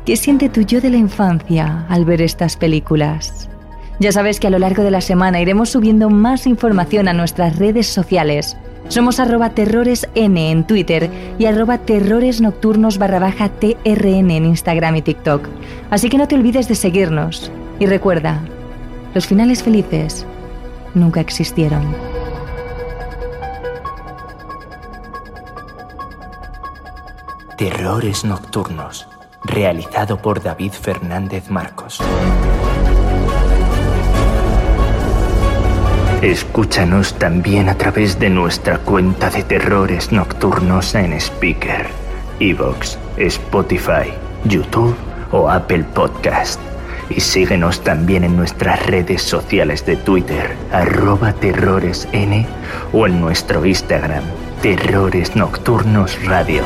¿Qué 0.05 0.17
siente 0.17 0.49
tu 0.49 0.59
yo 0.59 0.81
de 0.81 0.89
la 0.89 0.97
infancia 0.97 1.85
al 1.87 2.03
ver 2.03 2.21
estas 2.21 2.57
películas? 2.57 3.47
Ya 4.01 4.11
sabes 4.11 4.37
que 4.37 4.47
a 4.47 4.49
lo 4.49 4.59
largo 4.59 4.83
de 4.83 4.91
la 4.91 4.99
semana 4.99 5.39
iremos 5.39 5.69
subiendo 5.69 6.09
más 6.09 6.45
información 6.45 7.07
a 7.07 7.13
nuestras 7.13 7.57
redes 7.57 7.87
sociales. 7.87 8.57
Somos 8.89 9.21
arroba 9.21 9.51
terroresn 9.51 10.35
en 10.35 10.67
Twitter 10.67 11.09
y 11.39 11.45
arroba 11.45 11.77
terroresnocturnos 11.77 12.97
barra 12.97 13.19
baja 13.19 13.47
trn 13.47 14.29
en 14.29 14.45
Instagram 14.45 14.97
y 14.97 15.03
TikTok. 15.03 15.47
Así 15.89 16.09
que 16.09 16.17
no 16.17 16.27
te 16.27 16.35
olvides 16.35 16.67
de 16.67 16.75
seguirnos. 16.75 17.49
Y 17.79 17.85
recuerda, 17.85 18.41
los 19.13 19.25
finales 19.25 19.63
felices 19.63 20.25
nunca 20.95 21.21
existieron. 21.21 21.95
Terrores 27.57 28.25
Nocturnos 28.25 29.07
realizado 29.43 30.17
por 30.17 30.41
David 30.41 30.71
Fernández 30.71 31.49
Marcos. 31.49 31.99
Escúchanos 36.23 37.15
también 37.15 37.67
a 37.67 37.77
través 37.77 38.17
de 38.17 38.29
nuestra 38.29 38.77
cuenta 38.77 39.29
de 39.29 39.43
terrores 39.43 40.13
nocturnos 40.13 40.95
en 40.95 41.11
Speaker, 41.19 41.87
Evox, 42.39 42.97
Spotify, 43.17 44.13
YouTube 44.45 44.95
o 45.33 45.49
Apple 45.49 45.83
Podcast. 45.93 46.61
Y 47.09 47.19
síguenos 47.19 47.81
también 47.81 48.23
en 48.23 48.37
nuestras 48.37 48.85
redes 48.85 49.21
sociales 49.21 49.85
de 49.85 49.97
Twitter, 49.97 50.55
arroba 50.71 51.33
terroresn 51.33 52.47
o 52.93 53.05
en 53.05 53.19
nuestro 53.19 53.65
Instagram, 53.65 54.23
Terrores 54.61 55.35
Nocturnos 55.35 56.23
Radio. 56.23 56.63